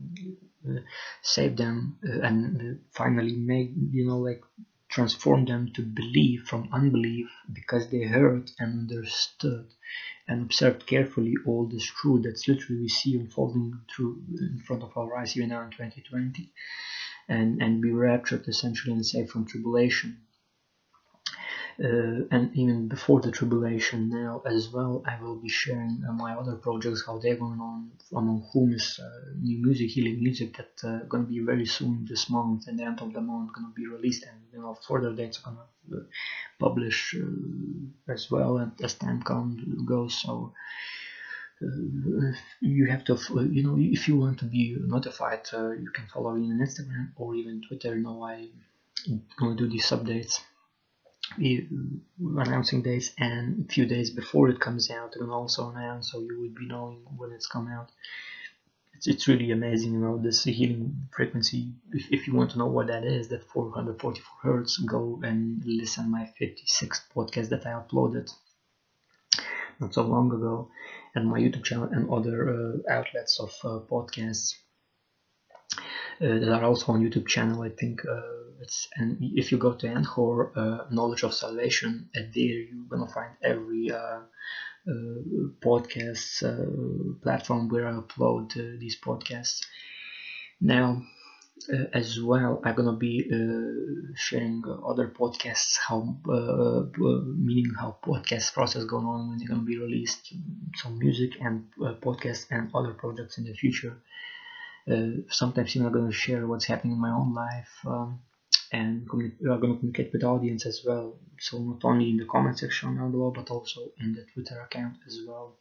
uh, 0.69 0.81
save 1.23 1.57
them 1.57 1.99
uh, 2.09 2.21
and 2.21 2.81
finally 2.93 3.37
make 3.37 3.71
you 3.91 4.07
know 4.07 4.19
like 4.19 4.43
transform 4.89 5.45
them 5.45 5.71
to 5.75 5.83
believe 5.83 6.43
from 6.43 6.69
unbelief 6.73 7.29
because 7.53 7.89
they 7.91 8.03
heard 8.05 8.51
and 8.59 8.91
understood 8.91 9.67
and 10.29 10.43
observed 10.43 10.87
carefully 10.87 11.35
all 11.47 11.67
this 11.67 11.85
truth 11.87 12.23
that's 12.25 12.47
literally 12.49 12.83
we 12.83 12.89
see 12.89 13.17
unfolding 13.17 13.73
through 13.95 14.17
in 14.41 14.59
front 14.67 14.83
of 14.83 14.97
our 14.97 15.17
eyes 15.17 15.37
even 15.37 15.49
now 15.51 15.63
in 15.63 15.71
2020 15.71 16.49
and 17.29 17.63
and 17.63 17.81
be 17.83 17.93
raptured 17.93 18.47
essentially 18.49 18.93
and 18.95 19.07
saved 19.07 19.31
from 19.31 19.47
tribulation 19.47 20.19
uh, 21.83 22.27
and 22.33 22.51
even 22.55 22.89
before 22.89 23.21
the 23.21 23.31
tribulation 23.31 24.09
now 24.09 24.43
as 24.45 24.69
well 24.69 25.01
I 25.07 25.21
will 25.21 25.37
be 25.37 25.49
sharing 25.49 26.03
uh, 26.09 26.13
my 26.13 26.35
other 26.35 26.57
projects 26.57 27.05
how 27.07 27.19
they're 27.19 27.37
going 27.37 27.61
on 27.61 27.93
among 28.13 28.43
whom 28.53 28.73
is 28.73 28.99
uh, 29.01 29.31
new 29.41 29.59
music 29.63 29.91
healing 29.91 30.19
music 30.21 30.57
that 30.57 30.89
uh, 30.89 31.05
gonna 31.05 31.25
be 31.25 31.39
very 31.39 31.67
soon 31.67 32.05
this 32.09 32.29
month 32.29 32.67
and 32.67 32.79
the 32.79 32.85
end 32.85 33.01
of 33.01 33.13
the 33.13 33.21
month 33.21 33.53
gonna 33.53 33.73
be 33.77 33.87
released 33.87 34.25
and 34.25 34.41
you 34.53 34.61
know 34.61 34.77
further 34.87 35.13
dates 35.13 35.39
gonna 35.39 35.67
uh, 35.95 36.01
publish 36.59 37.15
uh, 37.15 38.13
as 38.13 38.29
well 38.31 38.59
and 38.59 38.73
as 38.83 38.95
time 38.95 39.23
comes 39.23 39.63
goes. 39.87 40.15
So 40.15 40.53
uh, 41.63 42.33
you 42.61 42.87
have 42.87 43.05
to 43.05 43.17
you 43.51 43.63
know 43.63 43.77
if 43.79 44.09
you 44.09 44.17
want 44.17 44.39
to 44.41 44.47
be 44.47 44.77
notified 44.81 45.43
you 45.53 45.91
can 45.95 46.07
follow 46.13 46.33
me 46.35 46.51
on 46.51 46.59
Instagram 46.59 47.11
or 47.17 47.37
even 47.37 47.63
Twitter. 47.67 47.95
You 47.95 48.03
know 48.03 48.23
I 48.25 48.49
gonna 49.39 49.55
do 49.55 49.69
these 49.69 49.87
updates 49.91 50.41
announcing 51.37 52.83
days 52.83 53.13
and 53.19 53.65
a 53.65 53.73
few 53.73 53.87
days 53.87 54.11
before 54.11 54.49
it 54.49 54.61
comes 54.61 54.91
out 54.91 55.15
and 55.17 55.31
also 55.31 55.71
announce 55.71 56.13
so 56.13 56.21
you 56.21 56.41
would 56.41 56.55
be 56.55 56.67
knowing 56.67 57.05
when 57.17 57.33
it's 57.33 57.47
come 57.47 57.69
out. 57.69 57.91
It's, 58.95 59.07
it's 59.07 59.29
really 59.29 59.51
amazing 59.51 59.93
you 59.93 59.99
know 60.01 60.19
this 60.19 60.45
healing 60.45 61.09
frequency. 61.13 61.73
If, 61.93 62.11
if 62.11 62.27
you 62.27 62.35
want 62.35 62.51
to 62.53 62.59
know 62.59 62.67
what 62.67 62.89
that 62.89 63.05
is 63.05 63.29
that 63.29 63.45
444 63.45 64.23
hertz 64.43 64.79
go 64.79 65.21
and 65.23 65.63
listen 65.65 66.11
my 66.11 66.27
56 66.39 67.07
podcast 67.15 67.51
that 67.51 67.67
i 67.67 67.71
uploaded 67.71 68.31
not 69.81 69.95
so 69.95 70.03
long 70.03 70.33
ago 70.33 70.71
and 71.15 71.27
my 71.27 71.39
youtube 71.39 71.65
channel 71.65 71.89
and 71.93 72.11
other 72.11 72.39
uh, 72.51 72.93
outlets 72.93 73.39
of 73.41 73.51
uh, 73.65 73.79
podcasts 73.91 74.55
uh, 76.21 76.39
that 76.41 76.49
are 76.49 76.65
also 76.65 76.93
on 76.93 77.03
youtube 77.03 77.27
channel 77.27 77.63
i 77.63 77.69
think 77.69 78.05
uh, 78.05 78.38
it's 78.61 78.89
and 78.97 79.17
if 79.21 79.53
you 79.53 79.59
go 79.59 79.73
to 79.75 79.89
Anchor 79.89 80.51
uh, 80.57 80.85
Knowledge 80.91 81.23
of 81.25 81.35
Salvation, 81.35 82.09
at 82.15 82.33
there 82.33 82.43
you're 82.45 82.85
gonna 82.89 83.07
find 83.07 83.33
every 83.43 83.91
uh, 83.91 84.21
uh, 84.89 85.21
podcast 85.61 86.43
uh, 86.43 87.15
platform 87.23 87.69
where 87.69 87.87
I 87.87 87.93
upload 87.93 88.57
uh, 88.57 88.79
these 88.79 88.99
podcasts. 88.99 89.61
Now, 90.61 91.03
uh, 91.73 91.85
as 91.93 92.21
well, 92.23 92.61
I'm 92.65 92.75
gonna 92.75 92.97
be 92.97 93.29
sharing 94.15 94.63
other 94.87 95.09
podcasts, 95.09 95.77
how 95.87 96.17
meaning 96.27 97.73
how 97.79 97.99
podcast 98.03 98.55
process 98.55 98.85
going 98.85 99.05
on 99.05 99.29
when 99.29 99.39
they're 99.39 99.49
gonna 99.49 99.63
be 99.63 99.79
released, 99.79 100.33
some 100.77 100.99
music 100.99 101.33
and 101.41 101.67
podcasts 102.01 102.47
and 102.51 102.71
other 102.75 102.95
projects 102.95 103.37
in 103.39 103.45
the 103.45 103.53
future. 103.53 104.01
sometimes 105.29 105.77
I'm 105.77 105.93
gonna 105.93 106.13
share 106.13 106.47
what's 106.47 106.65
happening 106.65 106.95
in 106.95 107.01
my 107.01 107.11
own 107.11 107.35
life. 107.35 107.73
Um, 107.87 108.21
and 108.73 109.07
we 109.13 109.33
are 109.49 109.59
going 109.59 109.73
to 109.73 109.79
communicate 109.79 110.13
with 110.13 110.23
the 110.23 110.27
audience 110.27 110.67
as 110.67 110.83
well. 110.85 111.17
So 111.39 111.59
not 111.59 111.85
only 111.85 112.11
in 112.11 112.17
the 112.17 112.25
comment 112.25 112.59
section 112.59 112.97
down 112.97 113.11
below, 113.11 113.31
but 113.31 113.51
also 113.51 113.91
in 114.01 114.13
the 114.13 114.25
Twitter 114.33 114.61
account 114.61 114.97
as 115.07 115.21
well. 115.27 115.55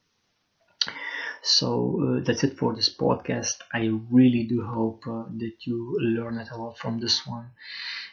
So 1.41 1.67
uh, 2.01 2.23
that's 2.25 2.43
it 2.43 2.57
for 2.57 2.73
this 2.73 2.89
podcast. 2.89 3.57
I 3.71 3.89
really 4.11 4.43
do 4.43 4.63
hope 4.63 5.03
uh, 5.07 5.25
that 5.37 5.53
you 5.65 5.97
learned 5.99 6.47
a 6.51 6.57
lot 6.57 6.77
from 6.77 6.99
this 6.99 7.25
one, 7.25 7.51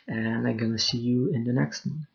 and 0.07 0.47
I'm 0.47 0.57
gonna 0.57 0.79
see 0.79 0.99
you 0.99 1.31
in 1.33 1.45
the 1.45 1.53
next 1.53 1.87
one. 1.87 2.07